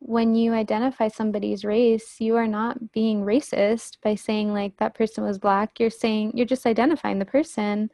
when 0.00 0.34
you 0.34 0.52
identify 0.52 1.06
somebody's 1.06 1.64
race, 1.64 2.20
you 2.20 2.34
are 2.34 2.48
not 2.48 2.92
being 2.92 3.24
racist 3.24 3.98
by 4.02 4.16
saying 4.16 4.52
like 4.52 4.76
that 4.78 4.94
person 4.94 5.22
was 5.24 5.38
black. 5.38 5.78
You're 5.78 5.90
saying 5.90 6.32
you're 6.34 6.44
just 6.44 6.66
identifying 6.66 7.20
the 7.20 7.24
person. 7.24 7.88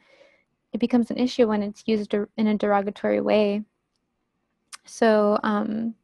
It 0.73 0.81
becomes 0.81 1.11
an 1.11 1.19
issue 1.19 1.47
when 1.47 1.62
it's 1.62 1.85
used 1.87 2.14
in 2.14 2.47
a 2.47 2.57
derogatory 2.57 3.21
way. 3.21 3.62
So, 4.87 5.39
um, 5.43 5.95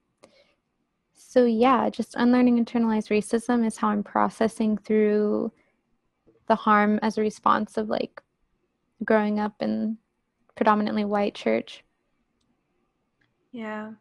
so 1.14 1.46
yeah, 1.46 1.88
just 1.88 2.14
unlearning 2.16 2.62
internalized 2.62 3.08
racism 3.08 3.66
is 3.66 3.78
how 3.78 3.88
I'm 3.88 4.02
processing 4.02 4.76
through 4.76 5.52
the 6.48 6.54
harm 6.54 6.98
as 7.00 7.16
a 7.16 7.22
response 7.22 7.78
of 7.78 7.88
like 7.88 8.20
growing 9.04 9.40
up 9.40 9.54
in 9.60 9.98
predominantly 10.54 11.04
white 11.04 11.34
church. 11.34 11.84
Yeah, 13.52 13.92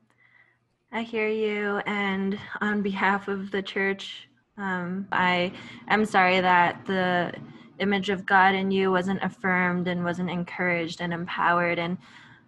I 0.92 1.04
hear 1.04 1.28
you. 1.28 1.78
And 1.86 2.40
on 2.62 2.82
behalf 2.82 3.28
of 3.28 3.52
the 3.52 3.62
church, 3.62 4.28
um, 4.58 5.08
I 5.12 5.52
am 5.88 6.06
sorry 6.06 6.40
that 6.40 6.86
the 6.86 7.34
image 7.80 8.10
of 8.10 8.26
God 8.26 8.56
in 8.56 8.72
you 8.72 8.92
wasn't 8.92 9.24
affirmed 9.24 9.88
and 9.88 10.04
wasn't 10.04 10.30
encouraged 10.30 11.02
and 11.02 11.14
empowered. 11.14 11.80
And 11.80 11.98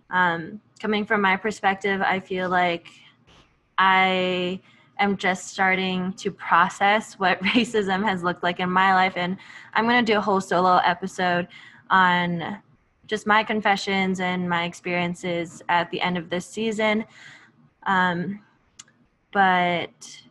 um, 0.10 0.62
coming 0.80 1.06
from 1.06 1.22
my 1.22 1.36
perspective, 1.36 2.02
I 2.02 2.20
feel 2.20 2.50
like 2.50 2.88
I 3.78 4.62
am 5.00 5.18
just 5.18 5.48
starting 5.48 6.14
to 6.14 6.32
process 6.32 7.16
what 7.16 7.42
racism 7.44 8.04
has 8.08 8.24
looked 8.24 8.44
like 8.44 8.60
in 8.60 8.70
my 8.70 8.94
life. 8.94 9.14
And 9.16 9.38
I'm 9.74 9.86
going 9.86 10.04
to 10.04 10.12
do 10.12 10.18
a 10.18 10.22
whole 10.22 10.42
solo 10.42 10.78
episode 10.78 11.48
on 11.90 12.62
just 13.08 13.28
my 13.28 13.44
confessions 13.44 14.20
and 14.20 14.50
my 14.50 14.64
experiences 14.64 15.62
at 15.70 15.90
the 15.92 16.02
end 16.02 16.18
of 16.18 16.30
this 16.30 16.46
season. 16.46 17.06
Um, 17.86 18.42
but 19.32 20.22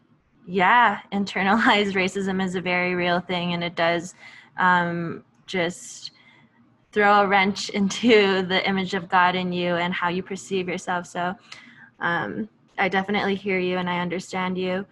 yeah, 0.46 1.00
internalized 1.12 1.94
racism 1.94 2.44
is 2.44 2.55
a 2.55 2.61
very 2.61 2.94
real 2.94 3.20
thing, 3.20 3.52
and 3.52 3.62
it 3.62 3.76
does 3.76 4.14
um, 4.59 5.24
just 5.46 6.12
throw 6.92 7.22
a 7.22 7.26
wrench 7.26 7.68
into 7.80 8.42
the 8.42 8.66
image 8.66 8.94
of 8.94 9.09
God 9.09 9.34
in 9.34 9.52
you 9.52 9.76
and 9.76 9.92
how 9.92 10.09
you 10.09 10.22
perceive 10.22 10.68
yourself. 10.68 11.07
So 11.07 11.34
um, 12.00 12.48
I 12.78 12.88
definitely 12.88 13.34
hear 13.34 13.59
you 13.59 13.78
and 13.78 13.88
I 13.88 14.00
understand 14.00 14.59
you. 14.59 14.86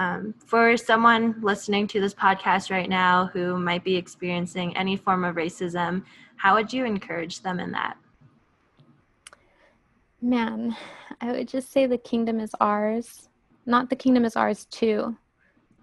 Um, 0.00 0.32
for 0.46 0.78
someone 0.78 1.34
listening 1.42 1.86
to 1.88 2.00
this 2.00 2.14
podcast 2.14 2.70
right 2.70 2.88
now 2.88 3.26
who 3.34 3.58
might 3.58 3.84
be 3.84 3.96
experiencing 3.96 4.74
any 4.74 4.96
form 4.96 5.24
of 5.24 5.36
racism, 5.36 6.04
how 6.36 6.54
would 6.54 6.72
you 6.72 6.86
encourage 6.86 7.42
them 7.42 7.60
in 7.60 7.70
that? 7.72 7.98
Man, 10.22 10.74
I 11.20 11.32
would 11.32 11.48
just 11.48 11.70
say 11.70 11.84
the 11.84 11.98
kingdom 11.98 12.40
is 12.40 12.52
ours. 12.62 13.28
Not 13.66 13.90
the 13.90 13.96
kingdom 13.96 14.24
is 14.24 14.36
ours 14.36 14.64
too. 14.70 15.18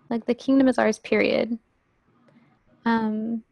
Like 0.10 0.26
the 0.26 0.34
kingdom 0.34 0.68
is 0.68 0.80
ours, 0.80 0.98
period. 0.98 1.60
Um, 2.86 3.44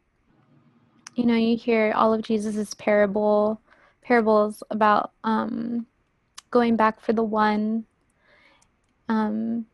you 1.13 1.27
know, 1.27 1.35
you 1.35 1.57
hear 1.57 1.93
all 1.95 2.11
of 2.11 2.23
Jesus's 2.23 2.73
parable 2.73 3.61
parables 4.01 4.63
about 4.71 5.11
um, 5.23 5.85
going 6.49 6.75
back 6.75 7.01
for 7.01 7.13
the 7.13 7.23
one, 7.23 7.85
um, 9.09 9.67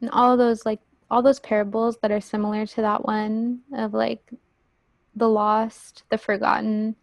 and 0.00 0.10
all 0.10 0.36
those 0.36 0.66
like 0.66 0.80
all 1.10 1.22
those 1.22 1.40
parables 1.40 1.98
that 2.02 2.10
are 2.10 2.20
similar 2.20 2.66
to 2.66 2.80
that 2.82 3.04
one 3.04 3.60
of 3.74 3.94
like 3.94 4.32
the 5.14 5.28
lost, 5.28 6.02
the 6.10 6.18
forgotten, 6.18 6.94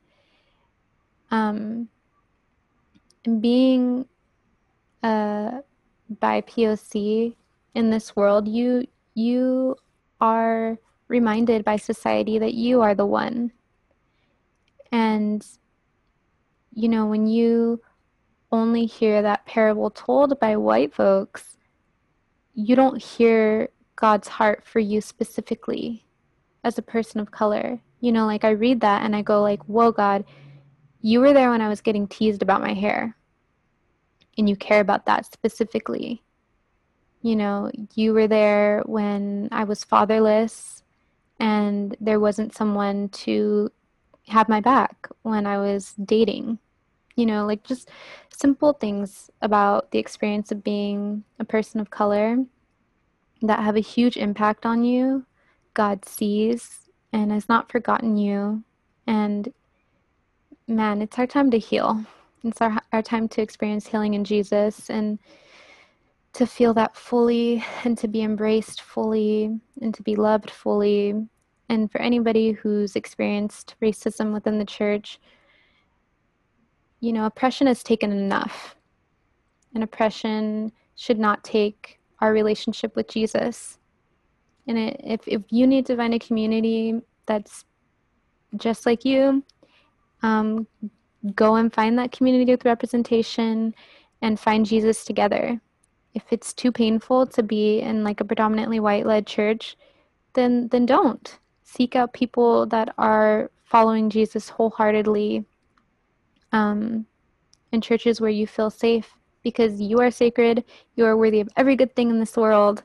um, 1.32 1.88
and 3.26 3.41
being 3.41 4.06
uh, 5.02 5.62
BIPOC 6.22 7.36
in 7.76 7.89
this 7.89 8.16
world, 8.16 8.48
you 8.48 8.86
you 9.16 9.76
are 10.22 10.78
reminded 11.08 11.66
by 11.66 11.78
society 11.78 12.39
that 12.39 12.54
you 12.54 12.82
are 12.82 12.96
the 12.96 13.06
one. 13.06 13.52
And 14.91 15.46
you 16.74 16.89
know, 16.89 17.06
when 17.06 17.28
you 17.28 17.82
only 18.52 18.86
hear 18.86 19.22
that 19.22 19.46
parable 19.46 19.89
told 19.89 20.39
by 20.39 20.56
white 20.56 20.94
folks, 20.94 21.58
you 22.54 22.76
don't 22.76 23.01
hear 23.01 23.70
God's 23.95 24.28
heart 24.28 24.66
for 24.66 24.80
you 24.80 25.01
specifically 25.01 26.06
as 26.64 26.78
a 26.78 26.84
person 26.84 27.20
of 27.20 27.32
color. 27.32 27.82
You 27.99 28.12
know, 28.12 28.26
like 28.26 28.43
I 28.43 28.51
read 28.51 28.82
that 28.82 29.04
and 29.04 29.16
I 29.16 29.22
go 29.22 29.41
like, 29.41 29.64
"Whoa, 29.66 29.91
God, 29.91 30.26
you 31.01 31.20
were 31.20 31.34
there 31.34 31.49
when 31.49 31.62
I 31.62 31.70
was 31.70 31.82
getting 31.82 32.08
teased 32.08 32.41
about 32.41 32.62
my 32.62 32.74
hair." 32.74 33.18
And 34.38 34.49
you 34.49 34.56
care 34.56 34.82
about 34.82 35.06
that 35.06 35.26
specifically. 35.26 36.24
You 37.22 37.36
know, 37.36 37.72
you 37.93 38.14
were 38.14 38.28
there 38.28 38.84
when 38.86 39.47
I 39.51 39.64
was 39.64 39.84
fatherless 39.84 40.84
and 41.39 41.95
there 42.01 42.20
wasn't 42.20 42.56
someone 42.56 43.10
to 43.10 43.72
have 44.28 44.49
my 44.49 44.60
back 44.60 45.08
when 45.22 45.45
I 45.45 45.58
was 45.58 45.93
dating. 45.93 46.60
You 47.16 47.26
know, 47.26 47.45
like 47.45 47.64
just 47.64 47.89
simple 48.30 48.74
things 48.74 49.30
about 49.41 49.91
the 49.91 49.99
experience 49.99 50.51
of 50.51 50.64
being 50.64 51.24
a 51.39 51.45
person 51.45 51.80
of 51.80 51.89
color 51.89 52.38
that 53.41 53.59
have 53.59 53.76
a 53.76 53.82
huge 53.82 54.18
impact 54.18 54.66
on 54.66 54.84
you. 54.84 55.26
God 55.74 56.05
sees 56.05 56.89
and 57.11 57.32
has 57.32 57.47
not 57.47 57.72
forgotten 57.72 58.18
you. 58.18 58.64
And 59.05 59.53
man, 60.68 61.01
it's 61.01 61.20
our 61.20 61.28
time 61.28 61.51
to 61.51 61.59
heal. 61.59 62.05
It's 62.43 62.61
our, 62.61 62.82
our 62.91 63.01
time 63.01 63.28
to 63.30 63.41
experience 63.41 63.88
healing 63.88 64.14
in 64.14 64.24
Jesus 64.24 64.89
and 64.89 65.20
to 66.34 66.47
feel 66.47 66.74
that 66.74 66.95
fully 66.95 67.64
and 67.84 67.97
to 67.99 68.07
be 68.07 68.24
embraced 68.24 68.82
fully 68.82 69.59
and 69.82 69.93
to 69.93 70.01
be 70.01 70.16
loved 70.16 70.49
fully. 70.49 71.14
And 71.70 71.91
for 71.91 72.01
anybody 72.01 72.51
who's 72.51 72.95
experienced 72.95 73.76
racism 73.82 74.34
within 74.34 74.57
the 74.57 74.66
church, 74.66 75.20
you 77.04 77.12
know, 77.12 77.26
oppression 77.26 77.68
has 77.68 77.84
taken 77.84 78.14
enough. 78.14 78.78
And 79.76 79.84
oppression 79.84 80.72
should 80.95 81.20
not 81.20 81.43
take 81.43 81.99
our 82.22 82.32
relationship 82.32 82.95
with 82.95 83.10
Jesus. 83.10 83.78
And 84.70 84.78
it, 84.78 85.01
if, 85.04 85.28
if 85.28 85.41
you 85.49 85.68
need 85.68 85.86
to 85.88 85.97
find 85.97 86.14
a 86.14 86.20
community 86.20 87.01
that's 87.26 87.66
just 88.56 88.86
like 88.86 89.04
you, 89.04 89.43
um, 90.22 90.66
go 91.36 91.56
and 91.56 91.74
find 91.74 91.99
that 91.99 92.14
community 92.14 92.49
with 92.49 92.64
representation 92.64 93.76
and 94.22 94.39
find 94.39 94.66
Jesus 94.66 95.04
together. 95.04 95.60
If 96.14 96.24
it's 96.32 96.54
too 96.54 96.72
painful 96.72 97.28
to 97.28 97.43
be 97.43 97.82
in 97.82 98.06
like 98.06 98.22
a 98.22 98.26
predominantly 98.26 98.80
white 98.80 99.06
led 99.06 99.28
church, 99.28 99.76
then 100.36 100.70
then 100.70 100.86
don't. 100.86 101.38
Seek 101.64 101.97
out 101.97 102.14
people 102.14 102.66
that 102.68 102.93
are 102.97 103.51
following 103.66 104.10
Jesus 104.10 104.47
wholeheartedly 104.47 105.43
um, 106.54 107.06
in 107.74 107.82
churches 107.82 108.22
where 108.22 108.30
you 108.30 108.47
feel 108.47 108.70
safe 108.70 109.18
because 109.43 109.82
you 109.82 109.99
are 109.99 110.12
sacred, 110.12 110.64
you 110.95 111.06
are 111.06 111.18
worthy 111.18 111.41
of 111.41 111.49
every 111.58 111.76
good 111.76 111.93
thing 111.95 112.10
in 112.10 112.20
this 112.20 112.38
world, 112.38 112.84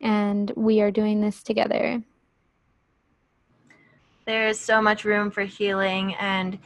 and 0.00 0.52
we 0.54 0.82
are 0.82 0.90
doing 0.90 1.20
this 1.20 1.42
together. 1.42 2.02
There 4.26 4.48
is 4.48 4.60
so 4.60 4.82
much 4.82 5.04
room 5.04 5.30
for 5.30 5.42
healing. 5.42 6.14
And 6.16 6.58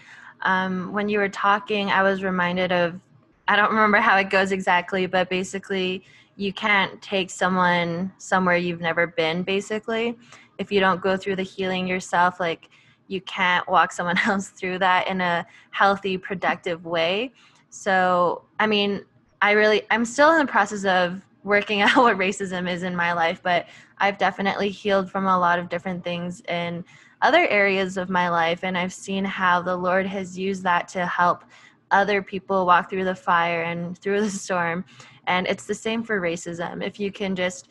um, 0.42 0.92
when 0.92 1.08
you 1.08 1.18
were 1.18 1.28
talking, 1.28 1.90
I 1.90 2.02
was 2.02 2.22
reminded 2.22 2.72
of 2.72 3.00
I 3.46 3.56
don't 3.56 3.70
remember 3.70 3.98
how 3.98 4.16
it 4.18 4.28
goes 4.28 4.52
exactly, 4.52 5.06
but 5.06 5.30
basically, 5.30 6.04
you 6.36 6.52
can't 6.52 7.00
take 7.02 7.30
someone 7.30 8.12
somewhere 8.18 8.56
you've 8.56 8.80
never 8.80 9.06
been, 9.06 9.42
basically. 9.42 10.16
If 10.58 10.70
you 10.70 10.80
don't 10.80 11.00
go 11.00 11.16
through 11.16 11.36
the 11.36 11.42
healing 11.42 11.86
yourself, 11.86 12.38
like 12.38 12.68
you 13.08 13.20
can't 13.22 13.68
walk 13.68 13.92
someone 13.92 14.18
else 14.26 14.48
through 14.48 14.78
that 14.78 15.08
in 15.08 15.20
a 15.20 15.46
healthy, 15.70 16.16
productive 16.16 16.84
way. 16.84 17.32
So, 17.70 18.44
I 18.60 18.66
mean, 18.66 19.04
I 19.42 19.52
really, 19.52 19.82
I'm 19.90 20.04
still 20.04 20.32
in 20.32 20.38
the 20.38 20.50
process 20.50 20.84
of 20.84 21.22
working 21.44 21.80
out 21.82 21.96
what 21.96 22.16
racism 22.16 22.70
is 22.70 22.82
in 22.82 22.94
my 22.94 23.12
life, 23.12 23.40
but 23.42 23.66
I've 23.98 24.18
definitely 24.18 24.70
healed 24.70 25.10
from 25.10 25.26
a 25.26 25.38
lot 25.38 25.58
of 25.58 25.68
different 25.68 26.04
things 26.04 26.40
in 26.48 26.84
other 27.20 27.48
areas 27.48 27.96
of 27.96 28.08
my 28.08 28.28
life. 28.28 28.62
And 28.62 28.78
I've 28.78 28.92
seen 28.92 29.24
how 29.24 29.60
the 29.60 29.76
Lord 29.76 30.06
has 30.06 30.38
used 30.38 30.62
that 30.62 30.86
to 30.88 31.04
help 31.06 31.44
other 31.90 32.22
people 32.22 32.66
walk 32.66 32.90
through 32.90 33.04
the 33.04 33.14
fire 33.14 33.62
and 33.62 33.98
through 33.98 34.20
the 34.20 34.30
storm. 34.44 34.84
And 35.26 35.46
it's 35.46 35.66
the 35.66 35.74
same 35.74 36.02
for 36.02 36.20
racism. 36.20 36.84
If 36.84 37.00
you 37.00 37.10
can 37.10 37.34
just 37.34 37.68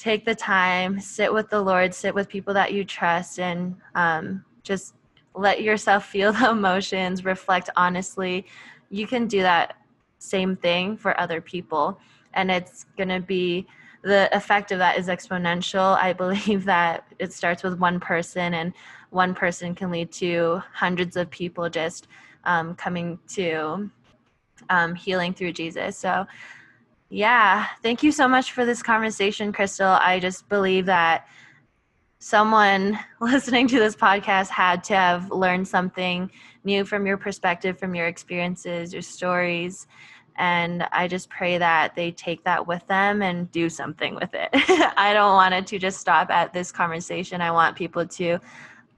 take 0.00 0.24
the 0.24 0.34
time, 0.34 0.98
sit 0.98 1.32
with 1.32 1.50
the 1.50 1.60
Lord, 1.60 1.94
sit 1.94 2.14
with 2.14 2.26
people 2.26 2.54
that 2.54 2.72
you 2.72 2.84
trust, 2.84 3.38
and 3.38 3.76
um, 3.94 4.42
just 4.62 4.94
let 5.34 5.62
yourself 5.62 6.06
feel 6.06 6.32
the 6.40 6.50
emotions, 6.50 7.24
reflect 7.24 7.68
honestly. 7.76 8.46
You 8.88 9.06
can 9.06 9.26
do 9.26 9.42
that 9.42 9.76
same 10.18 10.56
thing 10.56 10.96
for 10.96 11.18
other 11.20 11.40
people. 11.40 12.00
And 12.32 12.50
it's 12.50 12.86
going 12.96 13.10
to 13.10 13.20
be 13.20 13.66
the 14.02 14.34
effect 14.34 14.72
of 14.72 14.78
that 14.78 14.98
is 14.98 15.08
exponential. 15.08 15.98
I 15.98 16.12
believe 16.24 16.64
that 16.64 17.04
it 17.18 17.32
starts 17.34 17.62
with 17.62 17.78
one 17.78 18.00
person, 18.00 18.54
and 18.54 18.72
one 19.10 19.34
person 19.34 19.74
can 19.74 19.90
lead 19.90 20.10
to 20.12 20.62
hundreds 20.72 21.16
of 21.16 21.28
people 21.30 21.68
just 21.68 22.08
um, 22.44 22.74
coming 22.74 23.18
to 23.28 23.90
um, 24.70 24.94
healing 24.94 25.34
through 25.34 25.52
Jesus. 25.52 25.98
So, 25.98 26.26
yeah, 27.10 27.66
thank 27.82 28.04
you 28.04 28.12
so 28.12 28.28
much 28.28 28.52
for 28.52 28.64
this 28.64 28.82
conversation, 28.82 29.52
Crystal. 29.52 29.98
I 30.00 30.20
just 30.20 30.48
believe 30.48 30.86
that 30.86 31.26
someone 32.20 32.98
listening 33.20 33.66
to 33.66 33.80
this 33.80 33.96
podcast 33.96 34.48
had 34.48 34.84
to 34.84 34.94
have 34.94 35.30
learned 35.32 35.66
something 35.66 36.30
new 36.62 36.84
from 36.84 37.06
your 37.06 37.16
perspective, 37.16 37.78
from 37.78 37.96
your 37.96 38.06
experiences, 38.06 38.92
your 38.92 39.02
stories. 39.02 39.88
And 40.36 40.84
I 40.92 41.08
just 41.08 41.28
pray 41.28 41.58
that 41.58 41.96
they 41.96 42.12
take 42.12 42.44
that 42.44 42.64
with 42.64 42.86
them 42.86 43.22
and 43.22 43.50
do 43.50 43.68
something 43.68 44.14
with 44.14 44.30
it. 44.32 44.48
I 44.96 45.12
don't 45.12 45.34
want 45.34 45.52
it 45.52 45.66
to 45.66 45.78
just 45.78 45.98
stop 45.98 46.30
at 46.30 46.52
this 46.52 46.70
conversation. 46.70 47.40
I 47.40 47.50
want 47.50 47.76
people 47.76 48.06
to 48.06 48.38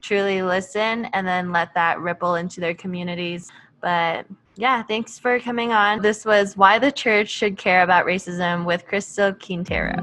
truly 0.02 0.42
listen 0.42 1.06
and 1.06 1.26
then 1.26 1.50
let 1.50 1.72
that 1.74 1.98
ripple 1.98 2.34
into 2.34 2.60
their 2.60 2.74
communities. 2.74 3.50
But 3.80 4.26
yeah, 4.56 4.82
thanks 4.82 5.18
for 5.18 5.40
coming 5.40 5.72
on. 5.72 6.02
This 6.02 6.24
was 6.24 6.56
Why 6.56 6.78
the 6.78 6.92
Church 6.92 7.30
Should 7.30 7.56
Care 7.56 7.82
About 7.82 8.06
Racism 8.06 8.64
with 8.64 8.86
Crystal 8.86 9.32
Quintero. 9.32 9.94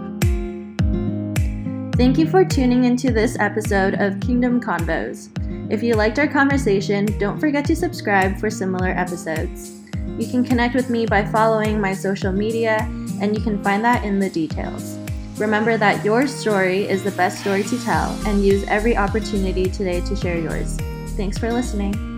Thank 1.95 2.18
you 2.18 2.28
for 2.28 2.45
tuning 2.45 2.86
into 2.86 3.12
this 3.12 3.38
episode 3.39 3.95
of 3.95 4.20
Kingdom 4.22 4.62
Convos. 4.62 5.30
If 5.72 5.84
you 5.84 5.95
liked 5.95 6.18
our 6.18 6.28
conversation, 6.28 7.06
don't 7.20 7.39
forget 7.39 7.66
to 7.66 7.76
subscribe 7.76 8.39
for 8.39 8.50
similar 8.50 8.89
episodes. 8.89 9.82
You 10.18 10.28
can 10.28 10.43
connect 10.43 10.74
with 10.74 10.89
me 10.89 11.06
by 11.06 11.26
following 11.26 11.80
my 11.80 11.93
social 11.93 12.32
media, 12.32 12.80
and 13.22 13.38
you 13.38 13.43
can 13.43 13.64
find 13.64 13.84
that 13.86 14.04
in 14.04 14.18
the 14.18 14.30
details. 14.30 14.97
Remember 15.38 15.78
that 15.78 16.04
your 16.04 16.26
story 16.26 16.89
is 16.89 17.04
the 17.04 17.12
best 17.12 17.41
story 17.41 17.64
to 17.64 17.84
tell, 17.84 18.12
and 18.26 18.43
use 18.43 18.64
every 18.68 18.97
opportunity 18.97 19.66
today 19.70 20.02
to 20.02 20.16
share 20.16 20.39
yours. 20.39 20.78
Thanks 21.18 21.38
for 21.38 21.52
listening. 21.52 22.09